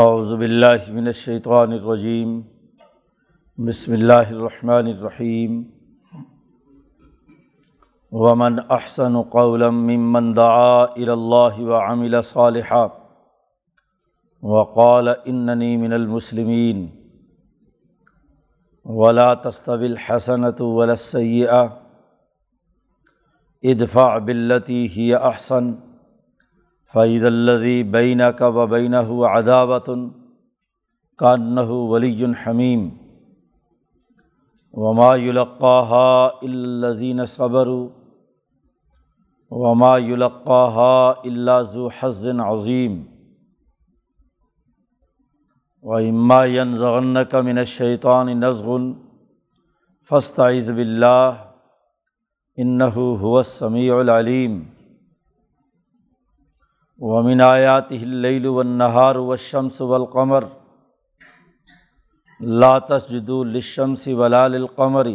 اعوذ 0.00 0.32
باللہ 0.38 0.90
من 0.92 1.06
الشیطان 1.06 1.72
الرجیم، 1.72 2.40
بسم 3.58 3.92
اللہ 3.92 4.28
الرحمن 4.30 4.86
الرحیم، 4.86 5.62
ومن 8.12 8.58
احسن 8.68 9.22
قولا 9.30 9.70
ممن 9.70 10.36
دعا 10.36 10.82
الى 10.82 11.10
اللہ 11.10 11.58
وعمل 11.70 12.20
صالحا، 12.22 12.86
وقال 14.42 15.08
اننی 15.08 15.76
من 15.76 15.92
المسلمین، 15.92 16.86
ولا 18.86 19.32
تستوی 19.34 19.86
الحسنۃ 19.86 20.60
ولا 20.60 20.92
السیئہ، 20.92 21.66
ادفع 23.62 24.16
باللتی 24.18 24.86
ہی 24.96 25.12
احسن۔ 25.14 25.74
فعید 26.94 27.24
الدی 27.24 27.82
بین 27.92 28.20
کا 28.38 28.48
و 28.48 28.66
بین 28.66 28.94
اداوتن 28.94 30.08
کانہ 31.18 31.60
ولی 31.90 32.24
حمیم 32.44 32.88
وما 34.74 35.14
یلقاہا 35.16 36.28
الزین 36.42 37.24
صبر 37.26 37.68
وما 39.52 39.96
یلقاہا 39.98 41.12
اللہ 41.24 41.60
ذو 41.72 41.88
حزن 42.00 42.40
عظیم 42.40 43.02
و 45.84 45.94
اما 45.94 46.44
ینزغن 46.46 47.24
کا 47.24 47.40
من 47.40 47.58
الشیطان 47.58 48.38
نزغن 48.40 48.92
فاستعذ 50.10 50.70
باللہ 50.70 51.44
انہ 52.58 52.84
هو 52.96 53.42
ومن 56.98 57.40
آیات 57.40 57.92
اللیل 57.92 58.46
والنہار 58.46 59.16
والشمس 59.16 59.80
والقمر 59.80 60.44
لا 62.40 62.78
تسجدوا 62.78 63.44
للشمس 63.44 64.08
ولا 64.08 64.48
للقمر 64.48 65.06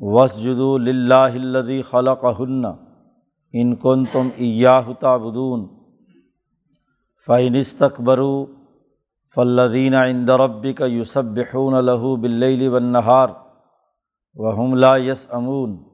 واسجدوا 0.00 0.78
للہ 0.78 1.14
الذی 1.14 1.82
خلقہن 1.82 2.64
ان 3.52 3.76
کنتم 3.76 4.28
ایاہ 4.36 4.92
تعبدون 5.00 5.66
فإن 7.26 7.54
استكبروا 7.54 8.46
فالذین 9.36 9.94
عند 9.94 10.30
ربک 10.30 10.82
یسبحون 10.88 11.74
له 11.74 12.16
باللیل 12.16 12.68
والنہار 12.68 13.28
وهم 14.36 14.74
لا 14.74 14.96
یسأمون 14.96 15.93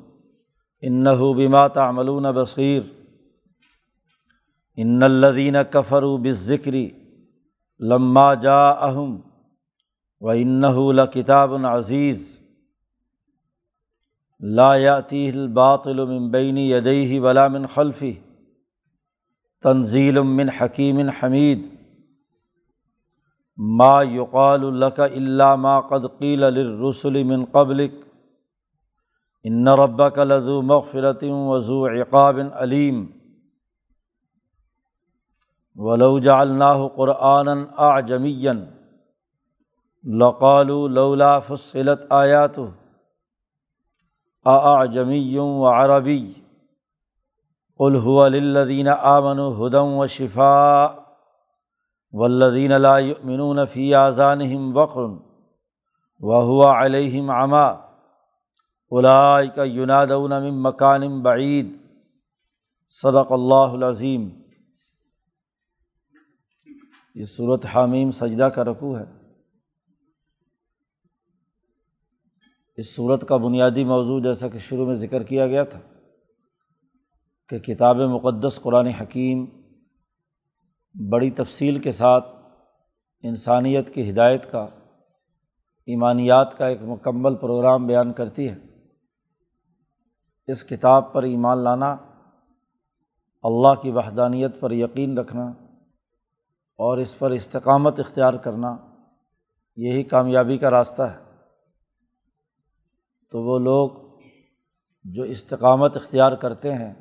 انہ 0.82 1.10
بما 1.10 1.68
تعملون 1.68 2.24
بصیر 2.24 2.82
ان 4.76 5.04
ما 23.58 24.04
یقال 24.04 24.64
الق 24.64 25.00
اللہ 25.00 25.56
ما 25.56 25.82
قد 25.82 26.06
قیل 26.20 26.40
للرسل 26.40 27.24
من 27.24 27.46
قبلک 27.46 27.92
ان 29.44 29.68
ربک 29.68 30.20
لذو 30.20 30.62
مغفرت 30.62 31.24
وضو 31.24 31.88
عقاب 31.88 32.40
علیم 32.54 33.06
ولو 35.76 36.20
جعلناه 36.20 36.88
قرآنا 36.88 37.66
اعجمیا 37.78 38.54
لقالوا 40.04 40.90
لولا 40.90 41.40
فصلت 41.40 42.06
آیاته 42.10 42.70
اعجمی 44.46 45.38
و 45.38 45.66
عربی 45.66 46.34
هو 47.80 48.28
للذین 48.28 48.88
آمنوا 48.88 49.68
هدى 49.68 49.78
و 49.78 50.08
شفاء 50.08 51.07
ولدین 52.14 52.72
علّہ 52.72 53.66
فی 53.74 53.94
آذانہم 53.94 54.78
وقر 54.78 55.02
و 56.22 56.42
ہوا 56.42 56.86
علیہم 56.86 57.30
عما 57.30 57.66
اولائک 58.92 59.58
ینادون 59.58 60.32
من 60.32 60.62
مکان 60.62 61.22
بعید 61.22 61.76
صدق 62.96 63.32
اللہ 63.32 63.74
العظیم 63.74 64.30
یہ 67.16 67.26
صورت 67.26 67.66
حامیم 67.66 68.12
سجدہ 68.12 68.50
کا 68.56 68.64
رقو 68.64 68.98
ہے 68.98 69.06
اس 72.78 72.96
صورت 72.96 73.28
کا 73.28 73.38
بنیادی 73.38 73.84
موضوع 73.84 74.20
جیسا 74.20 74.48
کہ 74.48 74.58
شروع 74.58 74.86
میں 74.86 74.96
ذکر 74.96 75.24
کیا 75.24 75.48
گیا 75.48 75.64
تھا 75.64 75.80
کہ 77.50 77.60
کتاب 77.60 77.98
مقدس 77.98 78.60
قرآن 78.62 78.88
حکیم 78.88 79.46
بڑی 81.10 81.32
تفصیل 81.32 81.80
کے 81.80 81.92
ساتھ 81.92 82.26
انسانیت 83.24 83.94
کی 83.94 84.10
ہدایت 84.10 84.52
کا، 84.52 84.68
ایمانیات 85.86 86.58
کا 86.58 86.68
ایک 86.68 86.82
مکمل 86.82 87.36
پروگرام 87.36 87.88
بیان 87.88 88.12
کرتی 88.12 88.50
ہے۔ 88.50 88.56
اس 90.48 90.64
کتاب 90.64 91.14
پر 91.14 91.24
ایمان 91.24 91.58
لانا، 91.58 91.96
اللہ 93.44 93.82
کی 93.82 93.92
وحدانیت 93.92 94.60
پر 94.60 94.72
یقین 94.72 95.18
رکھنا 95.18 95.44
اور 96.78 96.98
اس 96.98 97.20
پر 97.20 97.32
استقامت 97.32 98.00
اختیار 98.00 98.34
کرنا 98.34 98.78
یہی 99.76 100.04
کامیابی 100.04 100.58
کا 100.58 100.72
راستہ 100.72 101.02
ہے۔ 101.02 101.18
تو 103.32 103.44
وہ 103.44 103.60
لوگ 103.60 103.90
جو 105.04 105.24
استقامت 105.24 105.96
اختیار 105.96 106.32
کرتے 106.32 106.74
ہیں، 106.74 106.94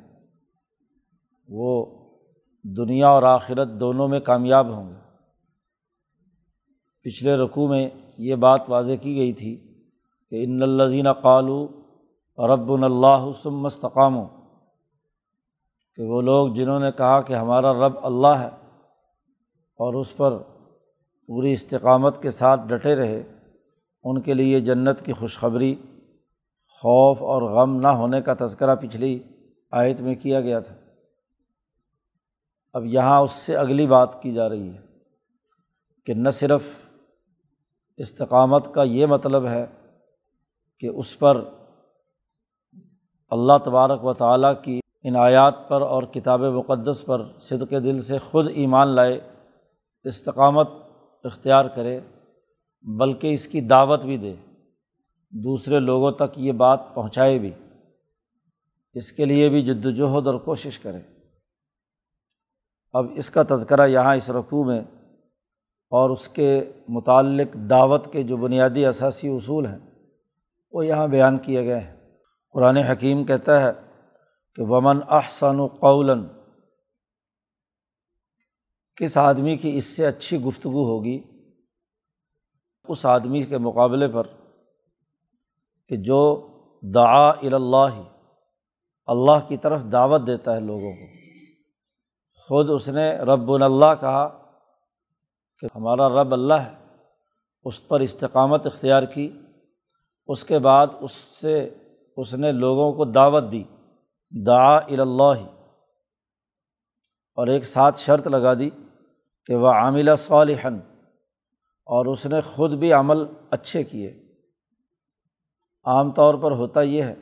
وہ 1.49 1.96
دنیا 2.63 3.07
اور 3.07 3.23
آخرت 3.23 3.67
دونوں 3.79 4.07
میں 4.07 4.19
کامیاب 4.19 4.69
ہوں 4.69 4.89
گے۔ 4.89 4.95
پچھلے 7.03 7.35
رقوع 7.35 7.67
میں 7.67 7.89
یہ 8.17 8.35
بات 8.35 8.61
واضح 8.67 8.93
کی 9.01 9.15
گئی 9.15 9.33
تھی 9.33 9.55
کہ 10.29 10.43
ان 10.43 10.61
الزین 10.61 11.13
قالو 11.13 11.67
رب 12.37 12.71
اللہ 12.71 13.31
سم 13.43 13.65
استقام 13.65 14.19
کہ 15.95 16.03
وہ 16.03 16.21
لوگ 16.21 16.53
جنہوں 16.53 16.79
نے 16.79 16.91
کہا 16.97 17.21
کہ 17.21 17.33
ہمارا 17.33 17.73
رب 17.73 17.93
اللہ 18.03 18.27
ہے 18.27 18.49
اور 19.79 19.93
اس 19.93 20.17
پر 20.17 20.37
پوری 21.27 21.53
استقامت 21.53 22.21
کے 22.21 22.31
ساتھ 22.31 22.61
ڈٹے 22.67 22.95
رہے، 22.95 23.23
ان 24.03 24.21
کے 24.21 24.33
لیے 24.33 24.59
جنت 24.59 25.05
کی 25.05 25.13
خوشخبری 25.13 25.75
خوف 26.69 27.23
اور 27.23 27.41
غم 27.41 27.81
نہ 27.81 27.87
ہونے 27.87 28.21
کا 28.21 28.33
تذکرہ 28.33 28.75
پچھلی 28.75 29.19
آیت 29.71 30.01
میں 30.01 30.15
کیا 30.15 30.41
گیا 30.41 30.59
تھا۔ 30.59 30.75
اب 32.77 32.85
یہاں 32.85 33.21
اس 33.21 33.31
سے 33.31 33.55
اگلی 33.55 33.87
بات 33.87 34.21
کی 34.21 34.33
جا 34.33 34.49
رہی 34.49 34.69
ہے 34.69 34.81
کہ 36.05 36.13
نہ 36.13 36.29
صرف 36.29 36.67
استقامت 37.97 38.73
کا 38.73 38.83
یہ 38.83 39.05
مطلب 39.05 39.47
ہے 39.47 39.65
کہ 40.79 40.87
اس 40.87 41.19
پر 41.19 41.41
اللہ 43.29 43.57
تبارک 43.63 44.05
و 44.05 44.13
تعالیٰ 44.13 44.53
کی 44.63 44.79
ان 45.03 45.15
آیات 45.15 45.67
پر 45.67 45.81
اور 45.81 46.03
کتاب 46.03 46.41
مقدس 46.41 47.05
پر 47.05 47.21
صدق 47.41 47.71
دل 47.71 48.01
سے 48.01 48.17
خود 48.17 48.47
ایمان 48.53 48.87
لائے، 48.87 49.19
استقامت 50.03 50.67
اختیار 51.23 51.65
کرے، 51.65 51.99
بلکہ 52.83 53.33
اس 53.33 53.47
کی 53.47 53.61
دعوت 53.61 54.01
بھی 54.01 54.17
دے، 54.17 54.35
دوسرے 55.31 55.79
لوگوں 55.79 56.11
تک 56.11 56.39
یہ 56.39 56.51
بات 56.51 56.79
پہنچائے 56.93 57.39
بھی، 57.39 57.51
اس 58.93 59.11
کے 59.11 59.25
لیے 59.25 59.49
بھی 59.49 59.61
جد 59.61 59.85
وجہد 59.85 60.27
اور 60.27 60.35
کوشش 60.35 60.79
کرے۔ 60.79 61.16
اب 62.93 63.05
اس 63.15 63.29
کا 63.29 63.43
تذکرہ 63.49 63.87
یہاں 63.87 64.15
اس 64.15 64.29
رقوع 64.29 64.63
میں 64.63 64.81
اور 65.89 66.09
اس 66.09 66.27
کے 66.27 66.71
متعلق 66.87 67.53
دعوت 67.53 68.13
کے 68.13 68.23
جو 68.23 68.37
بنیادی 68.37 68.85
اثاثی 68.85 69.27
اصول 69.27 69.65
ہیں، 69.65 69.79
وہ 70.71 70.85
یہاں 70.85 71.07
بیان 71.07 71.37
کیے 71.37 71.65
گئے 71.65 71.79
ہیں۔ 71.79 71.95
قرآن 72.53 72.77
حکیم 72.77 73.23
کہتا 73.23 73.61
ہے 73.61 73.71
کہ 74.55 74.63
ومن 74.63 74.99
احسن 75.09 75.67
قولن 75.67 76.27
کس 78.95 79.17
آدمی 79.17 79.57
کی 79.57 79.77
اس 79.77 79.83
سے 79.83 80.05
اچھی 80.05 80.41
گفتگو 80.41 80.85
ہوگی؟ 80.85 81.23
اس 82.87 83.05
آدمی 83.05 83.41
کے 83.41 83.57
مقابلے 83.57 84.07
پر 84.07 84.23
کہ 85.89 85.95
جو 85.95 86.47
دعا 86.81 87.29
اللہ 87.29 88.01
اللہ 89.05 89.47
کی 89.47 89.57
طرف 89.57 89.83
دعوت 89.91 90.27
دیتا 90.27 90.55
ہے 90.55 90.59
لوگوں 90.59 90.93
کو۔ 90.93 91.16
خود 92.47 92.69
اس 92.69 92.89
نے 92.89 93.17
رب 93.17 93.51
اللہ 93.51 93.85
کہا 93.99 94.51
کہ 95.59 95.67
ہمارا 95.75 96.09
رب 96.09 96.33
اللہ 96.33 96.53
ہے۔ 96.53 96.73
اس 97.63 97.87
پر 97.87 97.99
استقامت 97.99 98.65
اختیار 98.65 99.03
کی۔ 99.03 99.41
اس 100.27 100.43
کے 100.43 100.59
بعد 100.59 100.87
اس 101.01 101.11
سے 101.11 101.73
اس 102.17 102.33
نے 102.33 102.51
لوگوں 102.51 102.93
کو 102.93 103.05
دعوت 103.05 103.43
دی۔ 103.51 103.63
دعا 104.45 104.77
اللہ 104.77 105.41
اور 107.35 107.47
ایک 107.47 107.65
ساتھ 107.65 107.99
شرط 107.99 108.27
لگا 108.27 108.53
دی 108.53 108.69
کہ 109.45 109.55
وہ 109.55 109.67
عاملہ 109.67 110.11
صالحن 110.17 110.79
اور 111.85 112.05
اس 112.05 112.25
نے 112.25 112.41
خود 112.41 112.71
بھی 112.71 112.93
عمل 112.93 113.17
اچھے 113.49 113.83
کیے۔ 113.83 114.23
عام 115.85 116.11
طور 116.11 116.35
پر 116.35 116.51
ہوتا 116.51 116.81
یہ 116.81 117.03
ہے 117.03 117.15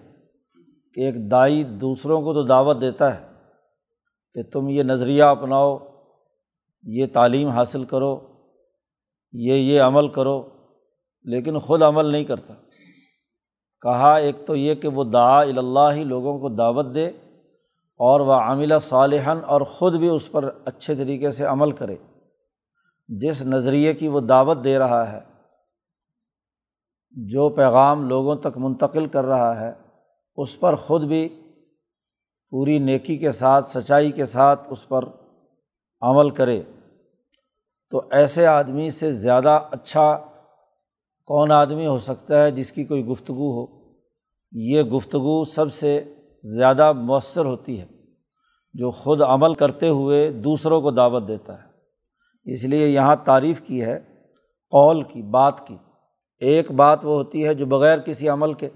کہ 0.93 1.01
ایک 1.01 1.31
دائی 1.31 1.63
دوسروں 1.63 2.21
کو 2.21 2.33
تو 2.33 2.43
دعوت 2.43 2.81
دیتا 2.81 3.21
ہے۔ 3.21 3.34
کہ 4.35 4.43
تم 4.43 4.69
یہ 4.69 4.83
نظریہ 4.83 5.23
اپناؤ، 5.23 5.77
یہ 6.83 7.05
تعلیم 7.13 7.47
حاصل 7.47 7.83
کرو، 7.83 8.27
یہ 9.33 9.53
یہ 9.53 9.81
عمل 9.81 10.07
کرو، 10.07 10.49
لیکن 11.23 11.59
خود 11.59 11.81
عمل 11.81 12.05
نہیں 12.05 12.23
کرتا۔ 12.23 12.53
کہا 13.81 14.15
ایک 14.15 14.35
تو 14.45 14.55
یہ 14.55 14.75
کہ 14.75 14.87
وہ 14.87 15.03
دعا 15.03 15.41
اللہ 15.41 15.93
ہی 15.93 16.03
لوگوں 16.03 16.39
کو 16.39 16.49
دعوت 16.49 16.85
دے 16.95 17.07
اور 17.99 18.19
وہ 18.19 18.33
عاملہ 18.33 18.73
صالحن 18.81 19.39
اور 19.45 19.61
خود 19.61 19.95
بھی 19.95 20.09
اس 20.09 20.31
پر 20.31 20.49
اچھے 20.65 20.95
طریقے 20.95 21.31
سے 21.31 21.45
عمل 21.45 21.71
کرے۔ 21.71 21.95
جس 23.07 23.41
نظریے 23.41 23.93
کی 23.93 24.07
وہ 24.07 24.19
دعوت 24.19 24.57
دے 24.63 24.79
رہا 24.79 25.11
ہے، 25.11 25.19
جو 27.11 27.49
پیغام 27.49 28.09
لوگوں 28.09 28.35
تک 28.35 28.57
منتقل 28.57 29.07
کر 29.07 29.25
رہا 29.25 29.59
ہے، 29.59 29.73
اس 30.35 30.59
پر 30.59 30.75
خود 30.75 31.03
بھی 31.03 31.44
پوری 32.49 32.79
نیکی 32.79 33.17
کے 33.17 33.31
ساتھ، 33.31 33.67
سچائی 33.67 34.11
کے 34.11 34.25
ساتھ 34.25 34.67
اس 34.69 34.87
پر 34.87 35.03
عمل 36.01 36.29
کرے۔ 36.29 36.61
تو 37.89 38.01
ایسے 38.11 38.47
آدمی 38.47 38.89
سے 38.89 39.11
زیادہ 39.11 39.59
اچھا 39.71 40.17
کون 41.25 41.51
آدمی 41.51 41.87
ہو 41.87 41.99
سکتا 41.99 42.43
ہے 42.43 42.51
جس 42.51 42.71
کی 42.71 42.83
کوئی 42.83 43.05
گفتگو 43.05 43.65
ہو؟ 43.65 43.93
یہ 44.51 44.81
گفتگو 44.81 45.43
سب 45.43 45.73
سے 45.73 46.13
زیادہ 46.43 46.93
مؤثر 46.93 47.45
ہوتی 47.45 47.81
ہے، 47.81 47.85
جو 48.73 48.91
خود 48.91 49.21
عمل 49.21 49.53
کرتے 49.53 49.89
ہوئے 49.89 50.31
دوسروں 50.31 50.81
کو 50.81 50.91
دعوت 50.91 51.27
دیتا 51.27 51.53
ہے۔ 51.53 51.75
اس 52.51 52.63
لیے 52.63 52.87
یہاں 52.87 53.15
تعریف 53.15 53.61
کی 53.61 53.81
ہے، 53.81 53.99
قول 54.71 55.03
کی، 55.03 55.21
بات 55.21 55.67
کی۔ 55.67 55.77
ایک 56.39 56.71
بات 56.71 57.05
وہ 57.05 57.11
ہوتی 57.11 57.45
ہے 57.45 57.53
جو 57.53 57.65
بغیر 57.65 57.99
کسی 57.99 58.29
عمل 58.29 58.53
کے 58.53 58.69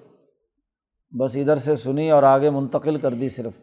بس 1.12 1.36
ادھر 1.36 1.56
سے 1.56 1.76
سنی 1.76 2.12
اور 2.12 2.24
آگے 2.24 2.50
منتقل 2.50 2.98
کر 2.98 3.14
دی 3.14 3.30
صرف۔ 3.30 3.54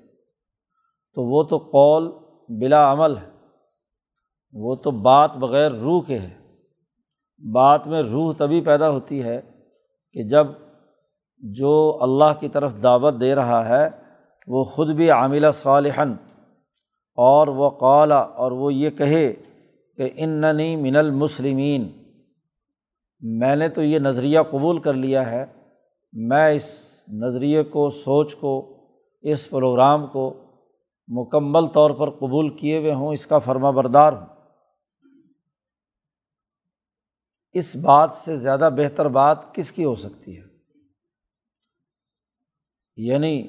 تو 1.14 1.22
وہ 1.22 1.42
تو 1.42 1.58
قول 1.58 2.12
بلا 2.48 2.92
عمل 2.92 3.16
ہے۔ 3.16 3.30
وہ 4.52 4.74
تو 4.74 4.90
بات 4.90 5.30
بغیر 5.32 5.70
روح 5.72 6.02
کے 6.06 6.18
ہے۔ 6.18 6.34
بات 7.52 7.86
میں 7.86 8.02
روح 8.02 8.32
تبھی 8.38 8.60
پیدا 8.60 8.90
ہوتی 8.90 9.22
ہے 9.22 9.40
کہ 10.12 10.22
جب 10.22 10.46
جو 11.38 11.98
اللہ 12.00 12.40
کی 12.40 12.48
طرف 12.48 12.82
دعوت 12.82 13.14
دے 13.20 13.34
رہا 13.34 13.68
ہے، 13.68 13.88
وہ 14.46 14.64
خود 14.64 14.90
بھی 14.90 15.10
عاملہ 15.10 15.46
صالحن 15.54 16.12
اور 17.14 17.48
وہ 17.48 17.70
قالا 17.70 18.18
اور 18.18 18.52
وہ 18.52 18.74
یہ 18.74 18.90
کہے 18.90 19.32
کہ 19.96 20.10
اننی 20.16 20.76
من 20.76 20.96
المسلمین۔ 20.96 21.88
میں 23.20 23.56
نے 23.56 23.68
تو 23.68 23.82
یہ 23.82 23.98
نظریہ 23.98 24.38
قبول 24.50 24.78
کر 24.78 24.92
لیا 24.92 25.30
ہے۔ 25.30 25.44
میں 26.12 26.52
اس 26.54 26.95
نظریے 27.08 27.62
کو، 27.62 27.90
سوچ 27.90 28.34
کو، 28.34 28.76
اس 29.22 29.50
پروگرام 29.50 30.06
کو 30.06 30.34
مکمل 31.08 31.66
طور 31.66 31.90
پر 31.90 32.10
قبول 32.10 32.56
کیے 32.56 32.78
ہوئے 32.78 32.94
ہوں، 32.94 33.12
اس 33.12 33.26
کا 33.26 33.38
فرما 33.38 33.70
بردار 33.70 34.12
ہوں۔ 34.12 34.26
اس 37.52 37.76
بات 37.76 38.12
سے 38.12 38.36
زیادہ 38.36 38.70
بہتر 38.76 39.08
بات 39.08 39.54
کس 39.54 39.72
کی 39.72 39.84
ہو 39.84 39.94
سکتی 39.94 40.38
ہے؟ 40.38 40.42
یعنی 42.96 43.48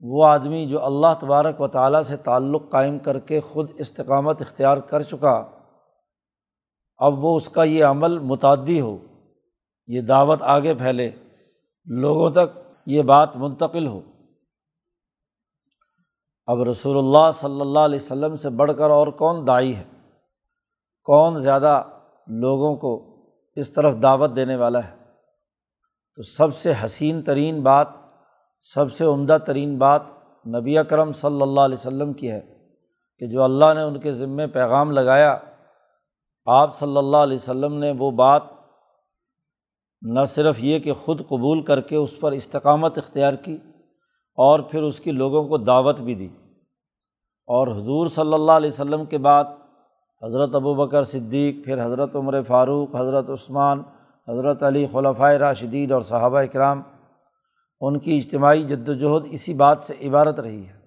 وہ 0.00 0.26
آدمی 0.26 0.66
جو 0.66 0.84
اللہ 0.84 1.06
تبارک 1.20 1.60
و 1.60 1.68
تعالیٰ 1.68 2.02
سے 2.02 2.16
تعلق 2.16 2.70
قائم 2.70 2.98
کر 2.98 3.18
کے 3.18 3.40
خود 3.40 3.70
استقامت 3.78 4.40
اختیار 4.40 4.78
کر 4.78 5.02
چکا، 5.02 5.50
اب 6.96 7.24
وہ 7.24 7.36
اس 7.36 7.48
کا 7.48 7.64
یہ 7.64 7.84
عمل 7.84 8.18
متعدی 8.18 8.80
ہو، 8.80 8.98
یہ 9.86 10.00
دعوت 10.00 10.42
آگے 10.42 10.74
پھیلے۔ 10.74 11.10
لوگوں 11.88 12.30
تک 12.30 12.58
یہ 12.86 13.02
بات 13.02 13.36
منتقل 13.36 13.86
ہو۔ 13.86 14.00
اب 16.46 16.62
رسول 16.62 16.98
اللہ 16.98 17.30
صلی 17.34 17.60
اللہ 17.60 17.78
علیہ 17.78 17.98
وسلم 18.02 18.36
سے 18.36 18.48
بڑھ 18.48 18.72
کر 18.78 18.90
اور 18.90 19.06
کون 19.06 19.46
دائی 19.46 19.76
ہے؟ 19.76 19.84
کون 21.04 21.42
زیادہ 21.42 21.82
لوگوں 22.26 22.76
کو 22.76 23.16
اس 23.56 23.72
طرف 23.72 23.94
دعوت 24.02 24.36
دینے 24.36 24.56
والا 24.56 24.78
ہے؟ 24.84 24.96
تو 26.16 26.22
سب 26.22 26.54
سے 26.54 26.72
حسین 26.84 27.22
ترین 27.22 27.62
بات، 27.62 27.88
سب 28.62 28.92
سے 28.92 29.04
عمدہ 29.04 29.38
ترین 29.46 29.78
بات 29.78 30.02
نبی 30.46 30.78
اکرم 30.78 31.12
صلی 31.12 31.42
اللہ 31.42 31.60
علیہ 31.60 31.78
وسلم 31.78 32.12
کی 32.12 32.30
ہے 32.30 32.40
کہ 33.18 33.26
جو 33.26 33.42
اللہ 33.42 33.74
نے 33.74 33.82
ان 33.82 34.00
کے 34.00 34.12
ذمے 34.12 34.46
پیغام 34.46 34.90
لگایا، 34.90 35.38
آپ 36.46 36.74
صلی 36.74 36.96
اللہ 36.96 37.16
علیہ 37.16 37.36
وسلم 37.36 37.74
نے 37.74 37.92
وہ 37.98 38.10
بات 38.10 38.42
نہ 40.02 40.24
صرف 40.24 40.56
یہ 40.58 40.78
کہ 40.78 40.92
خود 40.92 41.20
قبول 41.28 41.62
کر 41.62 41.80
کے 41.80 41.96
اس 41.96 42.20
پر 42.20 42.32
استقامت 42.32 42.98
اختیار 42.98 43.32
کی 43.32 43.58
اور 44.36 44.60
پھر 44.60 44.82
اس 44.82 45.00
کی 45.00 45.12
لوگوں 45.12 45.48
کو 45.48 45.58
دعوت 45.58 46.00
بھی 46.00 46.14
دی۔ 46.14 46.28
اور 47.46 47.68
حضور 47.68 48.08
صلی 48.08 48.34
اللہ 48.34 48.52
علیہ 48.52 48.68
وسلم 48.68 49.04
کے 49.04 49.18
بعد 49.18 49.44
حضرت 50.22 50.54
ابو 50.54 50.74
بکر 50.74 51.02
صدیق، 51.02 51.64
پھر 51.64 51.86
حضرت 51.86 52.16
عمر 52.16 52.42
فاروق، 52.42 52.94
حضرت 52.94 53.30
عثمان، 53.30 53.82
حضرت 54.28 54.62
علی 54.62 54.86
خلفۂ 54.92 55.34
راشدید 55.34 55.92
اور 55.92 56.02
صحابہ 56.02 56.38
اکرام، 56.38 56.82
ان 57.80 57.98
کی 57.98 58.16
اجتماعی 58.16 58.62
جد 58.62 58.88
وجہد 58.88 59.28
اسی 59.30 59.54
بات 59.54 59.80
سے 59.80 60.08
عبارت 60.08 60.40
رہی 60.40 60.66
ہے۔ 60.68 60.78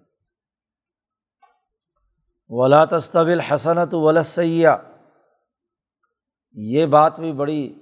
ولا 2.50 2.86
تصطبل 2.86 3.40
حسنت 3.40 3.94
ولسیہ 3.94 4.68
یہ 6.52 6.86
بات 6.86 7.20
بھی 7.20 7.32
بڑی 7.32 7.74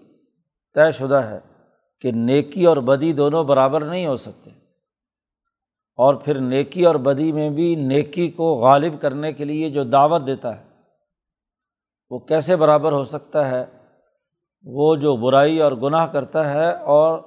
طے 0.74 0.92
شدہ 0.92 1.16
ہے 1.16 1.40
کہ 2.02 2.12
نیکی 2.12 2.66
اور 2.66 2.78
بدی 2.78 3.14
دونوں 3.14 3.44
برابر 3.44 3.86
نہیں 3.86 4.08
ہو 4.08 4.18
سکتے۔ 4.18 4.50
اور 5.96 6.16
پھر 6.16 6.40
نیکی 6.40 6.86
اور 6.86 6.96
بدی 6.96 7.32
میں 7.32 7.50
بھی 7.50 7.76
نیکی 7.76 8.32
کو 8.32 8.56
غالب 8.56 9.02
کرنے 9.02 9.34
کے 9.34 9.46
لیے 9.46 9.70
جو 9.70 9.84
دعوت 9.84 10.28
دیتا 10.28 10.60
ہے، 10.60 10.70
وہ 12.10 12.20
کیسے 12.20 12.56
برابر 12.56 12.92
ہو 12.92 13.06
سکتا 13.06 13.52
ہے؟ 13.52 13.66
وہ 14.64 14.96
جو 14.96 15.16
برائی 15.16 15.62
اور 15.62 15.72
گناہ 15.72 16.08
کرتا 16.08 16.54
ہے 16.54 16.72
اور 16.72 17.20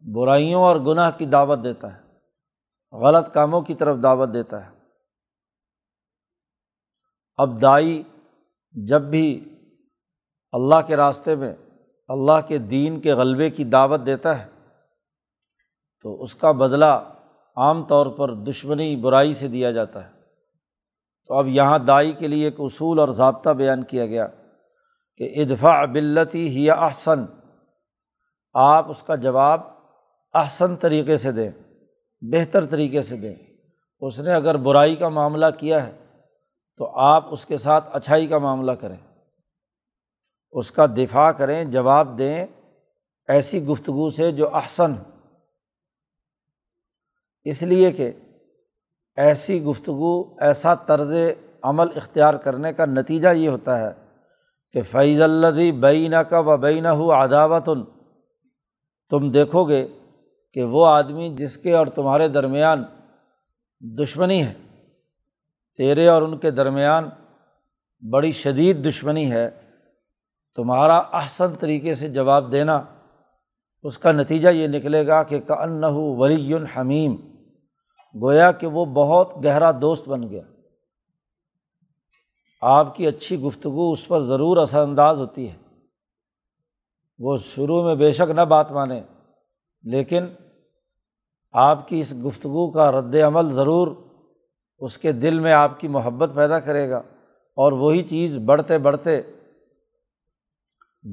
برائیوں 0.00 0.62
اور 0.62 0.76
گناہ 0.76 1.10
کی 1.10 1.26
دعوت 1.26 1.58
دیتا 1.64 1.96
ہے، 1.96 2.00
غلط 2.92 3.34
کاموں 3.34 3.60
کی 3.60 3.74
طرف 3.74 3.96
دعوت 4.02 4.28
دیتا 4.34 4.70
ہے۔ 4.70 4.70
اب 7.36 7.62
دائی 7.62 8.02
جب 8.72 9.02
بھی 9.02 9.54
اللہ 10.52 10.86
کے 10.86 10.96
راستے 10.96 11.34
میں 11.34 11.54
اللہ 12.10 12.40
کے 12.48 12.58
دین 12.58 13.00
کے 13.00 13.12
غلبے 13.12 13.50
کی 13.50 13.64
دعوت 13.64 14.00
دیتا 14.06 14.42
ہے 14.42 14.48
تو 16.02 16.22
اس 16.22 16.34
کا 16.34 16.52
بدلہ 16.52 17.12
عام 17.56 17.82
طور 17.82 18.06
پر 18.06 18.34
دشمنی، 18.34 18.96
برائی 18.96 19.34
سے 19.34 19.48
دیا 19.48 19.70
جاتا 19.70 20.04
ہے۔ 20.04 20.10
تو 21.26 21.34
اب 21.34 21.46
یہاں 21.46 21.78
دائی 21.78 22.12
کے 22.12 22.28
لیے 22.28 22.44
ایک 22.44 22.54
اصول 22.58 22.98
اور 22.98 23.08
ضابطہ 23.08 23.50
بیان 23.50 23.84
کیا 23.84 24.06
گیا 24.06 24.26
کہ 25.16 25.32
ادفاع 25.36 25.84
بلتی 25.84 26.48
ہی 26.48 26.70
احسن۔ 26.70 27.24
آپ 28.54 28.90
اس 28.90 29.02
کا 29.02 29.14
جواب 29.14 29.60
احسن 30.34 30.76
طریقے 30.76 31.16
سے 31.16 31.32
دیں، 31.32 31.50
بہتر 32.20 32.66
طریقے 32.66 33.02
سے 33.02 33.16
دیں۔ 33.16 33.34
اس 34.00 34.20
نے 34.20 34.32
اگر 34.32 34.56
برائی 34.56 34.96
کا 34.96 35.08
معاملہ 35.08 35.46
کیا 35.58 35.86
ہے 35.86 35.92
تو 36.76 36.98
آپ 36.98 37.24
اس 37.30 37.46
کے 37.46 37.56
ساتھ 37.56 37.88
اچھائی 37.92 38.26
کا 38.26 38.38
معاملہ 38.38 38.72
کریں۔ 38.72 39.09
اس 40.54 40.70
کا 40.72 40.86
دفاع 40.86 41.30
کریں، 41.32 41.64
جواب 41.64 42.16
دیں، 42.18 42.46
ایسی 43.28 43.62
گفتگو 43.64 44.08
سے 44.10 44.30
جو 44.32 44.54
احسن 44.56 44.94
اس 47.46 47.62
لیے 47.62 47.90
کہ 47.92 48.10
ایسی 49.18 49.62
گفتگو، 49.64 50.12
ایسا 50.40 50.74
طرز 50.86 51.12
عمل 51.62 51.88
اختیار 51.96 52.34
کرنے 52.34 52.72
کا 52.72 52.84
نتیجہ 52.86 53.28
یہ 53.28 53.48
ہوتا 53.48 53.78
ہے 53.80 53.92
کہ 54.74 54.82
فیض 54.82 55.20
الدی 55.20 55.70
بینہ 55.80 56.16
کا 56.30 56.38
و 56.38 56.56
بینہ 56.56 56.88
ہو 56.88 57.10
عداوت 57.12 57.68
تم 59.10 59.30
دیکھو 59.30 59.64
گے 59.64 59.86
کہ 60.56 60.64
وہ 60.64 60.86
آدمی 60.86 61.28
جس 61.36 61.56
کے 61.56 61.74
اور 61.74 61.86
تمہارے 61.86 62.28
درمیان 62.28 62.84
دشمنی 63.80 64.42
ہے، 64.42 64.52
تیرے 65.78 66.06
اور 66.08 66.22
ان 66.22 66.36
کے 66.38 66.50
درمیان 66.50 67.08
بڑی 68.02 68.32
شدید 68.32 68.84
دشمنی 68.88 69.30
ہے 69.32 69.48
تمہارا 70.56 70.96
احسن 70.98 71.54
طریقے 71.54 71.94
سے 71.94 72.08
جواب 72.08 72.52
دینا، 72.52 72.82
اس 73.82 73.98
کا 73.98 74.12
نتیجہ 74.12 74.48
یہ 74.48 74.66
نکلے 74.66 75.06
گا 75.06 75.22
کہ 75.22 75.40
کن 75.40 75.84
ولی 75.90 76.54
حمیم، 76.54 77.16
گویا 78.22 78.52
کہ 78.52 78.66
وہ 78.66 78.84
بہت 78.84 79.44
گہرا 79.44 79.70
دوست 79.70 80.08
بن 80.08 80.28
گیا۔ 80.28 80.42
آپ 82.62 82.96
کی 82.96 83.06
اچھی 83.06 83.40
گفتگو 83.40 83.92
اس 83.92 84.08
پر 84.08 84.20
ضرور 84.20 84.56
اثر 84.56 84.78
انداز 84.78 85.18
ہوتی 85.18 85.50
ہے۔ 85.50 85.56
وہ 87.18 87.36
شروع 87.36 87.82
میں 87.82 87.94
بے 87.94 88.12
شک 88.12 88.30
نہ 88.30 88.40
بات 88.40 88.72
مانے، 88.72 89.00
لیکن 89.82 90.24
آپ 91.52 91.88
کی 91.88 92.00
اس 92.00 92.14
گفتگو 92.26 92.70
کا 92.70 92.92
رد 92.92 93.14
عمل 93.14 93.52
ضرور 93.52 93.88
اس 94.78 94.98
کے 94.98 95.12
دل 95.12 95.38
میں 95.38 95.52
آپ 95.52 95.80
کی 95.80 95.88
محبت 95.88 96.30
پیدا 96.34 96.60
کرے 96.60 96.90
گا 96.90 96.98
اور 97.56 97.72
وہی 97.72 98.02
چیز 98.02 98.36
بڑھتے 98.36 98.78
بڑھتے 98.78 99.22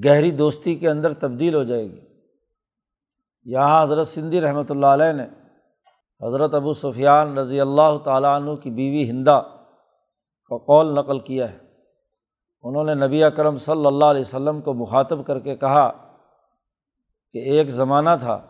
گہری 0.06 0.32
دوستی 0.32 0.76
کے 0.76 0.90
اندر 0.90 1.14
تبدیل 1.14 1.56
ہو 1.56 1.64
جائے 1.64 1.92
گی۔ 1.92 2.00
یہاں 3.44 3.84
حضرت 3.84 4.08
سندھی 4.08 4.42
رحمۃ 4.42 4.64
اللہ 4.70 4.86
علیہ 4.86 5.12
نے 5.12 5.26
حضرت 6.28 6.54
ابو 6.54 6.74
سفیان 6.74 7.38
رضی 7.38 7.62
اللہ 7.62 7.98
تعالیٰ 8.04 8.36
عنہ 8.36 8.56
کی 8.56 8.70
بیوی 8.70 9.10
ہندا 9.10 9.42
کا 10.50 10.58
قول 10.58 10.96
نقل 10.96 11.20
کیا 11.20 11.52
ہے۔ 11.52 11.58
انہوں 12.64 12.84
نے 12.84 12.94
نبی 12.94 13.24
اکرم 13.24 13.58
صلی 13.58 13.86
اللہ 13.86 14.06
علیہ 14.06 14.22
وسلم 14.22 14.62
کو 14.62 14.74
مخاطب 14.74 15.28
کر 15.28 15.40
کے 15.40 15.56
کہا 15.56 15.90
کہ 17.32 17.38
ایک 17.38 17.70
زمانہ 17.70 18.10
تھا 18.20 18.42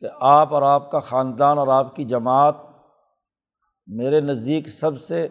کہ 0.00 0.08
آپ 0.20 0.54
اور 0.54 0.62
آپ 0.62 0.90
کا 0.90 0.98
خاندان 0.98 1.58
اور 1.58 1.68
آپ 1.68 1.96
کی 1.96 2.04
جماعت 2.04 2.54
میرے 3.86 4.20
نزدیک 4.20 4.68
سب 4.68 5.00
سے 5.00 5.28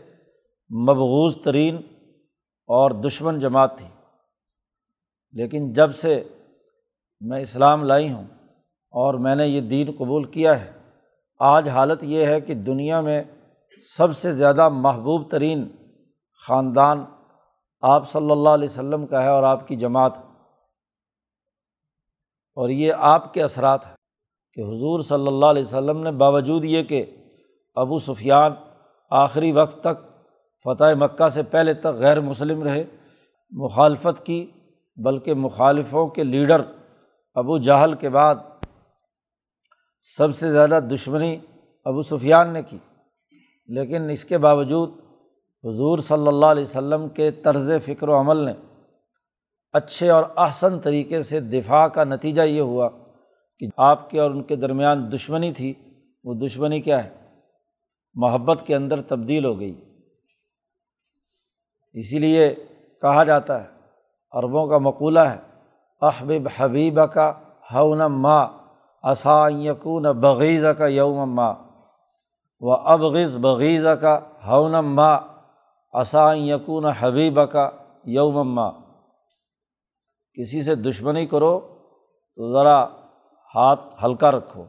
مبغوض 0.72 1.38
ترین 1.44 1.76
اور 2.68 2.92
دشمن 2.92 3.40
جماعت 3.40 3.78
تھی۔ 3.78 3.88
لیکن 5.36 5.72
جب 5.74 5.94
سے 5.96 6.22
میں 7.22 7.42
اسلام 7.42 7.84
لائی 7.84 8.12
ہوں 8.12 8.24
اور 8.94 9.14
میں 9.14 9.36
نے 9.36 9.48
یہ 9.48 9.62
دین 9.62 9.92
قبول 9.98 10.24
کیا 10.32 10.60
ہے، 10.62 10.72
آج 11.40 11.70
حالت 11.70 12.04
یہ 12.04 12.26
ہے 12.26 12.42
کہ 12.42 12.54
دنیا 12.54 13.02
میں 13.02 13.22
سب 13.86 14.16
سے 14.16 14.32
زیادہ 14.32 14.68
محبوب 14.70 15.30
ترین 15.32 15.68
خاندان 16.44 17.04
آپ 17.84 18.12
صلی 18.12 18.32
اللہ 18.32 18.50
علیہ 18.50 18.70
وسلم 18.70 19.06
کا 19.08 19.24
ہے 19.24 19.30
اور 19.30 19.44
آپ 19.44 19.68
کی 19.68 19.76
جماعت 19.76 20.14
اور 22.58 22.70
یہ 22.70 22.94
آپ 22.98 23.34
کے 23.34 23.44
اثرات 23.44 23.86
ہیں 23.88 23.96
کہ 24.58 24.62
حضور 24.62 25.00
صلی 25.00 25.28
اللہ 25.28 25.46
علیہ 25.46 25.64
وسلم 25.64 26.04
نے 26.04 26.12
باوجود 26.12 26.66
یہ 26.66 26.84
کہ 26.84 27.06
ابو 27.78 28.00
سفیان 28.00 28.54
آخری 29.12 29.52
وقت 29.52 29.80
تک 29.82 30.02
فتح 30.66 30.94
مکہ 30.98 31.30
سے 31.30 31.44
پہلے 31.44 31.74
تک 31.74 32.00
غیر 32.00 32.20
مسلم 32.22 32.64
رہے، 32.64 32.84
مخالفت 33.52 34.26
کی 34.26 34.46
بلکہ 34.96 35.34
مخالفوں 35.34 36.08
کے 36.08 36.24
لیڈر 36.24 36.62
ابو 37.34 37.58
جہل 37.58 37.94
کے 37.94 38.10
بعد 38.10 38.36
سب 40.18 40.36
سے 40.36 40.52
زیادہ 40.52 40.80
دشمنی 40.94 41.38
ابو 41.86 42.02
سفیان 42.02 42.54
نے 42.54 42.64
کی۔ 42.64 42.78
لیکن 43.68 44.10
اس 44.10 44.26
کے 44.26 44.38
باوجود 44.38 44.90
حضور 45.64 46.00
صلی 46.00 46.28
اللہ 46.28 46.46
علیہ 46.46 46.64
وسلم 46.64 47.10
کے 47.10 47.32
طرز 47.32 47.72
فکر 47.86 48.10
و 48.10 48.20
عمل 48.20 48.38
نے 48.38 48.54
اچھے 49.74 50.10
اور 50.10 50.24
احسن 50.38 50.80
طریقے 50.80 51.22
سے 51.22 51.40
دفاع 51.40 51.88
کا 51.88 52.04
نتیجہ 52.04 52.42
یہ 52.42 52.62
ہوا 52.62 52.90
کہ 53.60 53.68
آپ 53.78 54.10
کے 54.10 54.20
اور 54.20 54.32
ان 54.32 54.44
کے 54.44 54.56
درمیان 54.56 55.12
دشمنی 55.12 55.54
تھی۔ 55.54 55.74
وہ 56.24 56.34
دشمنی 56.34 56.82
کیا 56.82 57.04
ہے؟ 57.04 57.10
محبت 58.14 58.64
کے 58.66 58.76
اندر 58.76 59.02
تبدیل 59.02 59.46
ہو 59.46 59.60
گئی۔ 59.60 59.82
اسی 61.94 62.20
لیے 62.20 62.56
کہا 63.02 63.24
جاتا 63.24 63.64
ہے 63.64 63.73
عربوں 64.34 64.68
کا 64.68 64.78
مقولہ 64.78 65.20
ہے، 65.20 65.38
احبب 66.02 66.48
حبیب 66.58 67.14
کا 67.14 67.34
ہون 67.74 67.98
ماں 67.98 68.48
یقون 69.50 70.04
بغیز 70.04 70.66
کا 70.78 70.86
یوم 70.86 71.36
ماں 71.36 71.54
و 72.60 72.74
ابغز 72.74 73.38
بغیز 73.38 73.86
کا 74.02 74.20
ہون 74.48 74.72
ماں 74.72 76.36
یقون 76.36 76.86
حبیب 76.86 77.52
کا 77.52 77.70
یوم 78.06 78.54
ماں 78.54 78.72
کسی 80.34 80.62
سے 80.62 80.76
دشمنی 80.76 81.26
کرو 81.26 81.60
تو 82.36 82.54
ذرا 82.54 82.86
ہاتھ 83.56 83.82
ہلکا 84.04 84.32
رکھو۔ 84.32 84.64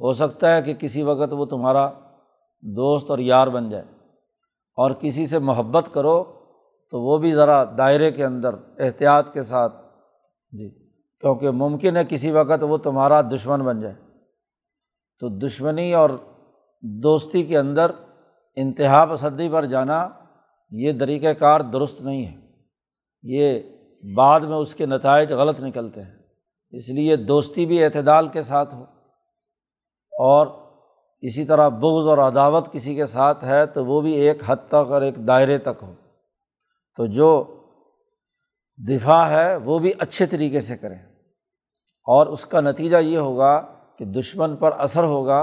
ہو 0.00 0.12
سکتا 0.12 0.54
ہے 0.54 0.62
کہ 0.62 0.74
کسی 0.74 1.02
وقت 1.02 1.32
وہ 1.32 1.44
تمہارا 1.44 1.90
دوست 2.62 3.10
اور 3.10 3.18
یار 3.18 3.46
بن 3.46 3.70
جائے۔ 3.70 3.84
اور 4.76 4.90
کسی 4.90 5.26
سے 5.26 5.38
محبت 5.38 5.84
کرو 5.92 6.24
تو 6.94 7.00
وہ 7.00 7.18
بھی 7.18 7.32
ذرا 7.32 7.64
دائرے 7.78 8.10
کے 8.10 8.24
اندر 8.24 8.54
احتیاط 8.78 9.32
کے 9.32 9.42
ساتھ 9.42 9.74
جی 10.50 10.70
کیونکہ 11.20 11.50
ممکن 11.50 11.96
ہے 11.96 12.02
کسی 12.08 12.30
وقت 12.30 12.62
وہ 12.62 12.76
تمہارا 12.76 13.20
دشمن 13.20 13.60
بن 13.60 13.80
جائے۔ 13.80 13.94
تو 15.20 15.28
دشمنی 15.28 15.94
اور 15.94 16.10
دوستی 16.82 17.42
کے 17.42 17.58
اندر 17.58 17.90
انتہا 18.56 19.06
پسندی 19.10 19.48
پر 19.48 19.64
جانا 19.64 20.08
یہ 20.70 20.92
طریقۂ 21.00 21.28
کار 21.38 21.60
درست 21.60 22.02
نہیں 22.02 22.26
ہے۔ 22.26 22.40
یہ 23.22 23.60
بعد 24.16 24.40
میں 24.40 24.56
اس 24.56 24.74
کے 24.74 24.86
نتائج 24.86 25.32
غلط 25.32 25.60
نکلتے 25.60 26.02
ہیں۔ 26.02 26.14
اس 26.70 26.88
لیے 26.88 27.16
دوستی 27.16 27.66
بھی 27.66 27.84
اعتدال 27.84 28.28
کے 28.28 28.42
ساتھ 28.42 28.74
ہو۔ 28.74 28.82
اور 30.20 30.46
اسی 31.20 31.44
طرح 31.44 31.68
بغض 31.68 32.06
اور 32.06 32.18
عداوت 32.18 32.72
کسی 32.72 32.94
کے 32.94 33.06
ساتھ 33.06 33.44
ہے 33.44 33.66
تو 33.66 33.84
وہ 33.84 34.00
بھی 34.00 34.12
ایک 34.12 34.42
حد 34.46 34.56
تک 34.68 34.74
اور 34.74 35.02
ایک 35.02 35.26
دائرے 35.26 35.58
تک 35.58 35.82
ہو۔ 35.82 35.94
تو 36.96 37.06
جو 37.06 37.44
دفاع 38.88 39.24
ہے 39.24 39.56
وہ 39.56 39.78
بھی 39.78 39.92
اچھے 39.98 40.26
طریقے 40.26 40.60
سے 40.60 40.76
کریں۔ 40.76 40.98
اور 42.06 42.26
اس 42.26 42.46
کا 42.46 42.60
نتیجہ 42.60 42.96
یہ 42.96 43.18
ہوگا 43.18 43.66
کہ 43.98 44.04
دشمن 44.04 44.56
پر 44.56 44.72
اثر 44.78 45.04
ہوگا 45.04 45.40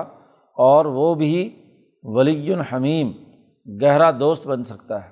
اور 0.53 0.86
وہ 0.86 1.15
بھی 1.15 1.63
ولی 2.03 2.53
الحمیم 2.53 3.12
گہرا 3.81 4.12
دوست 4.12 4.48
بن 4.48 4.63
سکتا 4.63 5.05
ہے۔ 5.05 5.10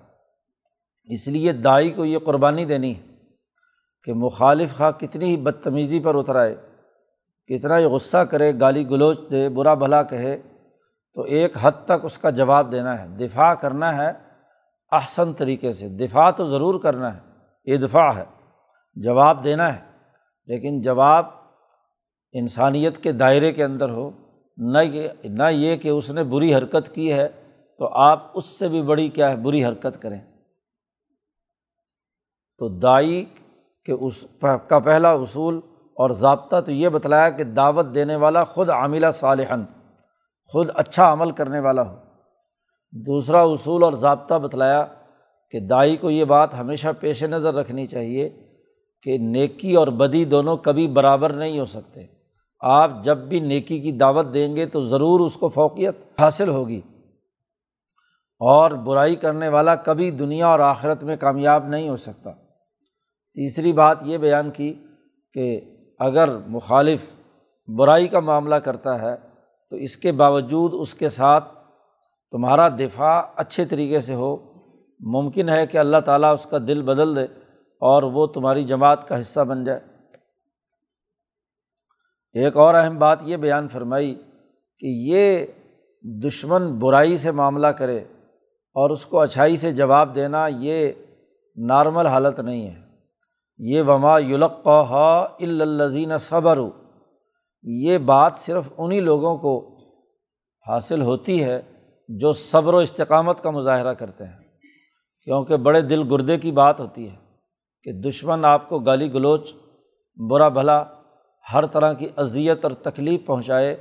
اس 1.06 1.28
لیے 1.28 1.52
دائی 1.52 1.90
کو 1.90 2.06
یہ 2.06 2.18
قربانی 2.20 2.66
دینی 2.66 2.96
ہے 2.96 3.02
کہ 4.04 4.14
مخالف 4.14 4.78
خواہ 4.78 4.92
کتنی 4.92 5.26
ہی 5.26 5.38
بدتمیزی 5.38 6.00
پر 6.00 6.16
اترائے 6.16 6.56
کتنا 7.48 7.78
ہی 7.78 7.84
غصہ 7.84 8.18
کرے، 8.18 8.60
گالی 8.60 8.90
گلوچ 8.90 9.20
دے، 9.32 9.50
برا 9.50 9.74
بھلا 9.74 10.04
کہے، 10.04 10.42
تو 11.14 11.22
ایک 11.22 11.58
حد 11.62 11.72
تک 11.86 12.06
اس 12.06 12.18
کا 12.18 12.30
جواب 12.30 12.72
دینا 12.72 13.02
ہے۔ 13.02 13.08
دفاع 13.08 13.54
کرنا 13.54 13.98
ہے 13.98 14.29
احسن 14.92 15.34
طریقے 15.34 15.72
سے۔ 15.72 15.90
دفاع 15.90 16.32
تو 16.32 16.48
ضرور 16.48 16.80
کرنا 16.80 17.18
ہے 17.18 17.30
ادفاع 17.76 18.12
ہے، 18.12 18.26
جواب 18.96 19.44
دینا 19.44 19.78
ہے، 19.78 19.86
لیکن 20.46 20.82
جواب 20.82 21.26
انسانیت 22.32 22.98
کے 22.98 23.12
دائرے 23.12 23.52
کے 23.52 23.64
اندر 23.64 23.90
ہو۔ 23.90 24.12
نہ 24.58 24.78
یہ 24.78 25.10
نہ 25.24 25.44
یہ 25.52 25.76
کہ 25.76 25.90
اس 25.90 26.10
نے 26.10 26.24
بری 26.24 26.56
حرکت 26.56 26.96
کی 26.96 27.14
ہے 27.14 27.30
تو 27.78 27.88
آپ 27.88 28.32
اس 28.34 28.46
سے 28.46 28.68
بھی 28.68 28.82
بڑی 28.82 29.10
کیا 29.10 29.30
ہے، 29.30 29.36
بری 29.36 29.66
حرکت 29.66 30.02
کریں۔ 30.02 30.22
تو 32.58 32.70
دائی 32.70 33.26
کہ 33.86 33.92
اس، 33.92 34.26
کا 34.68 34.80
پہلا 34.80 35.12
اصول 35.12 35.60
اور 35.74 36.10
ضابطہ 36.10 36.62
تو 36.62 36.72
یہ 36.72 36.90
بتلایا 36.90 37.30
کہ 37.30 37.44
دعوت 37.44 37.86
دینے 37.96 38.16
والا 38.16 38.44
خود 38.44 38.70
عاملہ 38.70 39.08
صالحن 39.14 39.64
خود 40.48 40.70
اچھا 40.76 41.12
عمل 41.12 41.32
کرنے 41.32 41.60
والا 41.60 41.82
ہو۔ 41.82 42.09
دوسرا 42.92 43.42
اصول 43.42 43.84
اور 43.84 43.94
ضابطہ 43.94 44.40
بتلایا 44.40 44.86
کہ 45.52 45.60
دائی 45.60 45.98
کو 45.98 46.10
یہ 46.10 46.26
بات 46.26 46.54
ہمیشہ 46.54 46.88
پیش 47.00 47.24
نظر 47.24 47.54
رکھنی 47.54 47.86
چاہیے 47.86 48.30
کہ 49.04 49.18
نیکی 49.18 49.76
اور 49.76 49.88
بدی 49.88 50.26
دونوں 50.26 50.58
کبھی 50.58 50.88
برابر 50.88 51.34
نہیں 51.34 51.60
ہو 51.60 51.66
سکتے۔ 51.66 52.06
آپ 52.60 52.92
جب 53.04 53.18
بھی 53.18 53.40
نیکی 53.40 53.80
کی 53.80 53.92
دعوت 53.92 54.26
دیں 54.34 54.56
گے 54.56 54.66
تو 54.66 54.86
ضرور 54.86 55.20
اس 55.20 55.34
کو 55.34 55.50
فوقیت 55.50 55.96
حاصل 56.20 56.50
ہوگی۔ 56.50 56.82
اور 58.40 58.72
برائی 58.72 59.16
کرنے 59.16 59.50
والا 59.50 59.76
کبھی 59.76 60.12
دنیا 60.12 60.48
اور 60.48 60.60
آخرت 60.60 61.04
میں 61.04 61.18
کامیاب 61.18 61.68
نہیں 61.68 61.90
ہو 61.90 61.98
سکتا۔ 61.98 62.32
تیسری 63.34 63.74
بات 63.74 63.98
یہ 64.04 64.18
بیان 64.18 64.52
کی 64.52 64.74
کہ 65.34 65.62
اگر 66.00 66.38
مخالف 66.48 67.00
برائی 67.68 68.08
کا 68.08 68.20
معاملہ 68.20 68.56
کرتا 68.56 69.02
ہے 69.02 69.16
تو 69.70 69.76
اس 69.76 69.98
کے 69.98 70.12
باوجود 70.12 70.72
اس 70.74 70.94
کے 70.94 71.10
ساتھ 71.10 71.59
تمہارا 72.32 72.70
دفاع 72.70 73.22
اچھے 73.36 73.66
طریقے 73.66 74.00
سے 74.00 74.16
ہو۔ 74.16 74.38
ممکن 75.00 75.50
ہے 75.50 75.68
کہ 75.68 75.78
اللہ 75.78 75.98
تعالیٰ 76.06 76.34
اس 76.34 76.46
کا 76.46 76.58
دل 76.58 76.82
بدل 76.82 77.16
دے 77.16 77.24
اور 77.82 78.04
وہ 78.04 78.28
تمہاری 78.28 78.64
جماعت 78.64 79.08
کا 79.08 79.20
حصہ 79.20 79.40
بن 79.40 79.64
جائے۔ 79.64 79.80
ایک 82.34 82.58
اور 82.58 82.74
اہم 82.76 83.00
بات 83.00 83.20
یہ 83.22 83.38
بیان 83.38 83.68
فرمائی 83.68 84.16
کہ 84.80 84.86
یہ 84.86 85.46
دشمن 86.04 86.80
برائی 86.80 87.18
سے 87.18 87.32
معاملہ 87.32 87.68
کرے 87.68 87.98
اور 88.74 88.90
اس 88.90 89.06
کو 89.06 89.20
اچھائی 89.20 89.58
سے 89.58 89.74
جواب 89.74 90.16
دینا 90.16 90.48
یہ 90.48 90.92
نارمل 91.56 92.06
حالت 92.06 92.40
نہیں 92.40 92.68
ہے۔ 92.68 92.82
یہ 93.58 93.82
وما 93.82 94.20
یلقہ 94.20 95.28
الزین 95.40 96.18
صبر 96.18 96.60
یہ 97.64 97.98
بات 97.98 98.32
صرف 98.36 98.74
انہیں 98.78 99.02
لوگوں 99.02 99.38
کو 99.38 99.78
حاصل 100.68 101.02
ہوتی 101.02 101.44
ہے 101.44 101.62
جو 102.18 102.34
صبر 102.34 102.74
و 102.74 102.78
استقامت 102.78 103.44
کا 103.44 103.50
مظاہرہ 103.50 103.94
کرتے 103.94 104.24
ہیں۔ 104.24 104.38
کیونکہ 105.24 105.58
بڑے 105.58 105.82
دل 105.82 106.14
گردے 106.14 106.38
کی 106.38 106.52
بات 106.52 106.80
ہوتی 106.80 107.10
ہے 107.10 107.16
کہ 107.84 107.92
دشمن 107.92 108.46
آپ 108.46 108.70
کو 108.70 108.80
گالی 108.80 109.14
گلوچ، 109.14 109.54
برا 110.30 110.48
بھلا، 110.48 110.84
ہر 111.54 111.66
طرح 111.66 111.94
کی 111.94 112.08
اذیت 112.18 112.66
اور 112.66 112.72
تکلیف 112.72 113.26
پہنچائے 113.26 113.74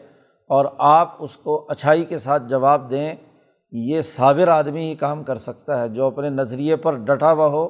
اور 0.49 0.65
آپ 0.79 1.17
اس 1.19 1.37
کو 1.37 1.67
اچھائی 1.69 2.05
کے 2.05 2.19
ساتھ 2.19 2.43
جواب 2.49 2.91
دیں، 2.91 3.15
یہ 3.73 4.01
صابر 4.01 4.49
آدمی 4.49 4.91
ہی 4.91 4.95
کام 4.95 5.23
کر 5.25 5.39
سکتا 5.39 5.81
ہے 5.81 5.89
جو 5.89 6.07
اپنے 6.07 6.31
نظریے 6.31 6.77
پر 6.77 6.97
ڈٹا 6.97 7.33
ہوا 7.33 7.47
ہو، 7.47 7.69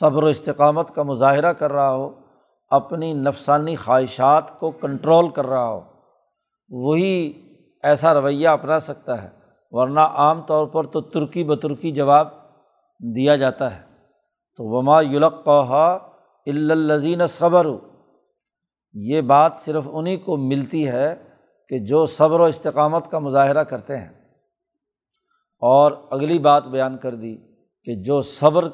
صبر 0.00 0.22
و 0.22 0.26
استقامت 0.26 0.94
کا 0.94 1.02
مظاہرہ 1.02 1.52
کر 1.52 1.72
رہا 1.72 1.90
ہو، 1.90 2.10
اپنی 2.68 3.12
نفسانی 3.12 3.76
خواہشات 3.76 4.60
کو 4.60 4.70
کنٹرول 4.70 5.28
کر 5.28 5.46
رہا 5.46 5.68
ہو۔ 5.68 5.80
وہی 6.68 7.32
ایسا 7.82 8.14
رویہ 8.14 8.48
اپنا 8.48 8.78
سکتا 8.78 9.22
ہے۔ 9.22 9.43
ورنہ 9.76 10.00
عام 10.00 10.40
طور 10.40 10.66
پر 10.66 10.86
تو 10.86 11.00
ترکی 11.00 11.44
بترکی 11.44 11.90
جواب 11.90 12.28
دیا 13.16 13.36
جاتا 13.36 13.76
ہے۔ 13.76 13.82
تو 14.56 14.64
وما 14.64 15.02
یلقا 15.02 15.98
الزین 16.46 17.26
صبر 17.26 17.66
یہ 18.92 19.20
بات 19.20 19.52
صرف 19.56 19.84
انہیں 19.92 20.16
کو 20.16 20.36
ملتی 20.36 20.88
ہے 20.88 21.14
کہ 21.68 21.78
جو 21.78 22.06
صبر 22.06 22.40
و 22.40 22.44
استقامت 22.44 23.10
کا 23.10 23.18
مظاہرہ 23.18 23.64
کرتے 23.64 23.96
ہیں۔ 23.96 24.08
اور 25.60 25.92
اگلی 26.10 26.38
بات 26.38 26.66
بیان 26.66 26.96
کر 26.96 27.14
دی 27.14 27.36
کہ 27.84 27.94
جو 27.94 28.22
صبر 28.22 28.64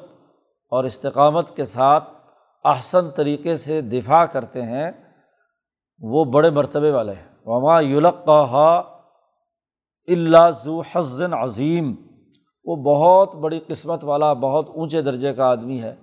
اور 0.69 0.83
استقامت 0.83 1.55
کے 1.55 1.65
ساتھ 1.65 2.09
احسن 2.63 3.09
طریقے 3.09 3.55
سے 3.55 3.81
دفاع 3.81 4.25
کرتے 4.25 4.61
ہیں، 4.61 4.91
وہ 5.99 6.25
بڑے 6.25 6.49
مرتبے 6.49 6.91
والے 6.91 7.11
ہیں۔ 7.11 7.35
وما 7.45 7.81
یلقا 7.81 8.90
اللہ 10.07 10.51
ذو 10.65 10.79
حسن 10.79 11.33
عظیم۔ 11.33 11.95
وہ 12.65 12.75
بہت 12.75 13.35
بڑی 13.35 13.59
قسمت 13.67 14.03
والا، 14.03 14.33
بہت 14.33 14.69
اونچے 14.69 15.01
درجے 15.01 15.33
کا 15.33 15.45
آدمی 15.45 15.81
ہے 15.81 15.95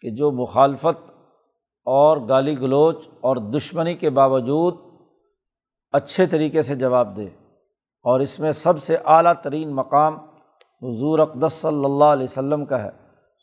کہ 0.00 0.10
جو 0.10 0.30
مخالفت 0.30 1.10
اور 1.84 2.16
گالی 2.28 2.60
گلوچ 2.60 3.08
اور 3.20 3.36
دشمنی 3.36 3.94
کے 3.94 4.10
باوجود 4.10 4.74
اچھے 5.92 6.26
طریقے 6.26 6.62
سے 6.62 6.74
جواب 6.74 7.16
دے۔ 7.16 7.28
اور 8.04 8.20
اس 8.20 8.40
میں 8.40 8.52
سب 8.52 8.82
سے 8.82 8.96
اعلیٰ 9.04 9.32
ترین 9.42 9.70
مقام 9.70 10.14
حضور 10.82 11.18
اقدس 11.18 11.52
صلی 11.52 11.84
اللہ 11.84 12.04
علیہ 12.04 12.24
وسلم 12.24 12.64
کا 12.64 12.82
ہے 12.82 12.90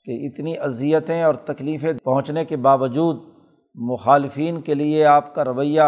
کہ 0.05 0.27
اتنی 0.27 0.57
اذیتیں 0.57 1.23
اور 1.23 1.33
تکلیفیں 1.33 1.93
پہنچنے 2.03 2.45
کے 2.45 2.57
باوجود 2.57 3.17
مخالفین 3.75 4.61
کے 4.61 4.73
لیے 4.73 5.05
آپ 5.05 5.35
کا 5.35 5.45
رویہ 5.45 5.81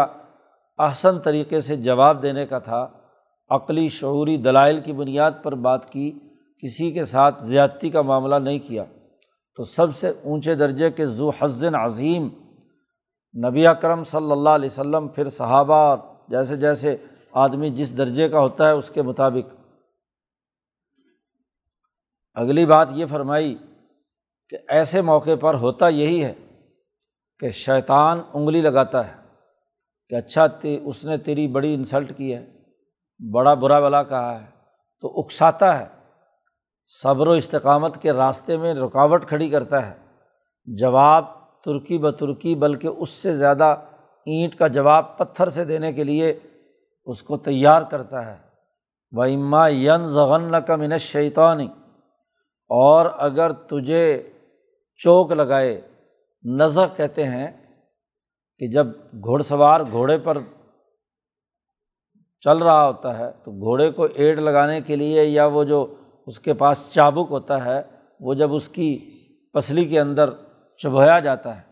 احسن 0.78 1.18
طریقے 1.18 1.60
سے 1.60 1.76
جواب 1.76 2.22
دینے 2.22 2.46
کا 2.46 2.58
تھا۔ 2.58 2.88
عقلی، 3.54 3.88
شعوری 3.88 4.36
دلائل 4.36 4.80
کی 4.80 4.92
بنیاد 4.92 5.30
پر 5.42 5.54
بات 5.54 5.92
کی، 5.92 6.18
کسی 6.58 6.90
کے 6.92 7.04
ساتھ 7.04 7.44
زیادتی 7.44 7.90
کا 7.90 8.02
معاملہ 8.02 8.34
نہیں 8.34 8.58
کیا۔ 8.58 8.84
تو 9.56 9.64
سب 9.64 9.96
سے 9.96 10.08
اونچے 10.08 10.54
درجے 10.54 10.90
کے 10.90 11.06
ذو 11.06 11.30
حزن 11.38 11.74
عظیم 11.74 12.28
نبی 13.48 13.66
اکرم 13.66 14.04
صلی 14.04 14.32
اللہ 14.32 14.50
علیہ 14.50 14.68
وسلم، 14.72 15.08
پھر 15.08 15.30
صحابہ، 15.30 15.96
جیسے 16.28 16.56
جیسے 16.56 16.96
آدمی 17.32 17.70
جس 17.70 17.96
درجے 17.96 18.28
کا 18.28 18.38
ہوتا 18.38 18.66
ہے 18.66 18.72
اس 18.72 18.90
کے 18.90 19.02
مطابق۔ 19.02 19.54
اگلی 22.34 22.66
بات 22.66 22.88
یہ 22.92 23.06
فرمائی 23.06 23.56
کہ 24.48 24.58
ایسے 24.68 25.00
موقع 25.00 25.34
پر 25.40 25.54
ہوتا 25.54 25.88
یہی 25.88 26.24
ہے 26.24 26.34
کہ 27.38 27.50
شیطان 27.50 28.20
انگلی 28.32 28.60
لگاتا 28.60 29.06
ہے 29.08 29.12
کہ 30.08 30.14
اچھا 30.14 30.46
اس 30.84 31.04
نے 31.04 31.18
تیری 31.18 31.48
بڑی 31.48 31.74
انسلٹ 31.74 32.12
کی 32.16 32.34
ہے۔ 32.34 32.61
بڑا 33.30 33.54
برا 33.54 33.80
بلا 33.80 34.02
کہا 34.02 34.40
ہے، 34.40 34.46
تو 35.00 35.20
اکساتا 35.20 35.78
ہے۔ 35.78 35.86
صبر 36.86 37.26
و 37.26 37.30
استقامت 37.30 38.02
کے 38.02 38.12
راستے 38.12 38.56
میں 38.56 38.74
رکاوٹ 38.74 39.26
کھڑی 39.26 39.48
کرتا 39.48 39.90
ہے۔ 39.90 39.94
جواب 40.64 41.24
ترکی 41.64 41.98
بترکی، 41.98 42.54
بلکہ 42.54 42.86
اس 42.86 43.10
سے 43.10 43.32
زیادہ 43.32 43.76
اینٹ 44.26 44.54
کا 44.54 44.66
جواب 44.66 45.18
پتھر 45.18 45.48
سے 45.48 45.64
دینے 45.64 45.92
کے 45.92 46.04
لیے 46.04 46.38
اس 47.04 47.22
کو 47.22 47.36
تیار 47.36 47.82
کرتا 47.82 48.26
ہے۔ 48.26 48.38
وہ 49.12 49.24
اما 49.24 49.68
ین 49.68 50.06
ضغن 50.06 50.54
کا 50.66 50.76
من 50.76 50.98
شیطانی 50.98 51.68
اور 52.68 53.06
اگر 53.18 53.52
تجھے 53.52 54.30
چوک 54.96 55.32
لگائے 55.32 55.80
نظر 56.44 56.86
کہتے 56.96 57.24
ہیں 57.24 57.50
کہ 58.58 58.68
جب 58.68 58.86
گھوڑ 59.12 59.42
سوار 59.42 59.80
گھوڑے 59.90 60.18
پر 60.18 60.38
چل 62.44 62.58
رہا 62.58 62.86
ہوتا 62.86 63.18
ہے، 63.18 63.30
تو 63.44 63.50
گھوڑے 63.52 63.90
کو 63.90 64.06
ایڈ 64.14 64.38
لگانے 64.38 64.80
کے 64.80 64.96
لیے 64.96 65.24
یا 65.24 65.46
وہ 65.46 65.64
جو 65.64 65.94
اس 66.26 66.40
کے 66.40 66.54
پاس 66.54 66.78
چابک 66.90 67.26
ہوتا 67.30 67.64
ہے، 67.64 67.82
وہ 68.20 68.34
جب 68.34 68.54
اس 68.54 68.68
کی 68.68 68.98
پسلی 69.52 69.84
کے 69.84 70.00
اندر 70.00 70.30
چبھویا 70.78 71.18
جاتا 71.18 71.56
ہے، 71.56 71.62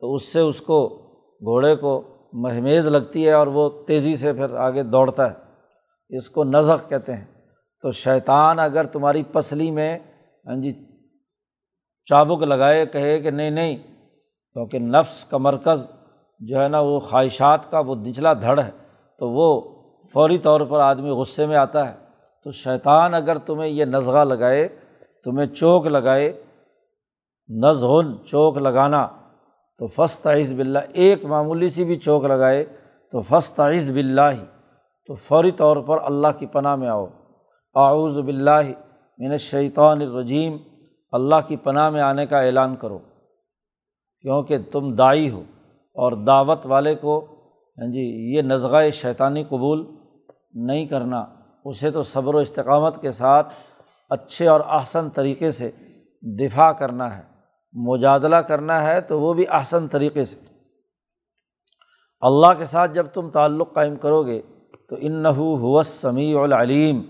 تو 0.00 0.14
اس 0.14 0.32
سے 0.32 0.40
اس 0.40 0.60
کو 0.60 0.88
گھوڑے 1.40 1.76
کو 1.76 2.02
مہمیز 2.32 2.86
لگتی 2.86 3.26
ہے 3.26 3.32
اور 3.32 3.46
وہ 3.46 3.70
تیزی 3.86 4.16
سے 4.16 4.32
پھر 4.32 4.54
آگے 4.54 4.82
دوڑتا 4.82 5.30
ہے۔ 5.30 5.34
اس 6.16 6.30
کو 6.30 6.44
نظق 6.44 6.88
کہتے 6.88 7.16
ہیں۔ 7.16 7.24
تو 7.82 7.90
شیطان 7.90 8.58
اگر 8.58 8.84
تمہاری 8.84 9.22
پسلی 9.22 9.70
میں 9.70 9.98
ہاں 10.46 10.56
جی 10.56 10.70
چابک 12.04 12.42
لگائے، 12.42 12.86
کہے 12.86 13.18
کہ 13.18 13.30
نہیں 13.30 13.50
نہیں، 13.50 13.76
کیونکہ 14.52 14.78
نفس 14.78 15.24
کا 15.24 15.38
مرکز 15.38 15.90
جو 16.40 16.62
ہے 16.62 16.68
نا، 16.68 16.80
وہ 16.80 17.00
خواہشات 17.00 17.70
کا، 17.70 17.78
وہ 17.78 17.94
نچلا 17.94 18.32
دھڑ 18.32 18.60
ہے، 18.60 18.70
تو 19.18 19.30
وہ 19.30 19.77
فوری 20.14 20.38
طور 20.38 20.60
پر 20.60 20.80
آدمی 20.80 21.10
غصے 21.10 21.46
میں 21.46 21.56
آتا 21.56 21.88
ہے 21.88 21.94
تو 22.42 22.50
شیطان 22.50 23.14
اگر 23.14 23.38
تمہیں 23.38 23.70
یہ 23.70 23.84
نظغہ 23.84 24.24
لگائے، 24.24 24.68
تمہیں 25.24 25.46
چوک 25.46 25.86
لگائے 25.86 26.42
نظہن 27.48 28.12
چوک 28.24 28.58
لگانا، 28.58 29.06
تو 29.78 29.86
فسط 29.86 30.26
عز 30.26 30.52
بلّہ 30.52 30.78
ایک 30.92 31.24
معمولی 31.24 31.68
سی 31.68 31.84
بھی 31.84 31.96
چوک 31.96 32.24
لگائے، 32.24 32.64
تو 33.12 33.22
فسط 33.22 33.60
عز 33.60 33.90
بلّہ 33.90 34.30
ہی 34.32 34.44
تو 35.06 35.14
فوری 35.14 35.50
طور 35.50 35.76
پر 35.76 35.98
اللہ 36.02 36.28
کی 36.38 36.46
پناہ 36.46 36.76
میں 36.76 36.88
آؤ۔ 36.88 37.06
آؤز 37.74 38.18
بلّہ 38.18 38.60
من 39.18 39.36
شیطان 39.36 40.00
الرجیم، 40.00 40.56
اللہ 41.12 41.34
کی 41.46 41.56
پناہ 41.56 41.90
میں 41.90 42.00
آنے 42.00 42.26
کا 42.26 42.40
اعلان 42.40 42.76
کرو۔ 42.76 42.98
کیونکہ 44.20 44.58
تم 44.72 44.94
دائی 44.94 45.30
ہو 45.30 45.42
اور 45.96 46.12
دعوت 46.12 46.66
والے 46.66 46.94
کو 46.94 47.26
ہاں 47.78 47.86
جی 47.86 48.34
یہ 48.36 48.42
نظغۂ 48.42 48.90
شیطانی 48.92 49.44
قبول 49.44 49.97
نہیں 50.54 50.86
کرنا، 50.86 51.24
اسے 51.64 51.90
تو 51.90 52.02
صبر 52.02 52.34
و 52.34 52.38
استقامت 52.38 53.00
کے 53.00 53.10
ساتھ 53.10 53.48
اچھے 54.10 54.48
اور 54.48 54.60
احسن 54.68 55.10
طریقے 55.10 55.50
سے 55.50 55.70
دفاع 56.22 56.72
کرنا 56.72 57.18
ہے۔ 57.18 57.22
مجادلہ 57.72 58.36
کرنا 58.36 58.82
ہے 58.82 59.00
تو 59.00 59.20
وہ 59.20 59.34
بھی 59.34 59.44
احسن 59.50 59.88
طریقے 59.88 60.24
سے۔ 60.24 60.36
اللہ 62.20 62.46
کے 62.58 62.64
ساتھ 62.64 62.94
جب 62.94 63.06
تم 63.06 63.30
تعلق 63.30 63.72
قائم 63.72 63.96
کرو 63.96 64.22
گے 64.22 64.42
تو 64.88 64.96
ان 64.98 65.12
نحو 65.12 65.82
سمیع 65.82 66.40
العلیم۔ 66.40 67.02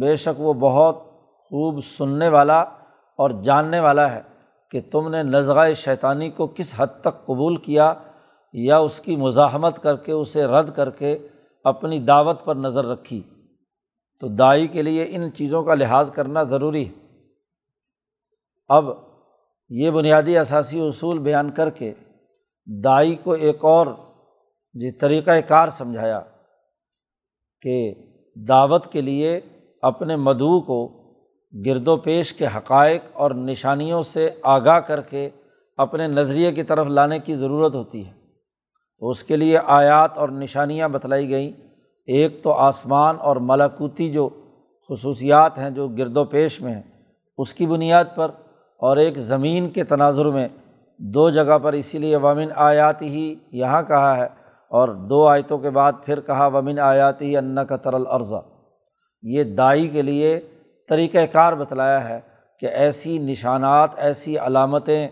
بے 0.00 0.16
شک 0.16 0.40
وہ 0.40 0.52
بہت 0.52 0.98
خوب 1.38 1.84
سننے 1.84 2.28
والا 2.28 2.60
اور 3.18 3.30
جاننے 3.30 3.80
والا 3.80 4.14
ہے 4.14 4.22
کہ 4.70 4.80
تم 4.92 5.08
نے 5.08 5.22
نظغۂ 5.22 5.74
شیطانی 5.74 6.30
کو 6.30 6.46
کس 6.46 6.74
حد 6.76 6.86
تک 7.00 7.26
قبول 7.26 7.56
کیا 7.56 7.94
یا 8.52 8.78
اس 8.78 9.00
کی 9.00 9.16
مزاحمت 9.16 9.82
کر 9.82 9.96
کے، 9.96 10.12
اسے 10.12 10.44
رد 10.44 10.74
کر 10.76 10.90
کے 10.90 11.18
اپنی 11.66 11.98
دعوت 11.98 12.44
پر 12.44 12.56
نظر 12.56 12.84
رکھی۔ 12.84 13.22
تو 14.20 14.28
دائی 14.28 14.66
کے 14.66 14.82
لیے 14.82 15.06
ان 15.08 15.32
چیزوں 15.32 15.64
کا 15.64 15.74
لحاظ 15.74 16.10
کرنا 16.10 16.42
ضروری 16.42 16.88
ہے۔ 16.88 16.92
اب 18.68 18.84
یہ 19.68 19.90
بنیادی 19.90 20.38
اثاثی 20.38 20.80
اصول 20.80 21.18
بیان 21.18 21.50
کر 21.50 21.70
کے 21.70 21.94
دائی 22.84 23.14
کو 23.14 23.32
ایک 23.32 23.64
اور 23.64 23.86
جی 24.74 24.90
طریقۂ 24.90 25.32
کار 25.48 25.68
سمجھایا 25.68 26.20
کہ 27.62 27.94
دعوت 28.48 28.92
کے 28.92 29.00
لیے 29.00 29.40
اپنے 29.82 30.16
مدعو 30.16 30.60
کو 30.60 31.02
گرد 31.66 31.88
و 31.88 31.96
پیش 31.96 32.32
کے 32.32 32.46
حقائق 32.46 33.00
اور 33.12 33.30
نشانیوں 33.30 34.02
سے 34.02 34.30
آگاہ 34.42 34.80
کر 34.80 35.00
کے 35.00 35.30
اپنے 35.76 36.06
نظریے 36.06 36.52
کی 36.52 36.62
طرف 36.62 36.86
لانے 36.86 37.18
کی 37.18 37.34
ضرورت 37.34 37.74
ہوتی 37.74 38.06
ہے۔ 38.06 38.15
تو 39.00 39.08
اس 39.08 39.24
کے 39.24 39.36
لیے 39.36 39.58
آیات 39.66 40.18
اور 40.18 40.28
نشانیاں 40.28 40.88
بتلائی 40.88 41.30
گئیں۔ 41.30 41.52
ایک 42.06 42.42
تو 42.42 42.52
آسمان 42.52 43.16
اور 43.20 43.36
ملاکوتی 43.36 44.10
جو 44.10 44.28
خصوصیات 44.88 45.58
ہیں 45.58 45.70
جو 45.70 45.88
گرد 45.88 46.16
و 46.16 46.24
پیش 46.24 46.60
میں 46.60 46.74
ہیں، 46.74 46.82
اس 47.38 47.54
کی 47.54 47.66
بنیاد 47.66 48.04
پر 48.14 48.30
اور 48.78 48.96
ایک 48.96 49.18
زمین 49.18 49.68
کے 49.68 49.84
تناظر 49.84 50.26
میں۔ 50.26 50.48
دو 50.98 51.30
جگہ 51.30 51.58
پر 51.62 51.72
اسی 51.72 51.98
لیے 51.98 52.16
ومن 52.16 52.48
آیات 52.54 53.02
ہی 53.02 53.34
یہاں 53.52 53.82
کہا 53.82 54.16
ہے 54.16 54.26
اور 54.70 54.88
دو 54.88 55.26
آیتوں 55.26 55.58
کے 55.58 55.70
بعد 55.70 55.92
پھر 56.04 56.20
کہا 56.20 56.46
ومن 56.46 56.78
آیات 56.78 57.22
ہی 57.22 57.36
ان 57.36 57.58
کا 57.68 57.76
ترل 57.76 58.06
عرضہ 58.06 58.42
یہ 59.22 59.44
دائی 59.44 59.88
کے 59.88 60.02
لیے 60.02 60.40
طریقۂ 60.88 61.18
کار 61.32 61.52
بتلایا 61.52 62.08
ہے 62.08 62.20
کہ 62.60 62.66
ایسی 62.66 63.18
نشانات، 63.18 63.90
ایسی 63.96 64.38
علامتیں، 64.38 65.08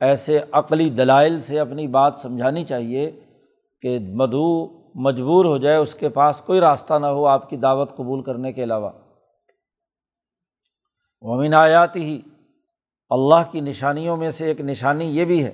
ایسے 0.00 0.40
عقلی 0.52 0.90
دلائل 0.90 1.40
سے 1.40 1.60
اپنی 1.60 1.86
بات 1.86 2.16
سمجھانی 2.16 2.64
چاہیے 2.64 3.10
کہ 3.82 3.98
مدعو 3.98 4.78
مجبور 4.94 5.44
ہو 5.44 5.58
جائے، 5.58 5.76
اس 5.76 5.94
کے 5.94 6.08
پاس 6.08 6.42
کوئی 6.46 6.60
راستہ 6.60 6.94
نہ 6.94 7.06
ہو 7.06 7.26
آپ 7.26 7.50
کی 7.50 7.56
دعوت 7.56 7.96
قبول 7.96 8.22
کرنے 8.22 8.52
کے 8.52 8.62
علاوہ۔ 8.62 8.90
ومن 11.20 11.54
آیاتی 11.54 12.04
ہی 12.04 12.20
اللہ 13.10 13.50
کی 13.50 13.60
نشانیوں 13.60 14.16
میں 14.16 14.30
سے 14.30 14.46
ایک 14.46 14.60
نشانی 14.60 15.04
یہ 15.04 15.24
بھی 15.24 15.44
ہے 15.44 15.52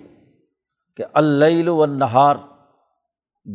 کہ 0.97 1.05
اللیل 1.13 1.69
و 1.69 1.87
نہار 1.87 2.37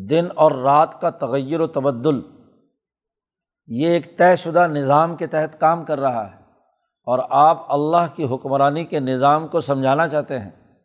دن 0.10 0.28
اور 0.36 0.52
رات 0.52 1.02
کا 1.02 1.10
تغیر 1.10 1.60
و 1.60 1.68
تبدل، 1.68 2.22
یہ 3.68 3.88
ایک 3.88 4.18
طے 4.18 4.36
شدہ 4.36 4.68
نظام 4.68 5.16
کے 5.16 5.28
تحت 5.28 5.60
کام 5.60 5.86
کر 5.86 6.00
رہا 6.00 6.32
ہے۔ 6.32 6.36
اور 7.04 7.20
آپ 7.30 7.74
اللہ 7.74 8.16
کی 8.16 8.28
حکمرانی 8.32 8.86
کے 8.86 9.00
نظام 9.00 9.48
کو 9.48 9.62
سمجھانا 9.62 10.08
چاہتے 10.08 10.40
ہیں، 10.40 10.78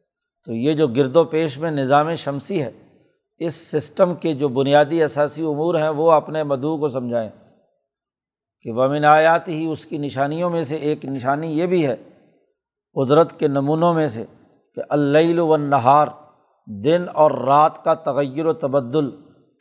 تو 0.44 0.52
یہ 0.52 0.72
جو 0.72 0.88
گرد 0.88 1.16
و 1.16 1.24
پیش 1.24 1.58
میں 1.58 1.70
نظام 1.70 2.14
شمسی 2.14 2.62
ہے 2.62 2.83
اس 3.38 3.54
سسٹم 3.54 4.14
کے 4.14 4.34
جو 4.34 4.48
بنیادی 4.48 5.02
اثاثی 5.02 5.42
امور 5.42 5.74
ہیں، 5.74 5.88
وہ 5.88 6.12
اپنے 6.12 6.42
مدعو 6.42 6.78
کو 6.78 6.88
سمجھائیں 6.88 7.30
کہ 8.62 8.72
ومن 8.72 9.04
آیات 9.04 9.48
ہی 9.48 9.66
اس 9.66 9.86
کی 9.86 9.98
نشانیوں 9.98 10.50
میں 10.50 10.62
سے 10.62 10.76
ایک 10.76 11.04
نشانی 11.04 11.58
یہ 11.58 11.66
بھی 11.66 11.86
ہے، 11.86 11.96
قدرت 12.94 13.38
کے 13.38 13.48
نمونوں 13.48 13.94
میں 13.94 14.08
سے 14.08 14.24
کہ 14.74 14.82
اللیل 14.88 15.38
و 15.38 15.56
نہار 15.56 16.08
دن 16.84 17.06
اور 17.12 17.30
رات 17.30 17.84
کا 17.84 17.94
تغیر 17.94 18.46
و 18.46 18.52
تبدل، 18.52 19.10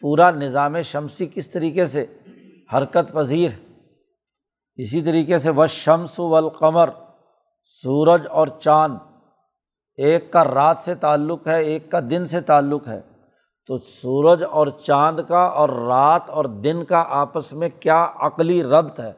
پورا 0.01 0.31
نظام 0.31 0.81
شمسی 0.81 1.27
کس 1.33 1.49
طریقے 1.49 1.85
سے؟ 1.85 2.05
حرکت 2.73 3.13
پذیر۔ 3.13 3.49
ہے 3.49 3.73
اسی 4.75 5.01
طریقے 5.01 5.37
سے 5.37 5.49
و 5.49 5.67
شمس 5.67 6.19
و 6.19 6.35
القمر 6.35 6.89
سورج 7.65 8.21
اور 8.29 8.47
چاند، 8.47 8.95
ایک 9.97 10.31
کا 10.31 10.43
رات 10.43 10.77
سے 10.85 10.95
تعلق 10.95 11.47
ہے، 11.47 11.63
ایک 11.63 11.91
کا 11.91 11.99
دن 11.99 12.25
سے 12.25 12.41
تعلق 12.41 12.87
ہے۔ 12.87 13.01
تو 13.67 13.77
سورج 13.77 14.43
اور 14.43 14.67
چاند 14.67 15.19
کا 15.27 15.43
اور 15.43 15.69
رات 15.69 16.29
اور 16.29 16.45
دن 16.45 16.85
کا 16.85 17.03
آپس 17.07 17.53
میں 17.53 17.69
کیا 17.79 18.07
عقلی 18.15 18.63
ربط 18.63 18.99
ہے؟ 18.99 19.13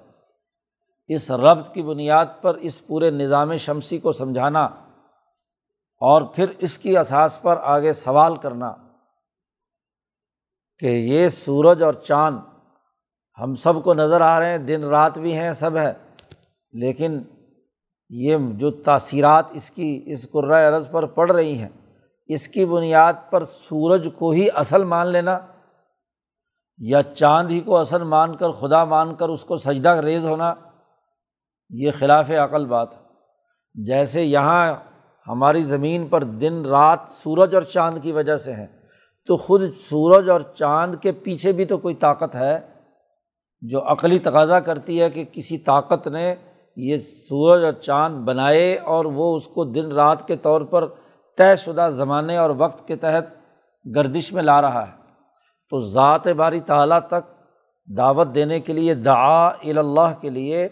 اس 1.07 1.31
ربط 1.31 1.73
کی 1.73 1.83
بنیاد 1.83 2.25
پر 2.41 2.55
اس 2.55 2.87
پورے 2.87 3.11
نظام 3.11 3.55
شمسی 3.55 3.97
کو 3.97 4.11
سمجھانا 4.11 4.65
اور 6.01 6.21
پھر 6.21 6.45
اس 6.57 6.77
کی 6.77 6.97
اساس 6.97 7.41
پر 7.41 7.57
آگے 7.61 7.93
سوال 7.93 8.35
کرنا 8.35 8.73
کہ 10.79 10.85
یہ 10.85 11.29
سورج 11.29 11.83
اور 11.83 11.93
چاند 11.93 12.37
ہم 13.41 13.55
سب 13.55 13.83
کو 13.83 13.93
نظر 13.93 14.21
آ 14.21 14.39
رہے 14.39 14.51
ہیں، 14.51 14.57
دن 14.57 14.83
رات 14.83 15.17
بھی 15.17 15.37
ہیں، 15.37 15.53
سب 15.53 15.77
ہے، 15.77 15.93
لیکن 16.73 17.23
یہ 18.09 18.37
جو 18.51 18.71
تاثیرات 18.71 19.45
اس 19.51 19.69
کی، 19.69 20.03
اس 20.05 20.27
قرۂۂ 20.31 20.73
عرض 20.73 20.87
پر 20.91 21.05
پڑ 21.05 21.31
رہی 21.31 21.57
ہیں۔ 21.57 21.69
اس 22.27 22.47
کی 22.47 22.65
بنیاد 22.65 23.13
پر 23.29 23.43
سورج 23.43 24.07
کو 24.17 24.31
ہی 24.31 24.47
اصل 24.55 24.83
مان 24.83 25.07
لینا 25.07 25.37
یا 26.79 27.01
چاند 27.03 27.51
ہی 27.51 27.59
کو 27.59 27.77
اصل 27.77 28.03
مان 28.03 28.35
کر 28.35 28.51
خدا 28.51 28.83
مان 28.85 29.15
کر 29.15 29.29
اس 29.29 29.43
کو 29.43 29.57
سجدہ 29.57 29.89
ریز 29.89 30.25
ہونا، 30.25 30.53
یہ 31.69 31.91
خلاف 31.99 32.31
عقل 32.31 32.65
بات 32.65 32.93
ہے۔ 32.93 33.85
جیسے 33.85 34.23
یہاں 34.23 34.73
ہماری 35.27 35.63
زمین 35.63 36.07
پر 36.07 36.23
دن 36.23 36.65
رات 36.65 36.99
سورج 37.23 37.55
اور 37.55 37.63
چاند 37.63 37.97
کی 38.01 38.11
وجہ 38.11 38.37
سے 38.37 38.53
ہیں، 38.53 38.67
تو 39.25 39.37
خود 39.37 39.61
سورج 39.89 40.29
اور 40.29 40.41
چاند 40.41 40.95
کے 41.01 41.11
پیچھے 41.11 41.51
بھی 41.51 41.65
تو 41.65 41.77
کوئی 41.77 41.95
طاقت 41.95 42.35
ہے 42.35 42.59
جو 43.61 43.81
عقلی 43.91 44.19
تقاضا 44.19 44.59
کرتی 44.59 45.01
ہے 45.01 45.09
کہ 45.09 45.23
کسی 45.31 45.57
طاقت 45.57 46.07
نے 46.07 46.35
یہ 46.77 46.97
سورج 46.97 47.63
اور 47.63 47.73
چاند 47.73 48.17
بنائے 48.17 48.77
اور 48.77 49.05
وہ 49.05 49.35
اس 49.37 49.47
کو 49.47 49.65
دن 49.65 49.91
رات 49.91 50.27
کے 50.27 50.35
طور 50.35 50.61
پر 50.61 50.87
طے 51.37 51.55
شدہ 51.55 51.89
زمانے 51.91 52.37
اور 52.37 52.49
وقت 52.57 52.87
کے 52.87 52.95
تحت 52.95 53.25
گردش 53.95 54.33
میں 54.33 54.43
لا 54.43 54.61
رہا 54.61 54.87
ہے۔ 54.87 54.91
تو 55.69 55.79
ذات 55.79 56.27
باری 56.27 56.59
تعلیٰ 56.59 56.99
تک 56.99 57.43
دعوت 57.97 58.27
دینے 58.35 58.59
کے 58.59 58.73
لیے، 58.73 58.93
دعا 58.93 59.47
اللہ 59.47 60.21
کے 60.21 60.29
لیے 60.29 60.67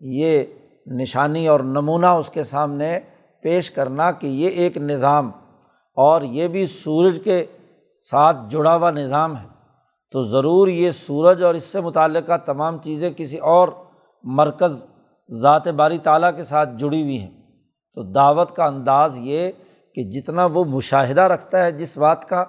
یہ 0.00 0.42
نشانی 0.86 1.48
اور 1.48 1.60
نمونہ 1.60 2.06
اس 2.06 2.30
کے 2.30 2.42
سامنے 2.42 3.00
پیش 3.42 3.70
کرنا 3.70 4.10
کہ 4.10 4.26
یہ 4.26 4.48
ایک 4.48 4.76
نظام 4.76 5.30
اور 5.96 6.22
یہ 6.22 6.48
بھی 6.48 6.66
سورج 6.66 7.20
کے 7.24 7.46
ساتھ 8.10 8.36
جڑا 8.48 8.76
ہوا 8.76 8.90
نظام 8.90 9.36
ہے۔ 9.36 9.46
تو 10.12 10.22
ضرور 10.22 10.68
یہ 10.68 10.90
سورج 10.90 11.42
اور 11.42 11.54
اس 11.54 11.64
سے 11.64 11.80
متعلقہ 11.80 12.36
تمام 12.36 12.78
چیزیں 12.78 13.10
کسی 13.16 13.38
اور 13.38 13.68
مرکز 14.22 14.86
ذات 15.30 15.68
باری 15.68 15.98
تعلیٰ 15.98 16.36
کے 16.36 16.42
ساتھ 16.42 16.68
جڑی 16.76 17.02
ہوئی 17.02 17.20
ہیں۔ 17.20 17.30
تو 17.94 18.02
دعوت 18.02 18.56
کا 18.56 18.64
انداز 18.64 19.18
یہ 19.18 19.50
کہ 19.96 20.02
جتنا 20.04 20.44
وہ 20.44 20.64
مشاہدہ 20.64 21.20
رکھتا 21.20 21.64
ہے 21.64 21.70
جس 21.72 21.98
بات 21.98 22.28
کا 22.28 22.44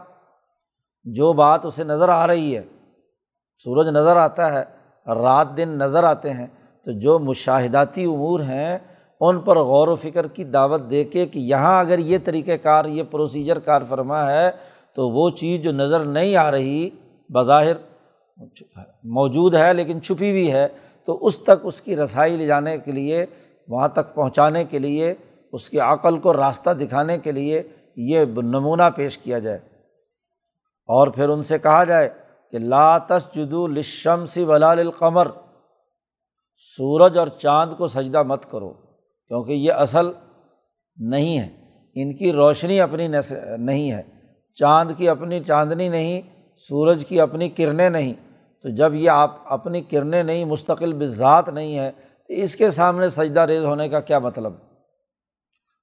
جو 1.06 1.34
بات 1.34 1.66
اسے 1.66 1.84
نظر 1.84 2.10
آ 2.10 2.28
رہی 2.28 2.56
ہے، 2.58 2.64
سورج 3.64 3.88
نظر 3.88 4.18
آتا 4.18 4.52
ہے، 4.52 4.64
رات 5.08 5.58
دن 5.58 5.70
نظر 5.70 6.04
آتے 6.04 6.34
ہیں، 6.34 6.48
تو 6.88 7.00
جو 7.00 7.20
مشاہداتی 7.20 8.04
امور 8.06 8.40
ہیں 8.40 8.78
ان 9.22 9.40
پر 9.42 9.58
غور 9.58 9.88
و 9.88 9.96
فکر 9.96 10.28
کی 10.28 10.44
دعوت 10.44 10.90
دے 10.90 11.04
کے 11.04 11.26
کہ 11.26 11.40
یہاں 11.40 11.80
اگر 11.80 12.00
یہ 12.00 12.18
طریقۂ 12.26 12.64
کار، 12.64 12.86
یہ 12.86 13.04
پروسیجر 13.04 13.60
کار 13.60 13.82
فرما 13.90 14.32
ہے، 14.32 14.52
تو 14.94 15.10
وہ 15.10 15.30
چیز 15.30 15.64
جو 15.64 15.72
نظر 15.72 16.06
نہیں 16.06 16.36
آ 16.36 16.52
رہی 16.52 16.90
بظاہر 17.30 17.76
موجود 19.04 19.56
ہے 19.56 19.74
لیکن 19.74 20.02
چھپی 20.02 20.30
ہوئی 20.32 20.52
ہے، 20.52 20.68
تو 21.06 21.26
اس 21.26 21.40
تک 21.40 21.60
اس 21.64 21.82
کی 21.82 21.96
رسائی 21.96 22.38
لے 22.38 22.46
جانے 22.46 22.78
کے 22.78 22.92
لیے، 22.92 23.26
وہاں 23.68 23.88
تک 23.88 24.14
پہنچانے 24.16 24.64
کے 24.66 24.80
لیے 24.80 25.14
اس 25.52 25.70
کی 25.70 25.80
عقل 25.80 26.20
کو 26.20 26.34
راستہ 26.34 26.70
دکھانے 26.70 27.18
کے 27.18 27.32
لیے 27.32 27.64
یہ 27.96 28.26
نمونہ 28.26 28.84
پیش 28.96 29.18
کیا 29.18 29.40
جائے۔ 29.40 29.58
اور 30.86 31.08
پھر 31.08 31.30
ان 31.30 31.42
سے 31.42 31.60
کہا 31.60 31.84
جائے 31.84 32.10
کہ 32.52 32.60
لاتس 32.60 33.36
جدو 33.36 33.68
لشم 33.68 34.26
سی 34.26 34.44
ولال 34.44 34.80
القمر 34.80 35.28
سورج 36.78 37.18
اور 37.18 37.28
چاند 37.28 37.74
کو 37.78 37.88
سجدہ 37.88 38.24
مت 38.24 38.52
کرو، 38.52 38.74
کیونکہ 39.28 39.52
یہ 39.52 39.74
اصل 39.74 40.12
نہیں 40.98 41.40
ہے۔ 41.40 41.50
ان 41.96 42.16
کی 42.16 42.32
روشنی 42.32 42.82
اپنی 42.82 43.08
نہیں 43.58 43.92
ہے۔ 43.92 44.02
چاند 44.56 44.92
کی 44.98 45.10
اپنی 45.10 45.44
چاندنی 45.44 45.90
نہیں، 45.90 46.22
سورج 46.58 47.06
کی 47.06 47.22
اپنی 47.22 47.50
کرنیں 47.50 47.90
نہیں۔ 47.90 48.14
تو 48.64 48.70
جب 48.70 48.94
یہ 48.94 49.10
آپ 49.10 49.36
اپنی 49.46 49.82
کرنیں 49.82 50.24
نہیں، 50.24 50.46
مستقل 50.46 50.94
بذات 50.94 51.50
نہیں 51.50 51.80
ہے، 51.80 51.92
تو 52.28 52.34
اس 52.34 52.56
کے 52.56 52.70
سامنے 52.70 53.10
سجدہ 53.10 53.40
ریز 53.40 53.64
ہونے 53.64 53.90
کا 53.90 54.00
کیا 54.00 54.20
مطلب؟ 54.20 54.54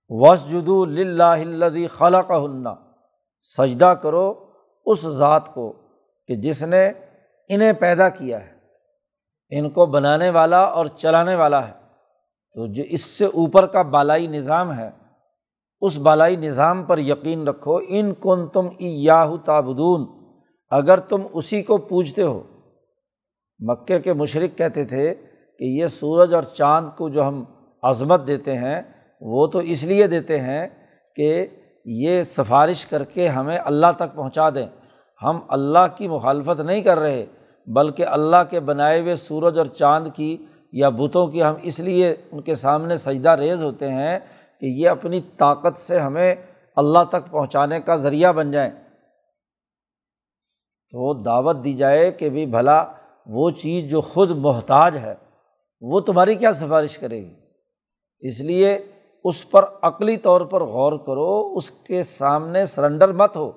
وس 0.09 0.51
جدو 0.51 0.83
الدی 0.83 1.87
خلا 1.87 2.21
ہننا 2.21 2.75
سجدہ 3.41 3.95
کرو 4.03 4.35
اس 4.87 5.01
ذات 5.01 5.55
کو 5.55 5.73
کہ 6.27 6.35
جس 6.35 6.63
نے 6.63 6.93
انہیں 7.49 7.73
پیدا 7.73 8.09
کیا 8.09 8.47
ہے۔ 8.47 8.55
ان 9.51 9.71
کو 9.71 9.87
بنانے 9.87 10.31
والا 10.31 10.61
اور 10.61 10.87
چلانے 10.87 11.35
والا 11.35 11.69
ہے۔ 11.69 11.73
تو 12.55 12.67
جو 12.67 12.83
اس 12.91 13.01
سے 13.01 13.25
اوپر 13.25 13.67
کا 13.67 13.83
بالائی 13.83 14.27
نظام 14.27 14.79
ہے، 14.79 14.91
اس 15.81 15.99
بالائی 15.99 16.37
نظام 16.37 16.85
پر 16.85 16.99
یقین 16.99 17.49
رکھو۔ 17.49 17.79
ان 17.89 18.15
کن 18.15 18.49
تم 18.49 18.69
یاہو 18.81 19.37
تابدون 19.37 20.07
اگر 20.71 21.01
تم 21.01 21.23
اسی 21.33 21.63
کو 21.63 21.79
پوجتے 21.79 22.23
ہو۔ 22.23 22.43
مکے 23.59 23.99
کے 23.99 24.13
مشرق 24.13 24.59
کہتے 24.59 24.85
تھے 24.85 25.15
کہ 25.59 25.65
یہ 25.65 25.87
سورج 25.87 26.35
اور 26.35 26.43
چاند 26.43 26.97
کو 26.97 27.09
جو 27.09 27.29
ہم 27.29 27.45
عظمت 27.83 28.27
دیتے 28.27 28.57
ہیں 28.57 28.83
وہ 29.27 29.47
تو 29.47 29.59
اس 29.59 29.83
لیے 29.83 30.07
دیتے 30.07 30.41
ہیں 30.41 30.69
کہ 31.17 31.47
یہ 31.85 32.23
سفارش 32.23 32.87
کر 32.87 33.05
کے 33.05 33.29
ہمیں 33.29 33.59
اللہ 33.59 33.87
تک 33.97 34.15
پہنچا 34.15 34.51
دیں۔ 34.51 34.67
ہم 35.23 35.41
اللہ 35.49 35.87
کی 35.97 36.09
مخالفت 36.09 36.61
نہیں 36.61 36.81
کر 36.81 36.99
رہے، 36.99 37.27
بلکہ 37.67 38.07
اللہ 38.07 38.37
کے 38.51 38.61
بنائے 38.61 39.01
ہوئے 39.01 39.17
سورج 39.17 39.59
اور 39.59 39.67
چاند 39.67 40.09
کی 40.15 40.37
یا 40.73 40.89
بتوں 40.89 41.27
کی 41.27 41.43
ہم 41.43 41.55
اس 41.63 41.81
لیے 41.81 42.15
ان 42.33 42.43
کے 42.43 42.55
سامنے 42.55 42.97
سجدہ 42.97 43.31
ریز 43.31 43.63
ہوتے 43.63 43.91
ہیں 43.93 44.19
کہ 44.61 44.67
یہ 44.67 44.89
اپنی 44.89 45.21
طاقت 45.37 45.77
سے 45.77 45.99
ہمیں 45.99 46.35
اللہ 46.77 47.05
تک 47.09 47.31
پہنچانے 47.31 47.81
کا 47.81 47.97
ذریعہ 47.97 48.33
بن 48.33 48.51
جائیں۔ 48.51 48.71
تو 50.91 51.23
دعوت 51.23 51.65
دی 51.65 51.73
جائے 51.73 52.13
کہ 52.13 52.31
بھائی 52.31 52.47
بھلا 52.47 52.85
وہ 53.27 53.51
چیز 53.51 53.91
جو 53.91 54.01
خود 54.01 54.31
محتاج 54.31 54.97
ہے، 54.97 55.15
وہ 55.81 56.01
تمہاری 56.01 56.35
کیا 56.35 56.53
سفارش 56.53 56.99
کرے 56.99 57.21
گی؟ 57.21 57.35
اس 58.21 58.41
لیے 58.41 58.79
اس 59.25 59.51
پر 59.51 59.65
عقلی 59.83 60.17
طور 60.17 60.41
پر 60.41 60.61
غور 60.61 60.93
کرو، 60.93 61.57
اس 61.57 61.71
کے 61.71 62.03
سامنے 62.03 62.67
سرنڈر 62.67 63.13
مت 63.13 63.37
ہو۔ 63.37 63.53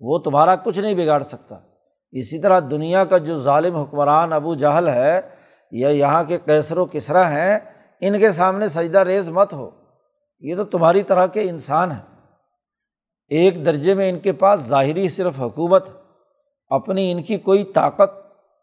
وہ 0.00 0.18
تمہارا 0.18 0.56
کچھ 0.56 0.78
نہیں 0.78 0.94
بگاڑ 0.94 1.22
سکتا۔ 1.22 1.54
اسی 2.12 2.40
طرح 2.40 2.60
دنیا 2.70 3.04
کا 3.04 3.18
جو 3.18 3.38
ظالم 3.38 3.76
حکمران 3.76 4.32
ابو 4.32 4.54
جہل 4.54 4.88
ہے 4.88 5.20
یا 5.70 5.88
یہاں 5.88 6.24
کے 6.24 6.38
کیسر 6.38 6.78
و 6.78 6.86
کسرا 6.86 7.30
ہیں، 7.30 7.58
ان 8.00 8.18
کے 8.18 8.32
سامنے 8.32 8.68
سجدہ 8.68 8.98
ریز 8.98 9.28
مت 9.28 9.52
ہو۔ 9.52 9.70
یہ 10.40 10.56
تو 10.56 10.64
تمہاری 10.64 11.02
طرح 11.02 11.26
کے 11.26 11.42
انسان 11.42 11.92
ہیں۔ 11.92 12.02
ایک 13.28 13.66
درجے 13.66 13.94
میں 13.94 14.10
ان 14.10 14.18
کے 14.18 14.32
پاس 14.32 14.60
ظاہری 14.60 15.08
صرف 15.08 15.40
حکومت، 15.40 15.88
اپنی 16.68 17.12
ان 17.12 17.22
کی 17.22 17.36
کوئی 17.36 17.64
طاقت 17.64 18.10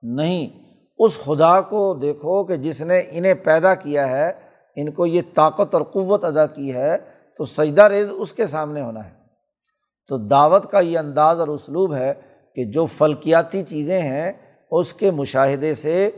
نہیں۔ 0.03 0.47
اس 0.97 1.17
خدا 1.17 1.61
کو 1.61 1.93
دیکھو 1.93 2.43
کہ 2.43 2.55
جس 2.55 2.81
نے 2.81 3.03
انہیں 3.09 3.33
پیدا 3.33 3.75
کیا 3.75 4.09
ہے 4.09 4.33
ان 4.75 4.91
کو 4.91 5.05
یہ 5.05 5.21
طاقت 5.33 5.73
اور 5.73 5.81
قوت 5.81 6.23
ادا 6.23 6.45
کی 6.45 6.75
ہے 6.75 6.97
تو 7.37 7.45
سجدہ 7.45 7.83
ریز 7.83 8.11
اس 8.13 8.33
کے 8.33 8.45
سامنے 8.45 8.81
ہونا 8.81 9.05
ہے۔ 9.05 9.11
تو 10.07 10.17
دعوت 10.17 10.71
کا 10.71 10.79
یہ 10.79 10.99
انداز 10.99 11.39
اور 11.39 11.47
اسلوب 11.47 11.93
ہے 11.93 12.13
کہ 12.55 12.63
جو 12.65 12.85
فلکیاتی 12.85 13.63
چیزیں 13.63 14.01
ہیں، 14.01 14.31
اس 14.71 14.93
کے 14.93 15.11
مشاہدے 15.11 15.73
سے 15.73 16.11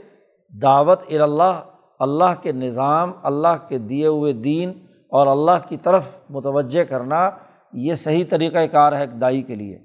دعوت 0.61 0.99
اللہ 1.09 1.63
اللہ 1.99 2.41
کے 2.41 2.51
نظام، 2.51 3.11
اللہ 3.23 3.67
کے 3.67 3.77
دیے 3.77 4.07
ہوئے 4.07 4.33
دین 4.33 4.85
اور 5.09 5.27
اللہ 5.27 5.69
کی 5.69 5.77
طرف 5.77 6.03
متوجہ 6.29 6.83
کرنا، 6.83 7.29
یہ 7.73 7.95
صحیح 7.95 8.23
طریقۂ 8.29 8.59
کار 8.71 8.93
ہے 8.93 9.01
ایک 9.01 9.21
دائی 9.21 9.41
کے 9.41 9.55
لیے۔ 9.55 9.79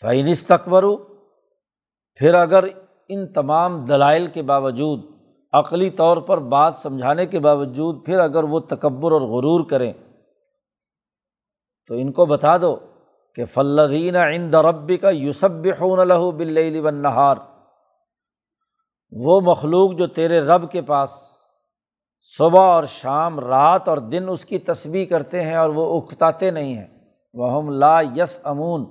فعنس 0.00 0.46
تقبرو 0.46 0.96
پھر 2.14 2.34
اگر 2.34 2.64
ان 3.08 3.32
تمام 3.32 3.84
دلائل 3.84 4.26
کے 4.26 4.42
باوجود 4.42 5.15
عقلی 5.58 5.90
طور 5.90 6.16
پر 6.16 6.38
بات 6.48 6.76
سمجھانے 6.76 7.26
کے 7.26 7.38
باوجود 7.38 8.04
پھر 8.06 8.18
اگر 8.18 8.44
وہ 8.44 8.60
تکبر 8.60 9.12
اور 9.12 9.20
غرور 9.20 9.64
کریں، 9.70 9.92
تو 11.90 11.94
ان 11.94 12.12
کو 12.12 12.26
بتا 12.26 12.56
دو 12.56 12.76
کہ 13.36 13.44
فلدین 13.44 14.16
ان 14.16 14.52
دربی 14.52 14.96
کا 14.96 15.10
یوسب 15.10 15.66
خون 15.78 16.06
لہو 16.08 16.30
بل 16.30 16.58
نہار 16.94 17.36
وہ 19.12 19.40
مخلوق 19.40 19.92
جو 19.92 20.06
تیرے 20.06 20.40
رب 20.40 20.70
کے 20.70 20.82
پاس 20.82 21.10
صبح 22.38 22.60
اور 22.60 22.84
شام، 22.84 23.38
رات 23.40 23.88
اور 23.88 23.98
دن 23.98 24.28
اس 24.28 24.44
کی 24.44 24.58
تصویر 24.58 25.08
کرتے 25.08 25.42
ہیں 25.44 25.56
اور 25.56 25.70
وہ 25.70 26.00
اکتاتے 26.00 26.50
نہیں 26.50 26.74
ہیں۔ 26.74 26.86
وہ 27.34 27.52
ہم 27.52 27.70
لا 27.70 28.00
یس 28.16 28.38
امون 28.44 28.84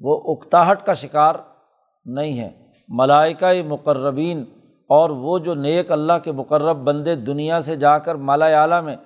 وہ 0.00 0.16
اکتاہٹ 0.32 0.84
کا 0.86 0.94
شکار 0.94 1.34
نہیں 2.06 2.38
ہے 2.40 2.50
ملائکہ 2.88 3.52
مقربین 3.66 4.44
اور 4.88 5.10
وہ 5.10 5.38
جو 5.38 5.54
نیک 5.54 5.92
اللہ 5.92 6.12
کے 6.24 6.32
مقرب 6.32 6.76
بندے 6.76 7.14
دنیا 7.14 7.60
سے 7.60 7.76
جا 7.76 7.98
کر 7.98 8.14
مالا 8.14 8.46
اعلیٰ 8.46 8.82
میں 8.82 8.96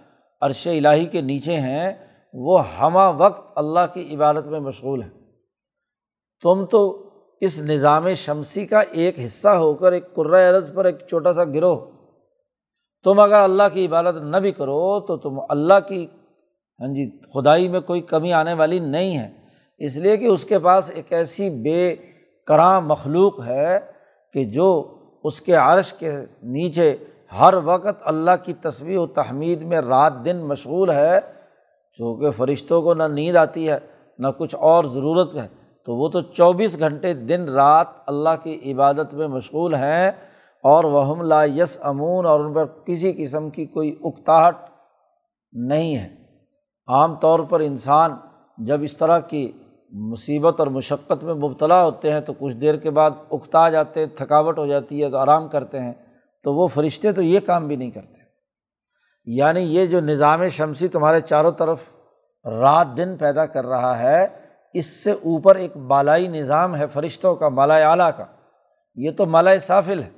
عرش 0.41 0.67
الٰہی 0.67 1.05
کے 1.05 1.21
نیچے 1.21 1.57
ہیں، 1.57 1.93
وہ 2.35 2.77
ہمہ 2.77 3.13
وقت 3.17 3.53
اللہ 3.57 3.81
کی 3.95 4.17
عبادت 4.17 4.47
میں 4.47 4.61
مشغول 4.61 5.03
ہیں۔ 5.03 5.11
تم 6.43 6.65
تو 6.65 7.11
اس 7.41 7.61
نظام 7.61 8.15
شمسی 8.15 8.67
کا 8.67 8.81
ایک 8.81 9.19
حصہ 9.25 9.49
ہو 9.49 9.75
کر 9.75 9.93
ایک 9.93 10.15
کرۂ 10.15 10.75
پر 10.75 10.85
ایک 10.85 10.97
چھوٹا 11.09 11.33
سا 11.33 11.45
گروہ۔ 11.45 11.79
تم 13.05 13.21
اگر 13.21 13.43
اللہ 13.43 13.63
کی 13.73 13.87
عبادت 13.87 14.17
نہ 14.23 14.37
بھی 14.37 14.53
کرو 14.53 15.01
تو 15.01 15.17
تم 15.17 15.41
اللہ 15.49 15.89
کی 15.89 16.07
ہاں 16.81 16.89
جی 16.89 17.19
خدائی 17.35 17.69
میں 17.69 17.81
کوئی 17.81 18.01
کمی 18.01 18.33
آنے 18.33 18.55
والی 18.55 18.79
نہیں 18.79 19.19
ہے۔ 19.19 19.35
اس 19.79 19.97
لیے 19.97 20.17
کہ 20.17 20.25
اس 20.25 20.45
کے 20.45 20.59
پاس 20.59 20.91
ایک 20.95 21.13
ایسی 21.13 21.51
بے 21.51 21.97
کراں 22.47 22.81
مخلوق 22.81 23.45
ہے 23.47 23.79
کہ 24.33 24.45
جو 24.45 24.95
اس 25.25 25.41
کے 25.41 25.55
عرش 25.55 25.93
کے 25.93 26.13
نیچے 26.43 26.97
ہر 27.41 27.55
وقت 27.65 28.03
اللہ 28.05 28.31
کی 28.45 28.53
تصویر 28.53 28.99
و 28.99 29.07
تحمید 29.07 29.63
میں 29.63 29.81
رات 29.81 30.13
دن 30.25 30.37
مشغول 30.37 30.91
ہے، 30.91 31.21
چونکہ 31.99 32.31
فرشتوں 32.31 32.83
کو 32.83 32.95
نہ 32.95 33.03
نیند 33.03 33.37
آتی 33.37 33.71
ہے، 33.71 33.79
نہ 34.19 34.27
کچھ 34.39 34.55
اور 34.55 34.85
ضرورت 34.85 35.35
ہے۔ 35.35 35.49
تو 35.85 35.95
وہ 35.95 36.09
تو 36.09 36.21
چوبیس 36.21 36.79
گھنٹے 36.79 37.15
دن 37.15 37.49
رات 37.49 37.87
اللہ 38.07 38.29
کی 38.43 38.73
عبادت 38.73 39.15
میں 39.15 39.29
مشغول 39.29 39.75
ہیں 39.75 40.11
اور 40.63 40.85
وہ 40.85 41.23
لا 41.23 41.45
یس 41.45 41.79
امون 41.81 42.27
اور 42.27 42.41
ان 42.41 42.53
پر 42.53 42.65
کسی 42.85 43.13
قسم 43.13 43.51
کی 43.51 43.67
کوئی 43.67 43.97
اکتاہٹ 44.05 44.57
نہیں 45.53 45.97
ہے۔ 45.97 46.09
عام 46.89 47.15
طور 47.15 47.41
پر 47.41 47.61
انسان 47.61 48.11
جب 48.59 48.83
اس 48.83 48.97
طرح 48.97 49.19
کی 49.19 49.53
مصیبت 49.91 50.61
اور 50.61 50.67
مشقت 50.67 51.25
میں 51.25 51.35
مبتلا 51.35 51.85
ہوتے 51.85 52.13
ہیں 52.13 52.21
تو 52.21 52.33
کچھ 52.39 52.55
دیر 52.55 52.75
کے 52.75 52.91
بعد 52.91 53.11
اکتا 53.31 53.69
جاتے 53.69 54.07
تھکاوٹ 54.07 54.59
ہو 54.59 54.67
جاتی 54.67 55.05
ہے 55.05 55.11
تو 55.11 55.17
آرام 55.17 55.49
کرتے 55.49 55.81
ہیں، 55.81 55.93
تو 56.45 56.55
وہ 56.55 56.69
فرشتے 56.69 57.13
تو 57.13 57.23
یہ 57.23 57.41
کام 57.41 57.67
بھی 57.67 57.77
نہیں 57.77 57.91
کرتے۔ 57.91 58.19
یعنی 59.25 59.61
یہ 59.61 59.87
جو 59.87 60.01
نظام 60.01 60.49
شمسی 60.49 60.89
تمہارے 60.89 61.21
چاروں 61.21 61.53
طرف 61.53 61.79
رات 62.45 62.87
دن 62.97 63.17
پیدا 63.17 63.47
کر 63.47 63.67
رہا 63.67 63.99
ہے، 63.99 64.27
اس 64.75 65.05
سے 65.05 65.11
اوپر 65.11 65.57
ایک 65.57 65.77
بالائی 65.77 66.29
نظام 66.29 66.77
ہے 66.77 66.87
فرشتوں 66.87 67.37
کا 67.37 67.49
مالا 67.49 67.75
اعلیٰ 67.75 68.11
کا۔ 68.17 68.25
یہ 68.95 69.11
تو 69.11 69.27
مالا 69.27 69.59
صافل 69.59 70.03
ہے۔ 70.03 70.11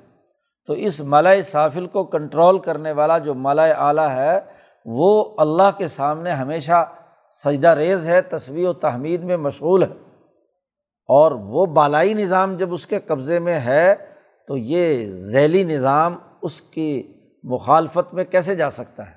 تو 0.67 0.73
اس 0.73 1.01
مالا 1.01 1.29
صافل 1.43 1.87
کو 1.87 2.03
کنٹرول 2.03 2.59
کرنے 2.59 2.91
والا 2.91 3.17
جو 3.17 3.33
مالا 3.33 3.63
اعلیٰ 3.63 4.09
ہے، 4.09 4.39
وہ 4.85 5.35
اللہ 5.37 5.77
کے 5.77 5.87
سامنے 5.87 6.31
ہمیشہ 6.31 6.89
سجدہ 7.31 7.67
ریز 7.67 8.07
ہے 8.07 8.21
تصویر 8.21 8.67
و 8.67 8.73
تحمید 8.73 9.23
میں 9.23 9.37
مشغول 9.37 9.83
ہے۔ 9.83 10.11
اور 11.07 11.31
وہ 11.31 11.65
بالائی 11.65 12.13
نظام 12.13 12.57
جب 12.57 12.73
اس 12.73 12.87
کے 12.87 12.99
قبضے 12.99 13.39
میں 13.39 13.59
ہے، 13.59 13.95
تو 14.47 14.57
یہ 14.57 15.05
ذیلی 15.05 15.63
نظام 15.63 16.17
اس 16.41 16.61
کی 16.61 17.13
مخالفت 17.43 18.13
میں 18.13 18.23
کیسے 18.23 18.55
جا 18.55 18.69
سکتا 18.69 19.05
ہے؟ 19.05 19.15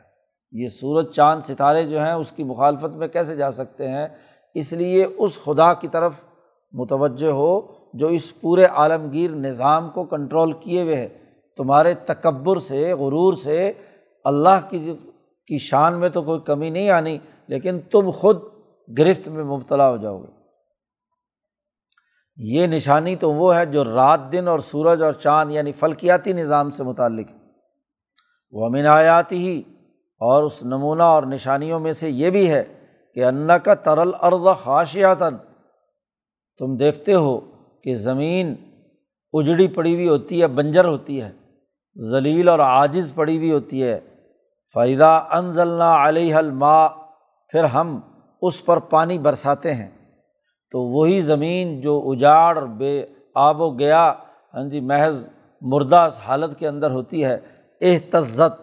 یہ 0.52 0.68
سورج، 0.68 1.10
چاند، 1.10 1.40
ستارے 1.44 1.82
جو 1.82 2.04
ہیں، 2.04 2.12
اس 2.12 2.32
کی 2.32 2.44
مخالفت 2.44 2.96
میں 2.96 3.08
کیسے 3.08 3.36
جا 3.36 3.50
سکتے 3.50 3.88
ہیں؟ 3.88 4.08
اس 4.54 4.72
لیے 4.72 5.06
اس 5.18 5.38
خدا 5.44 5.74
کی 5.74 5.88
طرف 5.88 6.12
متوجہ 6.72 7.30
ہو 7.30 7.60
جو 7.94 8.06
اس 8.06 8.40
پورے 8.40 8.64
عالمگیر 8.64 9.30
نظام 9.30 9.90
کو 9.90 10.04
کنٹرول 10.04 10.52
کیے 10.52 10.82
ہوئے 10.82 10.96
ہے۔ 10.96 11.08
تمہارے 11.56 11.94
تکبر 11.94 12.58
سے، 12.58 12.92
غرور 12.92 13.34
سے 13.34 13.72
اللہ 14.24 14.70
کی 14.70 14.96
کی 15.46 15.58
شان 15.58 15.94
میں 15.94 16.08
تو 16.08 16.22
کوئی 16.22 16.40
کمی 16.40 16.70
نہیں 16.70 16.90
آنی۔ 16.90 17.18
لیکن 17.48 17.80
تم 17.80 18.10
خود 18.10 18.40
گرفت 18.98 19.28
میں 19.28 19.44
مبتلا 19.44 19.90
ہو 19.90 19.96
جاؤ 19.96 20.22
گے۔ 20.22 20.32
یہ 22.36 22.66
نشانی 22.66 23.16
تو 23.16 23.32
وہ 23.32 23.56
ہے 23.56 23.66
جو 23.66 23.84
رات 23.84 24.20
دن 24.32 24.48
اور 24.48 24.58
سورج 24.58 25.02
اور 25.02 25.12
چاند 25.12 25.50
یعنی 25.50 25.72
فلکیاتی 25.72 26.32
نظام 26.32 26.70
سے 26.70 26.82
متعلق 26.82 27.30
ہے۔ 27.30 27.38
وہ 28.50 28.66
امن 28.66 28.86
آیاتی 28.86 29.36
ہی 29.36 29.62
اور 30.20 30.42
اس 30.42 30.62
نمونہ 30.62 31.02
اور 31.02 31.22
نشانیوں 31.22 31.80
میں 31.80 31.92
سے 31.92 32.10
یہ 32.10 32.30
بھی 32.30 32.50
ہے 32.50 32.64
کہ 33.14 33.24
ان 33.24 33.50
کا 33.64 33.74
ترل 33.74 34.10
ارد 34.22 34.58
خاشیاتن 34.58 35.36
تم 36.58 36.76
دیکھتے 36.76 37.14
ہو 37.14 37.40
کہ 37.82 37.94
زمین 37.94 38.54
اجڑی 39.32 39.68
پڑی 39.68 39.94
ہوئی 39.94 40.08
ہوتی 40.08 40.42
ہے، 40.42 40.46
بنجر 40.46 40.84
ہوتی 40.84 41.22
ہے، 41.22 41.32
ذلیل 42.10 42.48
اور 42.48 42.58
عاجز 42.58 43.12
پڑی 43.14 43.36
ہوئی 43.36 43.52
ہوتی 43.52 43.82
ہے۔ 43.82 44.00
فائدہ 44.74 45.28
انضلنا 45.30 46.08
علیہ 46.08 46.34
الماء 46.34 46.86
پھر 47.54 47.64
ہم 47.64 48.00
اس 48.42 48.64
پر 48.64 48.78
پانی 48.78 49.18
برساتے 49.18 49.74
ہیں۔ 49.74 49.90
تو 50.72 50.80
وہی 50.80 51.20
زمین 51.20 51.80
جو 51.80 52.02
اجاڑ 52.06 52.60
بے 52.60 53.06
آب 53.34 53.60
و 53.60 53.70
گیا 53.70 54.12
ہاں 54.54 54.68
جی 54.68 54.80
محض 54.80 55.26
مردہ 55.60 56.08
حالت 56.24 56.58
کے 56.58 56.68
اندر 56.68 56.90
ہوتی 56.90 57.24
ہے، 57.24 57.38
احتزت، 57.80 58.60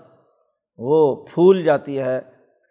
وہ 0.77 1.15
پھول 1.15 1.63
جاتی 1.63 1.99
ہے، 1.99 2.21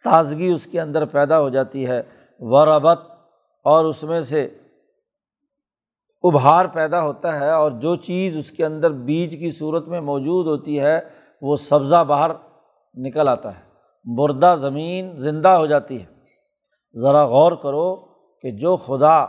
تازگی 0.05 0.49
اس 0.49 0.67
کے 0.67 0.81
اندر 0.81 1.05
پیدا 1.05 1.41
ہو 1.41 1.49
جاتی 1.49 1.87
ہے، 1.87 2.03
وربت 2.41 3.01
اور 3.65 3.85
اس 3.85 4.05
میں 4.05 4.21
سے 4.21 4.49
ابھار 6.23 6.67
پیدا 6.67 7.03
ہوتا 7.03 7.41
ہے 7.41 7.51
اور 7.51 7.71
جو 7.71 7.95
چیز 7.95 8.37
اس 8.37 8.51
کے 8.51 8.67
اندر 8.67 8.91
بیج 8.91 9.37
کی 9.41 9.51
صورت 9.51 9.89
میں 9.89 10.01
موجود 10.01 10.47
ہوتی 10.47 10.81
ہے، 10.81 11.01
وہ 11.43 11.57
سبزہ 11.57 12.05
باہر 12.05 12.31
نکل 12.95 13.29
آتا 13.29 13.59
ہے۔ 13.59 13.70
مردہ 14.05 14.55
زمین 14.61 15.19
زندہ 15.19 15.49
ہو 15.49 15.67
جاتی 15.67 16.01
ہے۔ 16.01 16.07
ذرا 17.01 17.27
غور 17.27 17.53
کرو 17.53 17.97
کہ 18.43 18.51
جو 18.51 18.77
خدا 18.77 19.27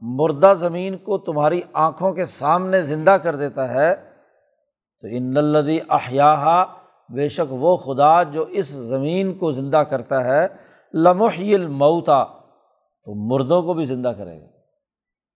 مردہ 0.00 0.52
زمین 0.56 0.96
کو 0.96 1.18
تمہاری 1.18 1.60
آنکھوں 1.72 2.12
کے 2.12 2.24
سامنے 2.24 2.82
زندہ 2.82 3.10
کر 3.10 3.36
دیتا 3.36 3.74
ہے، 3.74 3.94
تو 5.00 5.08
ان 5.10 5.36
الدی 5.36 5.78
احیا 5.88 6.64
بے 7.14 7.28
شک 7.28 7.52
وہ 7.52 7.76
خدا 7.76 8.22
جو 8.22 8.42
اس 8.42 8.66
زمین 8.66 9.34
کو 9.34 9.50
زندہ 9.50 9.76
کرتا 9.76 10.24
ہے 10.24 10.46
لمحی 10.94 11.54
المعتا 11.54 12.24
تو 13.04 13.34
مردوں 13.34 13.62
کو 13.62 13.74
بھی 13.74 13.84
زندہ 13.84 14.08
کرے 14.08 14.40
گا۔ 14.40 14.46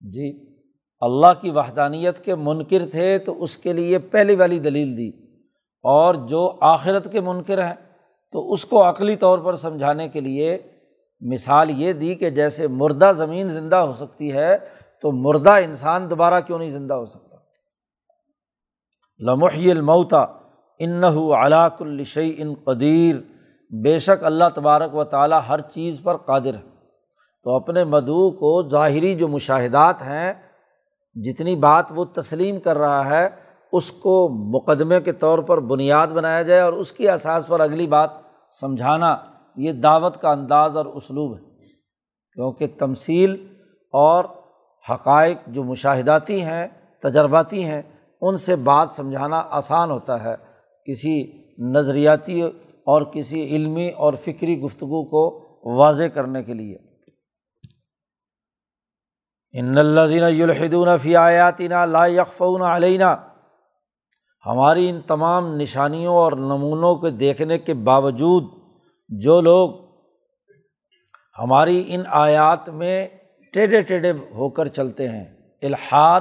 جی 0.01 0.57
اللہ 1.01 1.41
کی 1.41 1.51
وحدانیت 1.51 2.25
کے 2.25 2.35
منکر 2.35 2.83
تھے 2.91 3.19
تو 3.19 3.43
اس 3.43 3.59
کے 3.59 3.73
لیے 3.73 3.99
پہلی 3.99 4.35
والی 4.37 4.59
دلیل 4.59 4.97
دی۔ 4.97 5.09
اور 5.83 6.15
جو 6.15 6.57
آخرت 6.61 7.13
کے 7.13 7.21
منکر 7.21 7.67
ہیں 7.67 7.75
تو 8.35 8.53
اس 8.53 8.65
کو 8.65 8.89
عقلی 8.89 9.17
طور 9.17 9.39
پر 9.39 9.57
سمجھانے 9.57 10.09
کے 10.09 10.21
لیے 10.21 10.59
مثال 11.21 11.71
یہ 11.71 11.93
دی 11.93 12.15
کہ 12.15 12.31
جیسے 12.31 12.67
مردہ 12.67 13.13
زمین 13.17 13.49
زندہ 13.49 13.77
ہو 13.77 13.95
سکتی 13.95 14.33
ہے، 14.33 14.59
تو 15.03 15.13
مردہ 15.13 15.51
انسان 15.51 16.11
دوبارہ 16.11 16.41
کیوں 16.41 16.59
نہیں 16.59 16.71
زندہ 16.71 16.95
ہو 16.95 17.07
سکتا؟ 17.07 17.37
لمحی 19.21 19.71
المعتا 19.71 20.25
ان 20.79 21.03
سمجھانا 38.61 39.17
یہ 39.57 39.73
دعوت 39.73 40.21
کا 40.21 40.31
انداز 40.31 40.77
اور 40.77 40.87
اسلوب 40.87 41.37
ہے۔ 41.37 41.43
کیونکہ 42.33 42.67
تمثیل 42.79 43.55
اور 43.93 44.25
حقائق 44.91 45.39
جو 45.47 45.65
مشاہداتی 45.65 46.43
ہیں، 46.43 46.67
تجرباتی 47.03 47.65
ہیں، 47.65 47.83
ان 48.21 48.37
سے 48.37 48.57
بات 48.57 48.91
سمجھانا 48.91 49.43
آسان 49.51 49.91
ہوتا 49.91 50.25
ہے۔ 50.25 50.35
کسی 50.85 51.43
نظریاتی 51.59 52.43
اور 52.87 53.03
کسی 53.03 53.47
علمی 53.47 53.89
اور 53.89 54.15
فکری 54.15 54.61
گفتگو 54.61 55.05
کو 55.05 55.45
واضح 55.77 56.05
کرنے 56.05 56.43
کے 56.43 56.55
لیے۔ 56.55 56.77
ان 59.53 59.79
اللہ 59.79 60.01
دین 60.09 60.23
الحدون 60.23 60.89
فی 60.99 61.17
آیاتینہ 61.17 61.87
لا 61.87 62.07
یکفون 62.07 62.63
علینہ 62.63 63.34
ہماری 64.47 64.89
ان 64.89 65.01
تمام 65.01 65.55
نشانیوں 65.57 66.15
اور 66.15 66.33
نمونوں 66.33 66.95
کے 66.97 67.11
دیکھنے 67.11 67.59
کے 67.59 67.75
باوجود 67.75 68.45
جو 69.09 69.41
لوگ 69.41 69.71
ہماری 71.39 71.85
ان 71.87 72.03
آیات 72.07 72.69
میں 72.69 73.09
ٹیڑھے 73.53 73.83
ٹیڑھے 73.83 74.11
ہو 74.11 74.49
کر 74.51 74.69
چلتے 74.69 75.09
ہیں، 75.09 75.25
الحاد، 75.63 76.21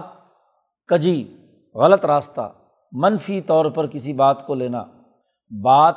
کجی، 0.89 1.37
غلط 1.75 2.05
راستہ، 2.05 2.51
منفی 2.91 3.41
طور 3.41 3.65
پر 3.65 3.87
کسی 3.87 4.13
بات 4.13 4.45
کو 4.47 4.55
لینا، 4.55 4.83
بات 5.51 5.95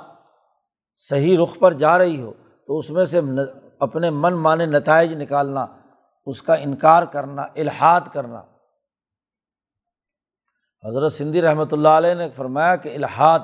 صحیح 1.11 1.37
رخ 1.43 1.59
پر 1.59 1.73
جا 1.73 1.99
رہی 1.99 2.21
ہو 2.21 2.33
تو 2.69 2.79
اس 2.79 2.91
میں 2.91 3.05
سے 3.05 3.21
اپنے 3.81 4.11
من 4.11 4.35
مانے 4.35 4.67
نتائج 4.67 5.15
نکالنا، 5.15 5.67
اس 6.27 6.43
کا 6.43 6.55
انکار 6.55 7.03
کرنا، 7.03 7.43
الحاد 7.57 8.01
کرنا۔ 8.12 8.43
حضرت 10.87 11.12
سندھی 11.12 11.42
رحمۃ 11.42 11.72
اللہ 11.72 11.88
علیہ 11.88 12.14
نے 12.14 12.29
فرمایا 12.31 12.77
کہ 12.77 12.94
الحاد 12.94 13.38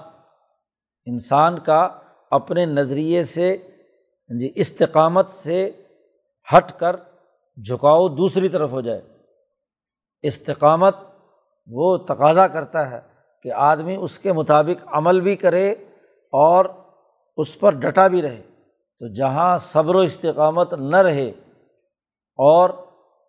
انسان 1.05 1.59
کا 1.59 1.89
اپنے 2.31 2.67
نظریے 2.67 3.25
سے 3.25 3.57
جی 4.41 4.53
استقامت 4.55 5.29
سے 5.29 5.71
ہٹ 6.57 6.73
کر 6.79 6.97
جھکاؤ 7.65 8.09
دوسری 8.09 8.49
طرف 8.49 8.71
ہو 8.71 8.81
جائے۔ 8.81 9.01
استقامت 10.23 10.97
وہ 11.67 11.97
تقاضا 11.97 12.49
کرتا 12.49 12.91
ہے 12.91 13.01
کہ 13.43 13.53
آدمی 13.53 13.97
اس 13.97 14.19
کے 14.19 14.33
مطابق 14.33 14.85
عمل 14.87 15.21
بھی 15.21 15.37
کرے 15.37 15.71
اور 16.33 16.65
اس 17.37 17.61
پر 17.61 17.73
ڈٹا 17.73 18.09
بھی 18.09 18.23
رہے۔ 18.23 18.43
تو 19.01 19.13
جہاں 19.13 19.59
صبر 19.59 19.95
و 19.95 19.99
استقامت 19.99 20.75
نہ 20.75 20.97
رہے 20.97 21.29
اور 22.39 22.71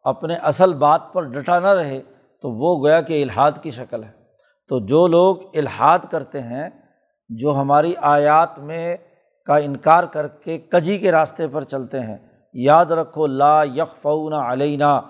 اپنے 0.04 0.36
اصل 0.36 0.73
بات 0.73 1.02
پر 1.13 1.23
ڈٹا 1.23 1.60
نہ 1.60 1.67
رہے 1.67 2.02
تو 2.43 2.51
وہ 2.51 2.84
گویا 2.84 3.01
کہ 3.01 3.23
الحاد 3.23 3.51
کی 3.62 3.71
شکل 3.71 4.03
ہے۔ 4.03 4.12
تو 4.69 4.79
جو 4.79 5.08
لوگ 5.08 5.36
الحاد 5.53 5.99
کرتے 6.12 6.41
ہیں، 6.41 6.69
جو 7.29 7.56
ہماری 7.56 7.93
آیات 8.01 8.60
میں 8.60 8.97
کا 9.45 9.58
انکار 9.58 10.03
کر 10.03 10.27
کے 10.27 10.58
کجی 10.58 10.97
کے 10.97 11.12
راستے 11.12 11.47
پر 11.47 11.63
چلتے 11.63 11.99
ہیں، 11.99 12.17
یاد 12.53 12.86
رکھو، 12.86 13.27
لا 13.27 13.63
یکفون 13.63 14.34
علینا، 14.34 15.01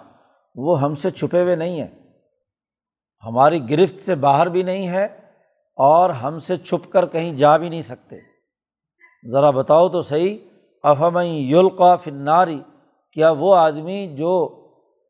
وہ 0.56 0.82
ہم 0.82 0.96
سے 0.96 1.10
چھپے 1.10 1.42
ہوئے 1.42 1.56
نہیں 1.56 1.82
ہیں۔ 1.82 2.12
ہماری 3.26 3.70
گرفت 3.70 4.06
سے 4.06 4.16
باہر 4.16 4.48
بھی 4.48 4.64
نہیں 4.64 4.88
ہے 4.88 5.08
اور 5.76 6.10
ہم 6.10 6.40
سے 6.40 6.58
چھپ 6.58 6.92
کر 6.92 7.06
کہیں 7.06 7.34
جا 7.34 7.58
بھی 7.58 7.70
نہیں 7.70 7.82
سکتے۔ 7.82 8.16
ذرا 9.32 9.50
بتاؤ 9.50 9.90
تو 9.90 10.02
صحیح 10.02 10.38
افہم 10.84 11.18
یلقا 11.18 11.96
فناری 11.96 12.60
کیا 13.12 13.32
وہ 13.32 13.56
آدمی 13.56 14.16
جو 14.18 14.64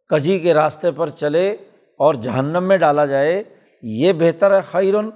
کجی 0.09 0.39
کے 0.39 0.53
راستے 0.53 0.91
پر 0.91 1.09
چلے 1.09 1.55
اور 1.97 2.13
جہنم 2.13 2.63
میں 2.63 2.77
ڈالا 2.77 3.06
جائے، 3.06 3.43
یہ 3.82 4.13
بہتر 4.13 4.56
ہے 4.56 4.62
خیرن۔ 4.62 5.10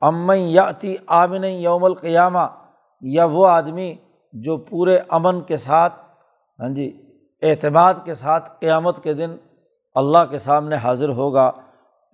امن 0.00 0.38
یاتی 0.38 0.96
آمن 1.06 1.44
یوم 1.44 1.84
القیامہ، 1.84 2.38
یا 3.00 3.24
وہ 3.24 3.48
آدمی 3.48 3.94
جو 4.32 4.56
پورے 4.56 4.98
امن 5.08 5.40
کے 5.40 5.56
ساتھ 5.56 5.94
ہاں 6.60 6.68
جی 6.68 7.02
اعتماد 7.42 7.94
کے 8.04 8.14
ساتھ 8.14 8.50
قیامت 8.60 9.02
کے 9.02 9.14
دن 9.14 9.36
اللہ 9.94 10.18
کے 10.30 10.38
سامنے 10.38 10.76
حاضر 10.76 11.08
ہوگا۔ 11.08 11.50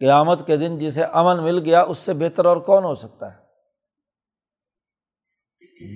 قیامت 0.00 0.46
کے 0.46 0.57
دن 0.57 0.79
جسے 0.79 1.05
امن 1.05 1.42
مل 1.42 1.59
گیا، 1.59 1.83
اس 1.83 1.98
سے 1.98 2.14
بہتر 2.14 2.44
اور 2.44 2.57
کون 2.57 2.85
ہو 2.85 2.94
سکتا 2.94 3.33
ہے؟ 3.33 3.44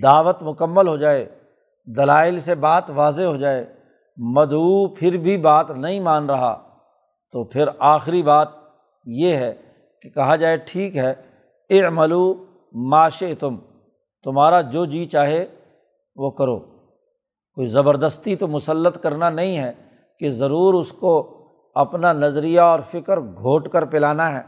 دعوت 0.03 0.43
مکمل 0.43 0.89
ہو 0.89 0.97
جائے، 0.97 1.39
دلائل 1.87 2.39
سے 2.39 2.55
بات 2.55 2.85
واضح 2.91 3.23
ہو 3.23 3.37
جائے۔ 3.37 3.75
مدعو 4.17 4.89
پھر 4.89 5.17
بھی 5.17 5.37
بات 5.37 5.71
نہیں 5.71 6.01
مان 6.01 6.31
رہا۔ 6.31 6.68
تو 7.33 7.45
پھر 7.45 7.69
آخری 7.79 8.23
بات 8.23 8.49
یہ 9.05 9.37
ہے 9.37 9.55
کہ 10.03 10.11
کہا 10.11 10.37
جائے 10.37 10.57
ٹھیک 10.57 10.97
ہے 10.97 11.15
اے 11.69 11.89
ملو 11.89 12.45
معاش 12.73 13.23
تم 13.39 13.57
تمہارا 14.25 14.61
جو 14.61 14.85
جی 14.85 15.07
چاہے 15.07 15.47
وہ 16.17 16.31
کرو۔ 16.31 16.59
کوئی 17.55 17.67
زبردستی 17.67 18.37
تو 18.37 18.49
مسلط 18.49 19.03
کرنا 19.03 19.31
نہیں 19.31 19.59
ہے 19.59 19.73
کہ 20.19 20.31
ضرور 20.31 20.75
اس 20.75 20.93
کو 20.93 21.39
اپنا 21.75 22.13
نظریہ 22.13 22.61
اور 22.61 22.81
فکر 22.91 23.21
گھوٹ 23.21 23.69
کر 23.69 23.85
پلانا 23.85 24.39
ہے۔ 24.39 24.43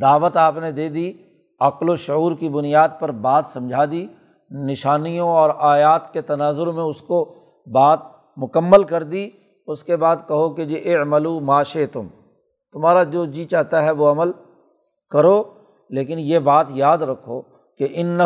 دعوت 0.00 0.36
آپ 0.36 0.56
نے 0.56 0.72
دے 0.72 0.88
دی، 0.88 1.12
عقل 1.60 1.88
و 1.90 1.96
شعور 1.96 2.32
کی 2.32 2.48
بنیاد 2.48 2.88
پر 2.98 3.10
بات 3.10 3.46
سمجھا 3.46 3.84
دی۔ 3.84 4.06
نشانیوں 4.50 5.28
اور 5.28 5.50
آیات 5.58 6.12
کے 6.12 6.22
تناظر 6.22 6.66
میں 6.66 6.84
اس 6.84 7.00
کو 7.00 7.34
بات 7.72 7.98
مکمل 8.36 8.84
کر 8.84 9.02
دی۔ 9.02 9.30
اس 9.66 9.84
کے 9.84 9.96
بعد 9.96 10.16
کہو 10.28 10.54
کہ 10.54 10.64
جی 10.64 10.74
اے 10.74 10.94
عملو 10.94 11.40
معاشے 11.40 11.86
تم 11.86 12.06
تمہارا 12.72 13.02
جو 13.02 13.24
جی 13.24 13.44
چاہتا 13.44 13.82
ہے 13.82 13.90
وہ 13.90 14.10
عمل 14.10 14.32
کرو، 15.10 15.42
لیکن 15.88 16.18
یہ 16.18 16.38
بات 16.38 16.66
یاد 16.70 16.98
رکھو 16.98 17.42
کہ 17.78 17.86
ان 17.90 18.20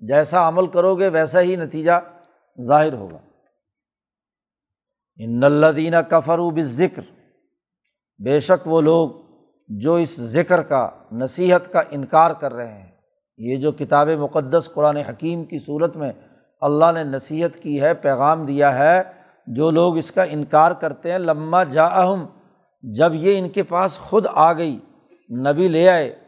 جیسا 0.00 0.48
عمل 0.48 0.66
کرو 0.66 0.94
گے 0.94 1.08
ویسا 1.08 1.40
ہی 1.40 1.56
نتیجہ 1.56 1.92
ظاہر 2.66 2.92
ہوگا۔ 2.92 3.18
ان 5.16 5.44
الدینہ 5.44 5.96
کفرو 6.08 6.50
و 6.50 6.60
ذکر 6.60 7.02
بے 8.24 8.40
شک 8.40 8.66
وہ 8.66 8.80
لوگ 8.80 9.10
جو 9.68 9.94
اس 9.94 10.20
ذکر 10.20 10.62
کا، 10.62 10.90
نصیحت 11.12 11.72
کا 11.72 11.82
انکار 11.90 12.30
کر 12.30 12.52
رہے 12.52 12.72
ہیں۔ 12.72 12.90
یہ 13.36 13.56
جو 13.56 13.72
کتاب 13.72 14.08
مقدس 14.08 14.70
قرآن 14.74 14.96
حکیم 14.96 15.44
کی 15.44 15.58
صورت 15.58 15.96
میں 15.96 16.12
اللہ 16.60 16.92
نے 16.94 17.04
نصیحت 17.04 17.62
کی 17.62 17.80
ہے، 17.80 17.94
پیغام 17.94 18.46
دیا 18.46 18.78
ہے، 18.78 19.02
جو 19.46 19.70
لوگ 19.70 19.96
اس 19.96 20.12
کا 20.12 20.22
انکار 20.22 20.72
کرتے 20.72 21.12
ہیں 21.12 21.18
لمہ 21.18 21.64
جا 21.70 21.84
اہم 21.84 22.26
جب 22.82 23.14
یہ 23.14 23.38
ان 23.38 23.48
کے 23.48 23.62
پاس 23.62 23.98
خود 23.98 24.26
آ 24.30 24.52
گئی، 24.52 24.78
نبی 25.30 25.68
لے 25.68 25.88
آئے 25.88 26.27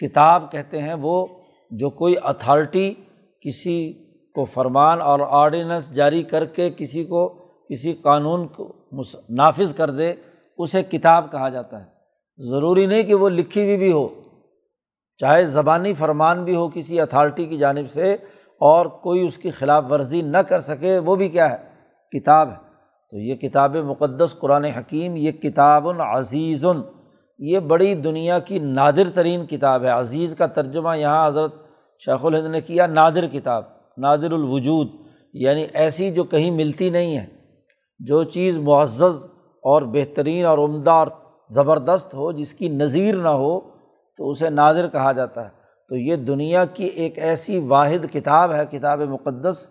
کتاب 0.00 0.52
کہتے 0.52 0.82
ہیں، 0.82 0.94
وہ 0.94 1.26
جو 1.70 1.90
کوئی 1.90 2.14
اتھارٹی 2.22 2.94
کسی 3.40 3.92
کو 4.34 4.44
فرمان 4.44 5.00
اور 5.00 5.20
آرڈیننس 5.22 5.94
جاری 5.94 6.22
کر 6.22 6.44
کے 6.44 6.70
کسی 6.70 7.04
کو 7.04 7.28
کسی 7.70 7.92
قانون 7.92 8.46
کو 8.46 8.72
نافذ 9.30 9.74
کر 9.74 9.90
دے، 9.90 10.14
اسے 10.58 10.82
کتاب 10.82 11.32
کہا 11.32 11.48
جاتا 11.48 11.80
ہے۔ 11.80 11.84
ضروری 12.38 12.86
نہیں 12.86 13.02
کہ 13.02 13.14
وہ 13.14 13.28
لکھی 13.28 13.62
ہوئی 13.64 13.76
بھی 13.76 13.92
ہو، 13.92 14.08
چاہے 15.18 15.44
زبانی 15.44 15.92
فرمان 15.92 16.44
بھی 16.44 16.54
ہو 16.54 16.68
کسی 16.74 17.00
اتھارٹی 17.00 17.46
کی 17.46 17.58
جانب 17.58 17.90
سے 17.90 18.12
اور 18.60 18.86
کوئی 18.86 19.26
اس 19.26 19.38
کی 19.38 19.50
خلاف 19.50 19.84
ورزی 19.90 20.22
نہ 20.22 20.38
کر 20.38 20.60
سکے، 20.60 20.98
وہ 20.98 21.16
بھی 21.16 21.28
کیا 21.28 21.50
ہے؟ 21.50 21.56
کتاب 22.18 22.50
ہے۔ 22.50 22.56
تو 23.10 23.16
یہ 23.16 23.34
کتاب 23.34 23.76
مقدس 23.76 24.38
قرآن 24.38 24.64
حکیم، 24.64 25.16
یہ 25.16 25.32
کتاب 25.32 25.88
عزیز 26.00 26.64
یہ 27.40 27.58
بڑی 27.58 27.94
دنیا 27.94 28.38
کی 28.38 28.58
نادر 28.58 29.10
ترین 29.14 29.46
کتاب 29.46 29.84
ہے۔ 29.84 29.88
عزیز 29.88 30.34
کا 30.38 30.46
ترجمہ 30.46 30.98
یہاں 30.98 31.28
حضرت 31.28 31.54
شیخ 32.04 32.24
الہند 32.24 32.46
نے 32.46 32.60
کیا، 32.60 32.86
نادر 32.86 33.26
کتاب، 33.32 33.64
نادر 33.98 34.32
الوجود 34.32 34.88
یعنی 35.32 35.66
ایسی 35.74 36.10
جو 36.10 36.24
کہیں 36.24 36.50
ملتی 36.50 36.90
نہیں 36.90 37.16
ہے۔ 37.16 37.26
جو 37.98 38.24
چیز 38.24 38.58
معزز 38.58 39.24
اور 39.62 39.82
بہترین 39.82 40.44
اور 40.44 40.58
عمدہ 40.58 40.90
اور 40.90 41.06
زبردست 41.50 42.14
ہو، 42.14 42.32
جس 42.32 42.54
کی 42.54 42.68
نظیر 42.68 43.16
نہ 43.16 43.28
ہو، 43.28 43.60
تو 44.16 44.30
اسے 44.30 44.50
نادر 44.50 44.88
کہا 44.88 45.12
جاتا 45.12 45.44
ہے۔ 45.44 45.50
تو 45.88 45.96
یہ 45.96 46.16
دنیا 46.16 46.64
کی 46.64 46.84
ایک 46.84 47.18
ایسی 47.18 47.58
واحد 47.58 48.12
کتاب 48.12 48.52
ہے، 48.52 48.66
کتاب 48.70 49.00
مقدس، 49.00 49.66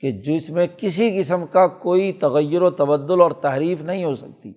کہ 0.00 0.10
جس 0.10 0.50
میں 0.50 0.66
کسی 0.76 1.18
قسم 1.18 1.46
کا 1.46 1.66
کوئی 1.66 2.12
تغیر 2.12 2.62
و 2.62 2.70
تبدل 2.70 3.20
اور 3.20 3.30
تحریف 3.30 3.82
نہیں 3.82 4.04
ہو 4.04 4.14
سکتی۔ 4.14 4.52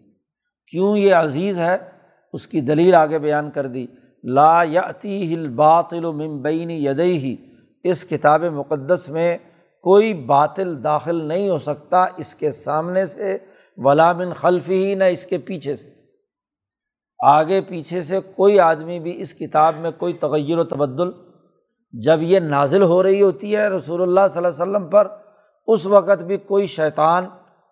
کیوں 0.72 0.98
یہ 0.98 1.14
عزیز 1.14 1.60
ہے؟ 1.60 1.93
اس 2.34 2.48
کی 2.48 2.62
دلیل 2.62 2.96
آگے 2.96 3.20
بیان 3.20 3.52
کر 3.52 3.68
دی، 3.68 3.86
لا 4.24 4.64
یاتی 4.64 5.34
ہل 5.34 5.48
باطل 5.48 6.06
و 6.06 6.14
ممبین 6.14 6.72
یدئی 6.72 7.18
ہی 7.18 7.36
اس 7.84 8.04
کتاب 8.04 8.44
مقدس 8.44 9.10
میں 9.10 9.38
کوئی 9.84 10.14
باطل 10.14 10.84
داخل 10.84 11.16
نہیں 11.16 11.50
ہو 11.50 11.58
سکتا 11.58 12.06
اس 12.18 12.36
کے 12.36 12.52
سامنے 12.52 13.06
سے 13.06 13.38
ولامن 13.78 14.34
خلفی 14.34 14.86
ہی 14.86 14.96
نہ 14.96 15.04
اس 15.04 15.26
کے 15.26 15.38
پیچھے 15.38 15.76
سے۔ 15.76 15.90
آگے 17.20 17.62
پیچھے 17.62 18.02
سے 18.02 18.20
کوئی 18.36 18.60
آدمی 18.60 19.00
بھی 19.00 19.22
اس 19.22 19.34
کتاب 19.34 19.76
میں 19.76 19.92
کوئی 19.92 20.14
تغیر 20.14 20.58
و 20.58 20.64
تبدل 20.64 21.12
جب 21.94 22.22
یہ 22.22 22.40
نازل 22.40 22.84
ہو 22.84 23.04
رہی 23.04 23.22
ہوتی 23.22 23.56
ہے 23.56 23.68
رسول 23.68 24.02
اللہ 24.02 24.20
صلی 24.34 24.46
اللہ 24.46 24.48
علیہ 24.48 24.62
وسلم 24.62 24.90
پر، 24.90 25.08
اس 25.68 25.86
وقت 25.86 26.24
بھی 26.24 26.38
کوئی 26.38 26.68
شیطان 26.68 27.26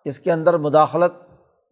اس 0.04 0.18
کے 0.18 0.32
اندر 0.32 0.56
مداخلت 0.56 1.12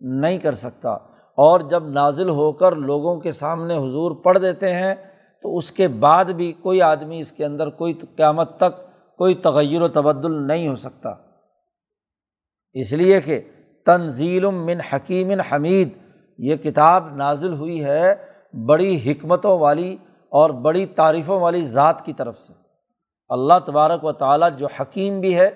نہیں 0.00 0.38
کر 0.38 0.52
سکتا۔ 0.52 0.96
اور 1.40 1.60
جب 1.60 1.88
نازل 1.88 2.28
ہو 2.28 2.52
کر 2.52 2.76
لوگوں 2.76 3.20
کے 3.20 3.30
سامنے 3.30 3.76
حضور 3.76 4.10
پڑھ 4.10 4.38
دیتے 4.38 4.74
ہیں، 4.74 4.94
تو 5.42 5.56
اس 5.56 5.70
کے 5.72 5.88
بعد 5.88 6.24
بھی 6.24 6.52
کوئی 6.52 6.82
آدمی 6.82 7.20
اس 7.20 7.32
کے 7.32 7.44
اندر 7.44 7.70
کوئی 7.70 7.92
قیامت 8.16 8.56
تک 8.56 8.80
کوئی 9.18 9.34
تغیر 9.34 9.82
و 9.82 9.88
تبدل 9.88 10.46
نہیں 10.46 10.68
ہو 10.68 10.76
سکتا۔ 10.76 11.14
اس 12.72 12.92
لیے 12.92 13.20
کہ 13.20 13.40
تنزیل 13.86 14.44
من 14.44 14.80
حکیم 14.80 15.40
حمید، 15.40 15.88
یہ 16.38 16.56
کتاب 16.56 17.16
نازل 17.16 17.52
ہوئی 17.52 17.84
ہے 17.84 18.14
بڑی 18.66 19.00
حکمتوں 19.06 19.58
والی 19.58 19.96
اور 20.32 20.50
بڑی 20.50 20.86
تعریفوں 20.86 21.40
والی 21.40 21.62
ذات 21.62 22.04
کی 22.04 22.12
طرف 22.12 22.38
سے۔ 22.38 22.52
اللہ 23.28 23.58
تبارک 23.66 24.04
و 24.04 24.12
تعالیٰ 24.12 24.48
جو 24.58 24.66
حکیم 24.80 25.20
بھی 25.20 25.34
ہے، 25.36 25.50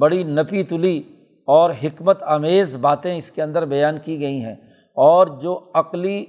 بڑی 0.00 0.24
نپی 0.24 0.62
تلی 0.62 1.02
اور 1.48 1.70
حکمت 1.84 2.22
آمیز 2.22 2.76
باتیں 2.76 3.18
اس 3.18 3.30
کے 3.30 3.42
اندر 3.42 3.64
بیان 3.64 3.98
کی 4.04 4.20
گئی 4.20 4.44
ہیں۔ 4.44 4.56
اور 4.94 5.26
جو 5.26 5.70
عقلی 5.74 6.26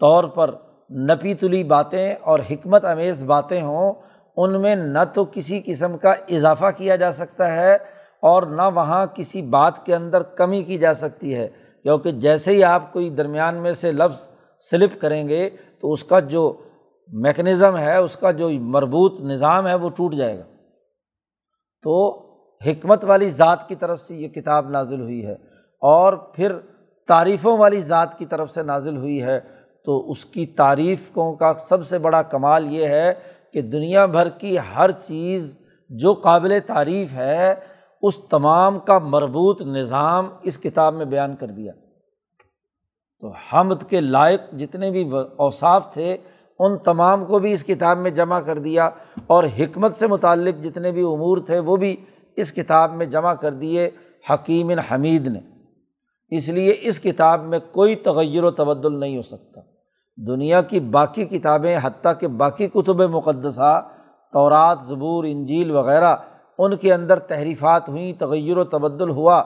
طور 0.00 0.24
پر 0.24 0.50
نپی 0.90 1.34
تلی 1.34 1.64
باتیں 1.64 2.14
اور 2.14 2.40
حکمت 2.50 2.84
امیز 2.84 3.24
باتیں 3.24 3.62
ہوں، 3.62 3.92
ان 4.36 4.62
میں 4.62 4.76
نہ 4.76 4.98
تو 5.14 5.24
کسی 5.24 5.62
قسم 5.64 5.96
کا 5.96 6.12
اضافہ 6.28 6.66
کیا 6.76 6.96
جا 6.96 7.12
سکتا 7.12 7.54
ہے 7.54 7.74
اور 8.22 8.42
نہ 8.42 8.62
وہاں 8.74 9.06
کسی 9.14 9.42
بات 9.42 9.86
کے 9.86 9.94
اندر 9.94 10.22
کمی 10.22 10.62
کی 10.62 10.78
جا 10.78 10.94
سکتی 10.94 11.34
ہے۔ 11.34 11.48
کیونکہ 11.82 12.12
جیسے 12.12 12.52
ہی 12.52 12.64
آپ 12.64 12.92
کوئی 12.92 13.10
درمیان 13.10 13.54
میں 13.54 13.72
سے 13.72 13.92
لفظ 13.92 14.30
سلپ 14.70 15.00
کریں 15.00 15.28
گے، 15.28 15.50
تو 15.80 15.92
اس 15.92 16.04
کا 16.04 16.20
جو 16.20 16.56
میکنزم 17.08 17.78
ہے، 17.78 17.96
اس 17.96 18.16
کا 18.16 18.30
جو 18.30 18.50
مربوط 18.50 19.20
نظام 19.20 19.66
ہے، 19.66 19.74
وہ 19.74 19.88
ٹوٹ 19.96 20.14
جائے 20.14 20.38
گا۔ 20.38 20.42
تو 21.82 22.22
حکمت 22.66 23.04
والی 23.04 23.28
ذات 23.28 23.68
کی 23.68 23.74
طرف 23.74 24.02
سے 24.02 24.16
یہ 24.16 24.28
کتاب 24.28 24.70
نازل 24.70 25.00
ہوئی 25.00 25.26
ہے۔ 25.26 25.32
اور 25.80 26.12
پھر 26.12 26.52
تعریفوں 27.08 27.58
والی 27.58 27.80
ذات 27.80 28.18
کی 28.18 28.26
طرف 28.26 28.52
سے 28.52 28.62
نازل 28.62 28.96
ہوئی 28.96 29.22
ہے، 29.22 29.40
تو 29.84 30.10
اس 30.10 30.24
کی 30.24 30.46
تعریفوں 30.46 31.34
کا 31.34 31.54
سب 31.58 31.86
سے 31.86 31.98
بڑا 31.98 32.22
کمال 32.22 32.72
یہ 32.72 32.86
ہے 32.86 33.14
کہ 33.52 33.62
دنیا 33.62 34.06
بھر 34.06 34.28
کی 34.28 34.56
ہر 34.76 34.90
چیز 34.90 35.58
جو 35.90 36.14
قابل 36.14 36.58
تعریف 36.66 37.12
ہے، 37.12 37.54
اس 38.02 38.18
تمام 38.18 38.78
کا 38.78 38.98
مربوط 38.98 39.62
نظام 39.62 40.28
اس 40.42 40.58
کتاب 40.58 40.94
میں 40.94 41.04
بیان 41.04 41.36
کر 41.36 41.46
دیا۔ 41.46 41.72
تو 43.20 43.32
حمد 43.52 43.88
کے 43.88 44.00
لائق 44.00 44.40
جتنے 44.58 44.90
بھی 44.90 45.10
اوصاف 45.36 45.92
تھے، 45.92 46.16
ان 46.58 46.78
تمام 46.78 47.24
کو 47.24 47.38
بھی 47.38 47.52
اس 47.52 47.64
کتاب 47.64 47.98
میں 47.98 48.10
جمع 48.10 48.40
کر 48.40 48.58
دیا 48.58 48.90
اور 49.26 49.44
حکمت 49.44 49.96
سے 49.96 50.06
متعلق 50.06 50.64
جتنے 50.64 50.92
بھی 50.92 51.02
امور 51.02 51.38
تھے، 51.38 51.58
وہ 51.58 51.76
بھی 51.76 51.96
اس 52.36 52.52
کتاب 52.52 52.94
میں 52.94 53.06
جمع 53.06 53.34
کر 53.34 53.50
دیے۔ 53.50 53.90
حکیم 54.30 54.70
حمید 54.70 55.26
نے۔ 55.26 55.57
اس 56.28 56.48
لیے 56.48 56.76
اس 56.80 57.00
کتاب 57.00 57.44
میں 57.44 57.58
کوئی 57.72 57.96
تغیر 57.96 58.44
و 58.44 58.50
تبدل 58.50 59.00
نہیں 59.00 59.16
ہو 59.16 59.22
سکتا۔ 59.22 59.60
دنیا 60.16 60.62
کی 60.62 60.80
باقی 60.80 61.24
کتابیں 61.24 61.78
حتیٰ 61.82 62.12
کہ 62.20 62.28
باقی 62.28 62.66
کتب 62.66 63.00
مقدسہ، 63.02 63.88
تورات، 64.32 64.78
زبور، 64.88 65.24
انجیل 65.28 65.70
وغیرہ، 65.70 66.16
ان 66.58 66.76
کے 66.76 66.94
اندر 66.94 67.18
تحریفات 67.18 67.88
ہوئیں، 67.88 68.12
تغیر 68.20 68.56
و 68.56 68.64
تبدل 68.64 69.10
ہوا۔ 69.10 69.38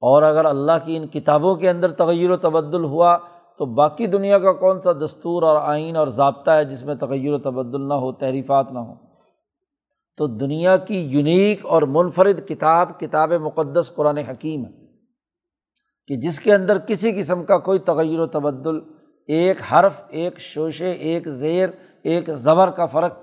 اور 0.00 0.22
اگر 0.22 0.44
اللہ 0.44 0.72
کی 0.84 0.96
ان 0.96 1.06
کتابوں 1.06 1.54
کے 1.54 1.70
اندر 1.70 1.92
تغیر 1.92 2.30
و 2.30 2.36
تبدل 2.36 2.84
ہوا، 2.84 3.18
تو 3.58 3.66
باقی 3.66 4.06
دنیا 4.06 4.38
کا 4.38 4.52
کون 4.52 4.80
سا 4.82 4.92
دستور 4.92 5.42
اور 5.42 5.56
آئین 5.56 5.96
اور 5.96 6.08
ضابطہ 6.08 6.50
ہے 6.50 6.64
جس 6.64 6.82
میں 6.82 6.94
تغیر 6.94 7.32
و 7.32 7.38
تبدل 7.38 7.88
نہ 7.88 7.94
ہو، 7.94 8.12
تحریفات 8.12 8.72
نہ 8.72 8.78
ہوں 8.78 8.94
تو 10.16 10.26
دنیا 10.26 10.76
کی 10.76 11.00
یونیک 11.00 11.66
اور 11.66 11.82
منفرد 11.82 12.48
کتاب 12.48 13.00
کتاب 13.00 13.32
مقدس 13.32 13.92
قرآن 13.94 14.18
حکیم 14.18 14.64
ہے۔ 14.64 14.85
کہ 16.08 16.16
جس 16.16 16.40
کے 16.40 16.54
اندر 16.54 16.78
کسی 16.78 17.12
قسم 17.12 17.44
کا 17.44 17.58
کوئی 17.58 17.78
تغیر 17.78 18.20
و 18.20 18.26
تبدل، 18.26 18.80
ایک 19.26 19.56
حرف، 19.72 20.04
ایک 20.08 20.40
شوشے، 20.40 20.90
ایک 20.90 21.28
زیر، 21.28 21.68
ایک 22.02 22.30
زبر 22.30 22.70
کا 22.70 22.86
فرق 22.86 23.18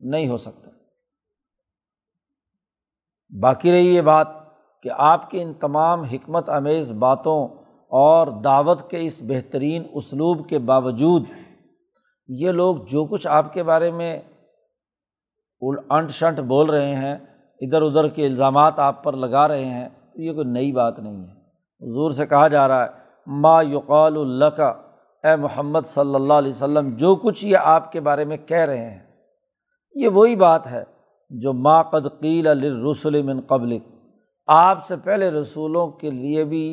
نہیں 0.00 0.28
ہو 0.28 0.36
سکتا۔ 0.36 0.70
باقی 3.40 3.72
رہی 3.72 3.94
یہ 3.94 4.00
بات 4.00 4.28
کہ 4.82 4.90
آپ 4.96 5.30
کی 5.30 5.42
ان 5.42 5.54
تمام 5.54 6.02
حکمت 6.02 6.48
امیز 6.48 6.92
باتوں 6.92 7.48
اور 7.90 8.26
دعوت 8.26 8.90
کے 8.90 9.06
اس 9.06 9.22
بہترین 9.22 9.82
اسلوب 9.92 10.48
کے 10.48 10.58
باوجود 10.58 11.22
یہ 12.28 12.50
لوگ 12.50 12.76
جو 12.76 13.06
کچھ 13.06 13.26
آپ 13.26 13.52
کے 13.52 13.62
بارے 13.62 13.90
میں 13.90 14.22
انٹ 15.90 16.10
شنٹ 16.10 16.40
بول 16.40 16.70
رہے 16.70 16.94
ہیں، 16.94 17.16
ادھر 17.60 17.82
ادھر 17.82 18.08
کے 18.08 18.26
الزامات 18.26 18.78
آپ 18.78 19.04
پر 19.04 19.12
لگا 19.12 19.48
رہے 19.48 19.64
ہیں، 19.64 19.88
تو 19.88 20.22
یہ 20.22 20.32
کوئی 20.32 20.46
نئی 20.46 20.72
بات 20.72 20.98
نہیں 20.98 21.28
ہے۔ 21.28 21.43
حضور 21.82 22.10
سے 22.10 22.26
کہا 22.26 22.48
جا 22.48 22.68
رہا 22.68 22.84
ہے، 22.84 22.88
ما 23.26 23.62
یقال 23.62 24.16
اللہ 24.16 24.44
کا 24.44 24.68
اے 25.24 25.36
محمد 25.36 25.86
صلی 25.86 26.14
اللہ 26.14 26.32
علیہ 26.32 26.52
وسلم، 26.52 26.96
جو 26.96 27.14
کچھ 27.16 27.44
یہ 27.44 27.56
آپ 27.56 27.92
کے 27.92 28.00
بارے 28.00 28.24
میں 28.24 28.36
کہہ 28.36 28.66
رہے 28.66 28.90
ہیں، 28.90 28.98
یہ 29.94 30.08
وہی 30.08 30.36
بات 30.36 30.66
ہے 30.66 30.84
جو 31.30 31.52
ما 31.52 31.82
قد 31.82 32.06
قیل 32.20 32.48
الرسل 32.48 33.22
من 33.22 33.40
قبل 33.40 33.78
آپ 34.46 34.86
سے 34.86 34.96
پہلے 34.96 35.30
رسولوں 35.30 35.86
کے 35.86 36.10
لیے 36.10 36.44
بھی 36.44 36.66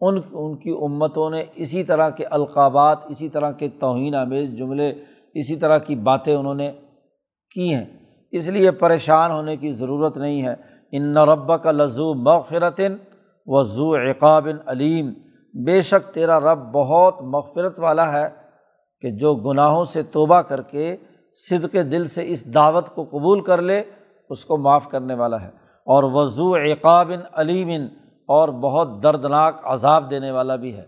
ان 0.00 0.18
ان 0.32 0.56
کی 0.58 0.70
امتوں 0.70 1.30
نے 1.30 1.44
اسی 1.54 1.84
طرح 1.84 2.10
کے 2.10 2.24
القابات، 2.24 2.98
اسی 3.08 3.28
طرح 3.28 3.50
کے 3.50 3.68
توہین 3.68 4.14
آمیز 4.14 4.48
جملے، 4.58 4.92
اسی 5.34 5.56
طرح 5.56 5.78
کی 5.78 5.94
باتیں 5.94 6.34
انہوں 6.34 6.54
نے 6.54 6.70
کی 7.54 7.74
ہیں۔ 7.74 7.84
اس 8.32 8.48
لیے 8.48 8.70
پریشان 8.70 9.30
ہونے 9.30 9.56
کی 9.56 9.72
ضرورت 9.72 10.16
نہیں 10.16 10.42
ہے۔ 10.42 10.54
ان 10.92 11.16
رب 11.18 11.62
کا 11.62 11.70
لذو 11.70 12.14
مغفرتن 12.14 12.96
و 13.46 13.62
ضو 13.62 13.96
عقاب 13.96 14.48
علیم۔ 14.66 15.12
بے 15.64 15.82
شک 15.82 16.14
تیرا 16.14 16.40
رب 16.40 16.58
بہت 16.58 17.22
مغفرت 17.22 17.80
والا 17.80 18.12
ہے 18.12 18.28
کہ 19.00 19.10
جو 19.10 19.34
گناہوں 19.34 19.84
سے 19.84 20.02
توبہ 20.02 20.40
کر 20.40 20.62
کے 20.62 20.96
صدق 21.50 21.72
دل 21.72 22.06
سے 22.06 22.22
اس 22.26 22.54
دعوت 22.54 22.88
کو 22.88 23.04
قبول 23.04 23.40
کر 23.40 23.62
لے، 23.62 23.82
اس 24.30 24.44
کو 24.44 24.56
معاف 24.56 24.88
کرنے 24.88 25.14
والا 25.14 25.42
ہے۔ 25.42 25.48
اور 25.86 26.04
وضو 26.04 26.56
عقاب 26.56 27.12
علیم، 27.32 27.70
اور 28.28 28.48
بہت 28.48 29.02
دردناک 29.02 29.60
عذاب 29.64 30.10
دینے 30.10 30.30
والا 30.30 30.56
بھی 30.56 30.76
ہے۔ 30.76 30.86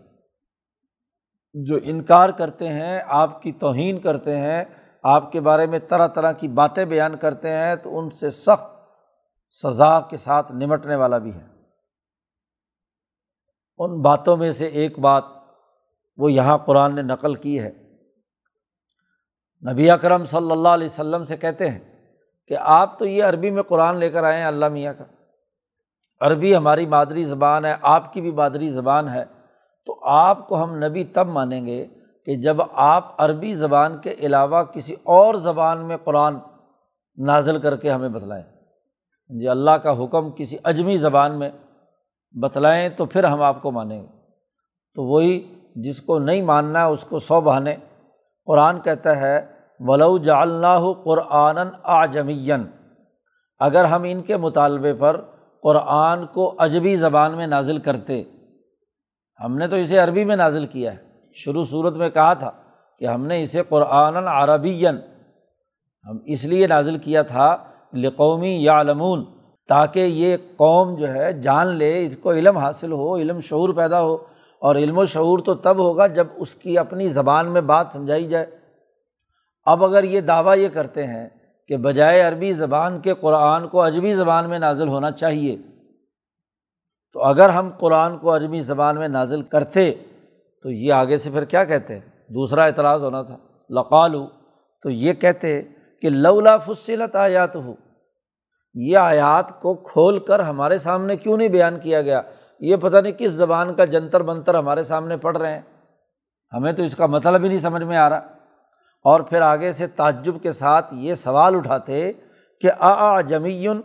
جو 1.55 1.79
انکار 1.85 2.31
کرتے 2.31 2.69
ہیں، 2.69 3.01
آپ 3.07 3.43
کی 3.43 3.53
توہین 3.53 3.99
کرتے 3.99 4.37
ہیں، 4.37 4.65
آپ 5.03 5.33
کے 5.33 5.41
بارے 5.41 5.67
میں 5.67 5.79
طرح 5.89 6.07
طرح 6.07 6.33
کی 6.33 6.49
باتیں 6.49 6.85
بیان 6.85 7.17
کرتے 7.17 7.53
ہیں، 7.53 7.77
تو 7.77 7.99
ان 7.99 8.11
سے 8.11 8.31
سخت 8.31 8.67
سزا 9.63 10.01
کے 10.01 10.17
ساتھ 10.17 10.53
نمٹنے 10.53 10.97
والا 10.97 11.19
بھی 11.19 11.35
ہے۔ 11.35 11.56
ان 13.79 14.03
باتوں 14.03 14.37
میں 14.37 14.53
سے 14.53 14.67
ایک 14.67 14.99
بات 14.99 15.25
وہ 16.17 16.33
یہاں 16.33 16.59
قرآن 16.59 16.95
نے 16.95 17.03
نقل 17.03 17.35
کی 17.35 17.61
ہے۔ 17.61 17.71
نبی 19.73 19.91
اکرم 19.91 20.25
صلی 20.25 20.51
اللہ 20.51 20.69
علیہ 20.69 20.87
وسلم 20.87 21.25
سے 21.25 21.37
کہتے 21.37 21.71
ہیں 21.71 22.09
کہ 22.49 22.57
آپ 22.61 22.99
تو 22.99 23.07
یہ 23.07 23.25
عربی 23.25 23.51
میں 23.51 23.63
قرآن 23.63 23.97
لے 23.97 24.11
کر 24.11 24.25
آئے 24.25 24.39
ہیں 24.39 24.47
اللہ 24.47 24.69
میاں 24.69 24.95
کا۔ 24.99 25.05
عربی 26.21 26.57
ہماری 26.57 26.87
مادری 26.87 27.25
زبان 27.25 27.65
ہے، 27.65 27.75
آپ 27.83 28.13
کی 28.13 28.21
بھی 28.21 28.31
مادری 28.31 28.69
زبان 28.69 29.09
ہے۔ 29.09 29.25
تو 29.87 30.05
آپ 30.05 30.49
کو 30.49 30.65
ہم 30.65 30.85
نبی 30.85 31.05
تب 31.05 31.27
مانیں 31.27 31.67
گے 31.67 31.87
کہ 32.27 32.35
جب 32.35 32.57
آپ 32.73 33.15
عربی 33.19 33.55
زبان 33.55 33.99
کے 33.99 34.15
علاوہ 34.19 34.63
کسی 34.63 34.95
اور 35.03 35.35
زبان 35.35 35.89
میں 35.89 35.97
قرآن 35.97 36.37
نازل 37.17 37.61
کر 37.61 37.77
کے 37.77 37.91
ہمیں 37.91 38.09
بتلائیں۔ 38.09 38.45
جی 39.29 39.49
اللہ 39.49 39.71
کا 39.71 40.05
حکم 40.05 40.31
کسی 40.31 40.57
اجمی 40.65 40.97
زبان 40.97 41.39
میں 41.39 41.51
بتلائیں 42.33 42.89
تو 42.89 43.07
پھر 43.07 43.25
ہم 43.25 43.43
آپ 43.43 43.63
کو 43.63 43.71
مانیں 43.71 44.03
گے۔ 44.03 44.09
تو 44.95 45.05
وہی 45.05 45.55
جس 45.77 46.01
کو 46.01 46.19
نہیں 46.19 46.43
ماننا 46.43 46.87
ہے 46.87 46.91
اس 46.91 47.05
کو 47.05 47.19
سو 47.19 47.41
بہانے۔ 47.41 47.77
قرآن 48.47 48.81
کہتا 48.81 49.21
ہے، 49.21 49.47
ولو 49.81 50.19
جالنا 50.19 50.79
قرآن 51.05 51.59
آجمین 51.83 52.65
اگر 53.59 53.85
ہم 53.85 54.03
ان 54.07 54.23
کے 54.23 54.37
مطالبے 54.37 54.95
پر 54.95 55.21
قرآن 55.63 56.27
کو 56.27 56.55
اجبی 56.59 56.97
زبان 56.97 57.37
میں 57.37 57.47
نازل 57.47 57.79
کرتے۔ 57.79 58.23
ہم 59.45 59.59
نے 59.59 59.69
تو 59.69 59.77
اسے 59.77 59.99
عربی 59.99 60.25
میں 60.25 60.37
نازل 60.37 60.67
کیا 60.67 60.93
ہے۔ 60.93 60.97
شروع 61.35 61.65
صورت 61.65 61.95
میں 61.95 62.11
کہا 62.11 62.35
تھا 62.35 62.51
کہ 62.99 63.05
ہم 63.05 63.27
نے 63.27 63.43
اسے 63.43 63.63
قرآن 63.69 64.17
عربین 64.17 64.99
ہم 66.09 66.19
اس 66.25 66.45
لیے 66.45 66.67
نازل 66.67 66.99
کیا 66.99 67.23
تھا 67.23 67.57
لقومی 67.95 68.65
یا 68.65 68.81
علمون 68.81 69.25
تاکہ 69.69 70.01
یہ 70.01 70.37
قوم 70.57 70.97
جو 70.97 71.09
ہے 71.15 71.33
جان 71.33 71.67
لے، 71.67 72.07
اس 72.07 72.17
کو 72.17 72.33
علم 72.33 72.57
حاصل 72.57 72.93
ہو، 72.93 73.17
علم 73.17 73.41
شعور 73.41 73.69
پیدا 73.69 74.03
ہو۔ 74.03 74.17
اور 74.59 74.77
علم 74.77 74.99
و 74.99 75.07
شعور 75.07 75.39
تو 75.39 75.55
تب 75.55 75.79
ہوگا 75.79 76.07
جب 76.07 76.27
اس 76.37 76.55
کی 76.55 76.79
اپنی 76.79 77.09
زبان 77.09 77.53
میں 77.53 77.61
بات 77.61 77.87
سمجھائی 77.93 78.27
جائے۔ 78.27 78.47
اب 79.65 79.85
اگر 79.85 80.05
یہ 80.05 80.21
دعویٰ 80.21 80.59
یہ 80.59 80.69
کرتے 80.69 81.07
ہیں 81.07 81.29
کہ 81.69 81.77
بجائے 81.77 82.21
عربی 82.21 82.53
زبان 82.53 83.01
کے 83.01 83.15
قرآن 83.15 83.69
کو 83.69 83.87
عجبی 83.87 84.13
زبان 84.13 84.49
میں 84.49 84.59
نازل 84.59 84.89
ہونا 84.89 85.11
چاہیے، 85.11 85.57
تو 87.13 87.23
اگر 87.23 87.49
ہم 87.49 87.71
قرآن 87.79 88.19
کو 88.19 88.37
عربی 88.37 88.61
زبان 88.61 88.97
میں 88.97 89.09
نازل 89.09 89.43
کرتے، 89.43 89.95
تو 90.63 90.71
یہ 90.71 90.93
آگے 90.93 91.19
سے 91.19 91.31
پھر 91.31 91.45
کیا 91.45 91.65
کہتے؟ 91.65 91.99
دوسرا 92.29 92.65
اعتراض 92.65 93.03
ہونا 93.03 93.23
تھا۔ 93.23 93.37
لقالو، 93.71 94.27
تو 94.83 94.91
یہ 94.91 95.13
کہتے 95.13 95.63
کہ 96.03 96.11
لولا 96.11 96.57
فصلت 96.57 97.17
آیات 97.17 97.57
ہو 97.57 97.75
یہ 98.79 98.99
آیات 98.99 99.61
کو 99.61 99.75
کھول 99.75 100.19
کر 100.19 100.41
ہمارے 100.41 100.79
سامنے 100.79 101.17
کیوں 101.17 101.37
نہیں 101.37 101.49
بیان 101.49 101.81
کیا 101.81 102.03
گیا؟ 102.03 102.21
یہ 102.61 102.77
پتہ 102.77 102.97
نہیں 102.97 103.13
کس 103.19 103.31
زبان 103.31 103.75
کا 103.75 103.85
جنتر 103.85 104.21
منتر 104.21 104.55
ہمارے 104.55 104.85
سامنے 104.85 105.17
پڑھ 105.17 105.39
رہے 105.39 105.53
ہیں۔ 105.53 105.63
ہمیں 106.53 106.73
تو 106.73 106.83
اس 106.83 106.97
کا 106.97 107.07
مطلب 107.07 107.43
ہی 107.43 107.49
نہیں 107.49 107.59
سمجھ 107.59 107.83
میں 107.83 107.97
آ 107.97 108.09
رہا۔ 108.09 108.17
اور 109.05 109.21
پھر 109.21 109.41
آگے 109.41 109.73
سے 109.73 109.87
تعجب 109.87 110.35
کے 110.43 110.53
ساتھ 110.53 110.95
یہ 110.95 111.15
سوال 111.15 111.55
اٹھاتے 111.55 112.13
کہ 112.61 112.71
آ 112.79 113.21
جمیون 113.21 113.83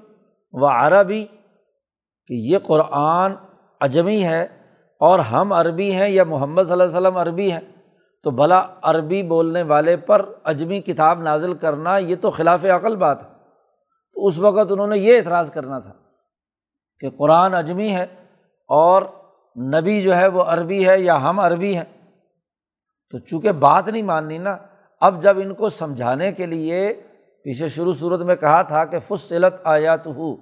و 0.54 0.66
عربی، 0.66 1.26
کہ 2.28 2.34
یہ 2.34 2.58
قرآن 2.58 3.34
اجمی 3.80 4.24
ہے 4.24 4.44
اور 5.00 5.20
ہم 5.20 5.54
عربی 5.54 5.92
ہیں 5.92 6.10
یا 6.10 6.24
محمد 6.24 6.64
صلی 6.64 6.72
اللہ 6.72 6.84
علیہ 6.84 6.98
وسلم 6.98 7.18
عربی 7.18 7.52
ہیں؟ 7.52 7.60
تو 8.24 8.32
بھلا 8.32 8.66
عربی 8.82 9.24
بولنے 9.24 9.62
والے 9.62 9.98
پر 9.98 10.26
اجمی 10.44 10.82
کتاب 10.82 11.22
نازل 11.22 11.54
کرنا 11.54 11.98
یہ 11.98 12.16
تو 12.22 12.32
خلاف 12.32 12.66
عقل 12.66 12.96
بات 12.96 13.24
ہے۔ 13.24 13.31
تو 14.22 14.28
اس 14.28 14.38
وقت 14.38 14.72
انہوں 14.72 14.88
نے 14.88 14.98
یہ 14.98 15.18
اعتراض 15.18 15.52
کرنا 15.52 15.80
تھا 15.80 15.94
کہ 17.00 17.10
قرآن 17.10 17.54
اجمی 17.54 17.96
ہے 17.96 18.04
اور 18.68 19.04
نبی 19.74 20.02
جو 20.02 20.18
ہے 20.18 20.28
وہ 20.28 20.44
عربی 20.44 20.88
ہے 20.88 21.00
یا 21.00 21.30
ہم 21.30 21.40
عربی 21.40 21.78
ہیں۔ 21.78 21.84
تو 23.10 23.18
چونکہ 23.18 23.52
بات 23.52 23.88
نہیں 23.88 24.04
ماننی 24.04 24.38
نا، 24.38 24.58
اب 25.02 25.24
جب 25.24 25.38
ان 25.38 25.54
کو 25.54 25.70
سمجھانے 25.70 26.32
کے 26.32 26.46
لیے 26.46 26.94
پیچھے 27.44 27.68
شروع 27.68 27.94
صورت 27.94 28.22
میں 28.22 28.36
کہا 28.36 28.62
تھا 28.62 28.86
کہ 28.86 28.98
فصلت 29.08 29.54
آیات 29.64 30.08
ہو 30.08 30.36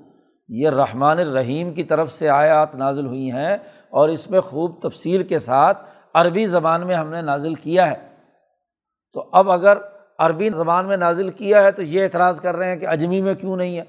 یہ 0.49 0.69
رحمٰن 0.69 1.19
الرحیم 1.19 1.73
کی 1.73 1.83
طرف 1.83 2.13
سے 2.13 2.29
آیات 2.29 2.75
نازل 2.75 3.05
ہوئی 3.05 3.31
ہیں 3.31 3.57
اور 3.89 4.09
اس 4.09 4.29
میں 4.29 4.41
خوب 4.41 4.81
تفصیل 4.81 5.23
کے 5.23 5.39
ساتھ 5.39 5.85
عربی 6.13 6.45
زبان 6.45 6.87
میں 6.87 6.95
ہم 6.95 7.09
نے 7.09 7.21
نازل 7.21 7.55
کیا 7.55 7.91
ہے۔ 7.91 8.15
تو 9.13 9.29
اب 9.33 9.51
اگر 9.51 9.77
عربی 10.19 10.49
زبان 10.49 10.85
میں 10.85 10.97
نازل 10.97 11.29
کیا 11.29 11.63
ہے 11.63 11.71
تو 11.71 11.81
یہ 11.81 12.03
اعتراض 12.03 12.41
کر 12.41 12.55
رہے 12.55 12.69
ہیں 12.69 12.75
کہ 12.75 12.87
اجمی 12.87 13.21
میں 13.21 13.33
کیوں 13.33 13.57
نہیں 13.57 13.77
ہے۔ 13.77 13.83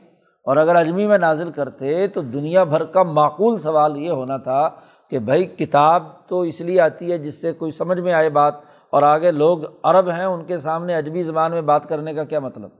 اور 0.44 0.56
اگر 0.56 0.76
اجمی 0.76 1.06
میں 1.06 1.18
نازل 1.18 1.50
کرتے 1.50 2.08
تو 2.08 2.22
دنیا 2.22 2.64
بھر 2.64 2.84
کا 2.84 3.02
معقول 3.02 3.58
سوال 3.58 3.96
یہ 3.96 4.10
ہونا 4.10 4.36
تھا 4.36 4.68
کہ 5.10 5.18
بھائی 5.18 5.44
کتاب 5.44 6.28
تو 6.28 6.40
اس 6.40 6.60
لیے 6.60 6.80
آتی 6.80 7.12
ہے 7.12 7.18
جس 7.18 7.42
سے 7.42 7.52
کوئی 7.52 7.70
سمجھ 7.70 8.00
میں 8.00 8.12
آئے 8.12 8.30
بات 8.30 8.54
اور 8.90 9.02
آگے 9.02 9.30
لوگ 9.30 9.58
عرب 9.82 10.10
ہیں، 10.10 10.24
ان 10.24 10.44
کے 10.44 10.58
سامنے 10.58 10.96
اجبی 10.96 11.22
زبان 11.22 11.52
میں 11.52 11.62
بات 11.62 11.88
کرنے 11.88 12.14
کا 12.14 12.24
کیا 12.24 12.40
مطلب؟ 12.40 12.70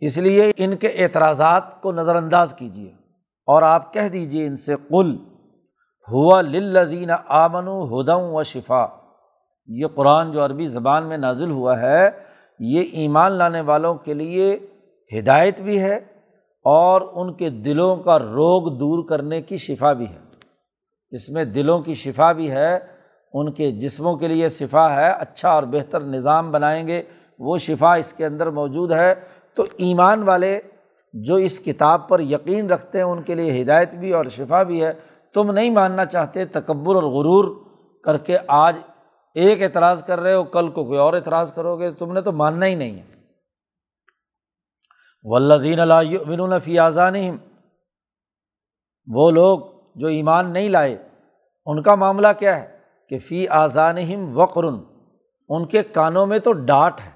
اس 0.00 0.18
لیے 0.18 0.52
ان 0.56 0.76
کے 0.76 0.88
اعتراضات 0.88 1.82
کو 1.82 1.92
نظر 1.92 2.16
انداز 2.16 2.54
کیجیے 2.56 2.92
اور 3.46 3.62
آپ 3.62 3.92
کہہ 3.92 4.08
دیجیے 4.08 4.46
ان 4.46 4.56
سے 4.56 4.74
کل 4.88 5.16
ہوا 6.10 6.40
للذین 6.40 7.10
آمن 7.28 7.68
ہدم 7.68 8.20
و 8.20 8.42
شفا 8.42 8.99
یہ 9.70 9.86
قرآن 9.94 10.32
جو 10.32 10.44
عربی 10.44 10.66
زبان 10.66 11.06
میں 11.06 11.18
نازل 11.18 11.50
ہوا 11.50 11.80
ہے، 11.80 12.10
یہ 12.58 12.84
ایمان 12.92 13.32
لانے 13.32 13.60
والوں 13.60 13.94
کے 13.94 14.14
لیے 14.14 14.58
ہدایت 15.18 15.60
بھی 15.60 15.80
ہے 15.80 15.96
اور 16.64 17.00
ان 17.12 17.32
کے 17.32 17.50
دلوں 17.50 17.96
کا 17.96 18.18
روگ 18.18 18.78
دور 18.78 19.08
کرنے 19.08 19.42
کی 19.42 19.56
شفا 19.56 19.92
بھی 19.92 20.08
ہے۔ 20.08 20.18
اس 21.10 21.28
میں 21.28 21.44
دلوں 21.44 21.80
کی 21.80 21.94
شفا 21.94 22.32
بھی 22.32 22.50
ہے، 22.50 22.78
ان 23.32 23.52
کے 23.52 23.70
جسموں 23.70 24.16
کے 24.16 24.28
لیے 24.28 24.48
شفا 24.48 24.94
ہے 24.94 25.10
اچھا 25.10 25.50
اور 25.50 25.62
بہتر 25.62 26.00
نظام 26.00 26.50
بنائیں 26.50 26.88
گے، 26.88 27.02
وہ 27.38 27.58
شفا 27.58 27.94
اس 27.94 28.12
کے 28.12 28.26
اندر 28.26 28.50
موجود 28.50 28.92
ہے۔ 28.92 29.14
تو 29.54 29.64
ایمان 29.76 30.22
والے 30.22 30.60
جو 31.12 31.34
اس 31.34 31.60
کتاب 31.60 32.08
پر 32.08 32.20
یقین 32.20 32.70
رکھتے 32.70 32.98
ہیں، 32.98 33.04
ان 33.04 33.22
کے 33.22 33.34
لیے 33.34 33.62
ہدایت 33.62 33.94
بھی 33.94 34.12
اور 34.12 34.24
شفا 34.24 34.62
بھی 34.62 34.84
ہے۔ 34.84 34.92
تم 35.34 35.50
نہیں 35.50 35.70
ماننا 35.70 36.04
چاہتے 36.04 36.44
تکبر 36.44 36.94
اور 36.94 37.02
غرور 37.02 37.64
کر 38.04 38.18
کے 38.18 38.36
آج 38.48 38.76
ایک 39.34 39.62
اعتراض 39.62 40.04
کر 40.04 40.20
رہے 40.20 40.34
ہو، 40.34 40.44
کل 40.44 40.70
کو 40.70 40.84
کوئی 40.84 40.98
اور 40.98 41.14
اعتراض 41.14 41.52
کرو 41.52 41.78
گے، 41.78 41.90
تم 41.90 42.12
نے 42.12 42.20
تو 42.20 42.32
ماننا 42.32 42.66
ہی 42.66 42.74
نہیں 42.74 42.98
ہے۔ 42.98 43.14
ولدین 45.22 45.80
اللہ 45.80 46.58
فی 46.64 46.78
آزان 46.78 47.14
وہ 49.06 49.30
لوگ 49.30 49.58
جو 49.94 50.06
ایمان 50.06 50.52
نہیں 50.52 50.68
لائے، 50.68 51.08
ان 51.66 51.82
کا 51.82 51.94
معاملہ 51.94 52.28
کیا 52.38 52.60
ہے؟ 52.60 52.78
کہ 53.08 53.18
فی 53.18 53.48
آزان 53.48 53.96
وقرن 54.32 54.74
ان 55.48 55.66
کے 55.66 55.82
کانوں 55.82 56.26
میں 56.26 56.38
تو 56.38 56.52
ڈانٹ 56.52 57.00
ہے۔ 57.00 57.10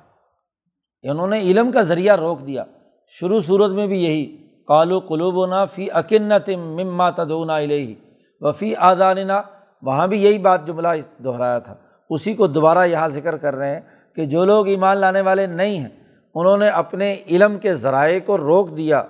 انہوں 1.10 1.26
نے 1.26 1.38
علم 1.38 1.72
کا 1.72 1.82
ذریعہ 1.82 2.16
روک 2.16 2.46
دیا۔ 2.46 2.64
شروع 3.08 3.40
صورت 3.40 3.70
میں 3.70 3.86
بھی 3.86 4.04
یہی 4.04 4.48
کالو 4.68 5.00
قلوب 5.00 5.46
نا 5.46 5.64
فی 5.64 5.90
اکنت 5.90 6.48
مما 6.48 7.10
تدونا 7.10 7.58
علیہ 7.58 7.94
وفی 8.40 8.76
آداننا 8.76 9.42
وہاں 9.82 10.06
بھی 10.06 10.24
یہی 10.24 10.38
بات 10.38 10.66
جملہ 10.66 10.88
دہرایا 11.24 11.58
تھا۔ 11.58 11.74
اسی 12.10 12.34
کو 12.34 12.46
دوبارہ 12.46 12.86
یہاں 12.86 13.08
ذکر 13.08 13.36
کر 13.36 13.54
رہے 13.54 13.74
ہیں 13.74 13.80
کہ 14.14 14.24
جو 14.24 14.44
لوگ 14.44 14.68
ایمان 14.68 14.96
لانے 14.96 15.20
والے 15.20 15.46
نہیں 15.46 15.78
ہیں، 15.78 15.88
انہوں 16.34 16.58
نے 16.58 16.68
اپنے 16.68 17.16
علم 17.26 17.58
کے 17.58 17.74
ذرائع 17.74 18.20
کو 18.26 18.38
روک 18.38 18.76
دیا 18.76 19.02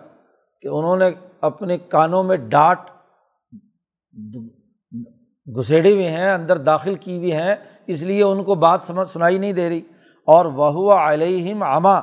کہ 0.61 0.69
انہوں 0.69 0.97
نے 0.97 1.11
اپنے 1.41 1.79
کانوں 1.79 2.23
میں 2.23 2.37
ڈانٹ 2.37 2.79
گھسیڑے 5.59 5.93
ہوئے 5.93 6.11
ہیں، 6.11 6.31
اندر 6.31 6.59
داخل 6.59 6.95
کی 6.95 7.17
ہوئی 7.17 7.33
ہیں، 7.33 7.55
اس 7.87 8.03
لیے 8.03 8.23
ان 8.23 8.45
کو 8.45 8.55
بات 8.55 8.83
سمجھ 8.83 9.09
سنائی 9.09 9.39
نہیں 9.39 9.53
دے 9.53 9.69
رہی۔ 9.69 9.81
اور 10.27 10.47
وہ 10.47 10.93
علیہم 10.93 11.63
آما 11.63 11.99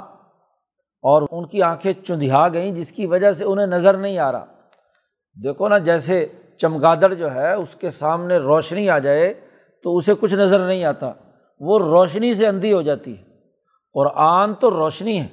اور 1.02 1.22
ان 1.32 1.48
کی 1.48 1.62
آنکھیں 1.62 1.94
چندھیا 2.06 2.48
گئیں، 2.54 2.72
جس 2.72 2.92
کی 2.92 3.06
وجہ 3.06 3.32
سے 3.32 3.44
انہیں 3.44 3.68
نظر 3.68 3.98
نہیں 3.98 4.18
آ 4.18 4.32
رہا۔ 4.32 4.46
دیکھو 5.44 5.68
نا 5.68 5.78
جیسے 5.78 6.26
چمگادڑ 6.58 7.14
جو 7.14 7.34
ہے، 7.36 7.54
اس 7.54 7.76
کے 7.76 7.90
سامنے 7.90 8.38
روشنی 8.38 8.90
آ 8.90 9.00
جائے 9.00 9.34
تو 9.84 9.98
اسے 9.98 10.14
کچھ 10.20 10.36
نظر 10.36 10.60
نہیں 10.60 10.84
آتا۔ 10.84 11.12
وہ 11.60 11.80
روشنی 11.80 12.34
سے 12.34 12.48
اندھی 12.48 12.74
ہو 12.74 12.82
جاتی 12.82 13.18
ہے۔ 13.18 13.24
قرآن 13.94 14.54
تو 14.54 14.72
روشنی 14.72 15.22
ہے 15.22 15.28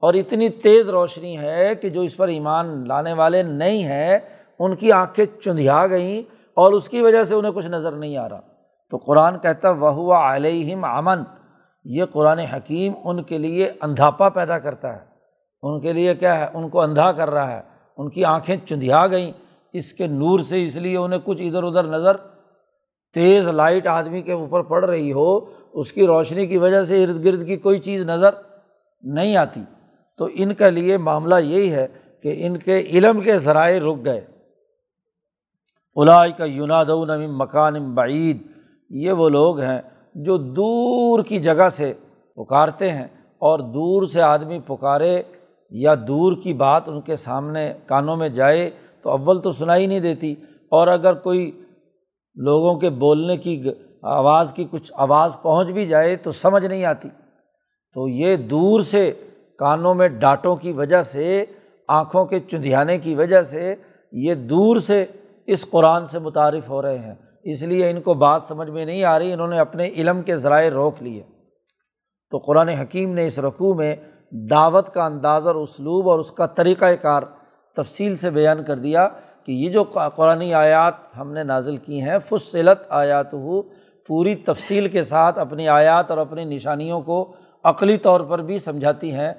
اور 0.00 0.14
اتنی 0.14 0.48
تیز 0.48 0.88
روشنی 0.88 1.38
ہے 1.38 1.74
کہ 1.74 1.90
جو 1.90 2.00
اس 2.00 2.16
پر 2.16 2.28
ایمان 2.28 2.88
لانے 2.88 3.12
والے 3.12 3.42
نہیں 3.42 3.84
ہیں، 3.84 4.18
ان 4.58 4.76
کی 4.76 4.92
آنکھیں 4.92 5.40
چندھیا 5.40 5.86
گئیں 5.86 6.22
اور 6.54 6.72
اس 6.72 6.88
کی 6.88 7.00
وجہ 7.00 7.24
سے 7.24 7.34
انہیں 7.34 7.52
کچھ 7.52 7.66
نظر 7.66 7.92
نہیں 7.92 8.16
آ 8.16 8.28
رہا۔ 8.28 8.40
تو 8.90 8.96
قرآن 8.96 9.38
کہتا 9.38 9.70
وہ 9.70 10.14
علیہم 10.14 10.84
امن 10.84 11.22
یہ 11.84 12.04
قرآن 12.04 12.38
حکیم 12.38 12.92
ان 13.04 13.22
کے 13.22 13.38
لیے 13.38 13.72
اندھاپا 13.80 14.28
پیدا 14.28 14.58
کرتا 14.58 14.92
ہے۔ 14.92 15.00
ان 15.62 15.80
کے 15.80 15.92
لیے 15.92 16.14
کیا 16.14 16.38
ہے؟ 16.38 16.46
ان 16.54 16.68
کو 16.68 16.80
اندھا 16.80 17.12
کر 17.12 17.30
رہا 17.30 17.52
ہے۔ 17.52 17.62
ان 17.96 18.10
کی 18.10 18.24
آنکھیں 18.24 18.56
چندھیا 18.66 19.06
گئیں۔ 19.06 19.32
اس 19.72 19.92
کے 19.92 20.06
نور 20.06 20.40
سے 20.40 20.64
اس 20.64 20.76
لیے 20.76 20.96
انہیں 20.96 21.20
کچھ 21.24 21.42
ادھر 21.42 21.62
ادھر 21.62 21.84
نظر 21.84 22.16
تیز 23.14 23.48
لائٹ 23.48 23.86
آدمی 23.86 24.22
کے 24.22 24.32
اوپر 24.32 24.62
پڑ 24.62 24.84
رہی 24.84 25.12
ہو، 25.12 25.40
اس 25.72 25.92
کی 25.92 26.06
روشنی 26.06 26.46
کی 26.46 26.58
وجہ 26.58 26.84
سے 26.84 27.04
ارد 27.04 27.24
گرد 27.24 27.46
کی 27.46 27.56
کوئی 27.56 27.78
چیز 27.78 28.02
نظر 28.02 28.30
نہیں 29.02 29.36
آتی۔ 29.36 29.60
تو 30.18 30.28
ان 30.34 30.54
کے 30.54 30.70
لیے 30.70 30.96
معاملہ 30.96 31.34
یہی 31.40 31.72
ہے 31.72 31.86
کہ 32.22 32.46
ان 32.46 32.56
کے 32.56 32.80
علم 32.80 33.20
کے 33.20 33.38
ذرائع 33.38 33.80
رک 33.80 34.04
گئے۔ 34.04 34.20
الائی 35.96 36.32
کا 36.32 36.44
یوناد 36.44 36.86
مکان 37.28 37.94
بعید۔ 37.94 38.42
یہ 38.90 39.12
وہ 39.12 39.28
لوگ 39.28 39.60
ہیں 39.60 39.80
جو 40.14 40.36
دور 40.36 41.22
کی 41.22 41.38
جگہ 41.38 41.68
سے 41.68 41.92
پکارتے 42.36 42.92
ہیں 42.92 43.06
اور 43.38 43.58
دور 43.58 44.06
سے 44.06 44.22
آدمی 44.22 44.58
پکارے 44.66 45.22
یا 45.70 45.94
دور 46.08 46.32
کی 46.42 46.52
بات 46.52 46.82
ان 46.86 47.00
کے 47.00 47.16
سامنے 47.16 47.72
کانوں 47.86 48.16
میں 48.16 48.28
جائے 48.28 48.70
تو 49.02 49.10
اول 49.10 49.40
تو 49.40 49.52
سنائی 49.52 49.86
نہیں 49.86 50.00
دیتی۔ 50.00 50.34
اور 50.68 50.88
اگر 50.88 51.14
کوئی 51.14 51.61
لوگوں 52.34 52.74
کے 52.74 52.90
بولنے 52.90 53.36
کی 53.36 53.62
آواز 54.02 54.52
کی 54.52 54.66
کچھ 54.70 54.92
آواز 54.96 55.36
پہنچ 55.42 55.68
بھی 55.68 55.86
جائے 55.86 56.16
تو 56.16 56.32
سمجھ 56.32 56.66
نہیں 56.66 56.84
آتی۔ 56.84 57.08
تو 57.94 58.08
یہ 58.08 58.36
دور 58.36 58.80
سے 58.80 59.12
کانوں 59.58 59.94
میں 59.94 60.08
ڈانٹوں 60.08 60.56
کی 60.56 60.72
وجہ 60.72 61.02
سے، 61.02 61.44
آنکھوں 61.88 62.24
کے 62.24 62.40
چندھیانے 62.40 62.98
کی 62.98 63.14
وجہ 63.14 63.42
سے 63.42 63.74
یہ 64.12 64.34
دور 64.34 64.76
سے 64.76 65.06
اس 65.46 65.66
قرآن 65.70 66.06
سے 66.06 66.18
متعارف 66.18 66.68
ہو 66.68 66.82
رہے 66.82 66.98
ہیں۔ 66.98 67.14
اس 67.44 67.62
لیے 67.62 67.90
ان 67.90 68.00
کو 68.00 68.14
بات 68.14 68.42
سمجھ 68.42 68.70
میں 68.70 68.84
نہیں 68.84 69.04
آ 69.04 69.18
رہی، 69.18 69.32
انہوں 69.32 69.48
نے 69.48 69.58
اپنے 69.58 69.88
علم 69.88 70.22
کے 70.22 70.36
ذرائع 70.36 70.70
روک 70.70 70.94
لیے۔ 71.00 71.22
تو 72.30 72.38
قرآن 72.38 72.68
حکیم 72.68 73.14
نے 73.14 73.26
اس 73.26 73.38
رقوع 73.38 73.74
میں 73.74 73.96
دعوت 74.50 74.94
کا 74.94 75.04
انداز 75.04 75.46
اور 75.46 75.54
اسلوب 75.54 76.08
اور 76.08 76.18
اس 76.18 76.30
کا 76.30 76.46
طریقۂ 76.46 76.86
کار 77.02 77.22
تفصیل 77.76 78.16
سے 78.16 78.30
بیان 78.30 78.64
کر 78.64 78.76
دیا۔ 78.76 79.08
کہ 79.46 79.52
یہ 79.52 79.68
جو 79.68 79.84
قرآن 80.14 80.42
آیات 80.54 80.94
ہم 81.18 81.32
نے 81.32 81.42
نازل 81.44 81.76
کی 81.76 82.00
ہیں، 82.02 82.18
فصلت 82.18 82.84
آیات 82.88 83.32
ہو 83.34 83.62
پوری 84.08 84.34
تفصیل 84.34 84.88
کے 84.88 85.02
ساتھ 85.04 85.38
اپنی 85.38 85.68
آیات 85.68 86.10
اور 86.10 86.18
اپنی 86.18 86.44
نشانیوں 86.44 87.00
کو 87.00 87.32
عقلی 87.64 87.96
طور 87.96 88.20
پر 88.20 88.42
بھی 88.42 88.58
سمجھاتی 88.58 89.12
ہیں، 89.12 89.32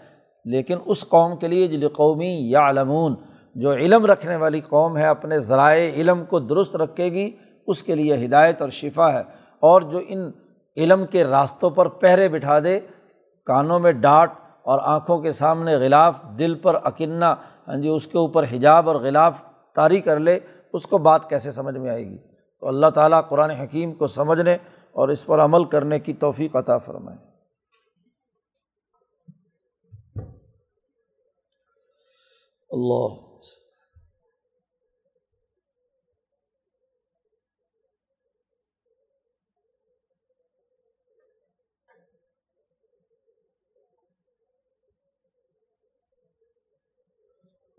لیکن 0.46 0.78
اس 0.86 1.06
قوم 1.10 1.36
کے 1.36 1.48
لیے 1.48 1.68
جو 1.68 1.90
قومی 1.90 2.36
یا 2.52 2.70
علمون 2.70 3.16
جو 3.56 3.74
علم 3.74 4.06
رکھنے 4.06 4.36
والی 4.36 4.62
قوم 4.62 4.98
ہے، 4.98 5.08
اپنے 5.08 5.40
ذرائع 5.40 5.92
علم 5.92 6.26
کو 6.26 6.40
درست 6.40 6.76
رکھے 6.76 7.12
گی، 7.12 7.30
اس 7.68 7.84
کے 7.84 7.96
لیے 7.96 8.26
ہدایت 8.26 8.62
اور 8.62 8.70
شفا 8.70 9.14
ہے۔ 9.14 9.22
اور 9.60 9.82
جو 9.82 10.00
ان 10.08 10.32
علم 10.78 11.06
کے 11.06 11.24
راستوں 11.24 11.70
پر 11.70 11.88
پہرے 11.88 12.30
بٹھا 12.30 12.60
دے، 12.60 12.80
کانوں 13.46 13.80
میں 13.80 13.92
ڈانٹ 13.92 14.32
اور 14.64 14.80
آنکھوں 14.84 15.18
کے 15.22 15.32
سامنے 15.32 15.76
غلاف، 15.76 16.22
دل 16.40 16.56
پر 16.56 16.78
اکنہ 16.84 17.34
ہاں 17.68 17.76
جی 17.76 17.90
اس 17.90 18.08
کے 18.08 18.18
اوپر 18.18 18.44
حجاب 18.44 18.88
اور 18.88 18.96
غلاف 18.96 19.44
طاری 19.76 20.02
کر 20.02 20.20
لے، 20.20 20.40
اس 20.74 20.88
کو 20.88 20.98
بات 20.98 21.30
کیسے 21.30 21.52
سمجھ 21.52 21.78
میں 21.78 21.90
آئے 21.90 22.06
گی؟ 22.06 22.18
تو 22.60 22.68
اللہ 22.68 22.88
تعالیٰ 22.96 23.30
قرآن 23.30 23.50
حکیم 23.50 23.94
کو 23.94 24.08
سمجھنے 24.08 24.58
اور 24.92 25.10
اس 25.10 25.26
پر 25.26 25.40
عمل 25.40 25.66
کرنے 25.66 26.00
کی 26.00 26.14
توفیق 26.14 26.56
عطا 26.56 26.78
فرمائے۔ 26.78 27.18
اللہ۔ 32.70 33.24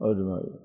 اجمائی 0.01 0.63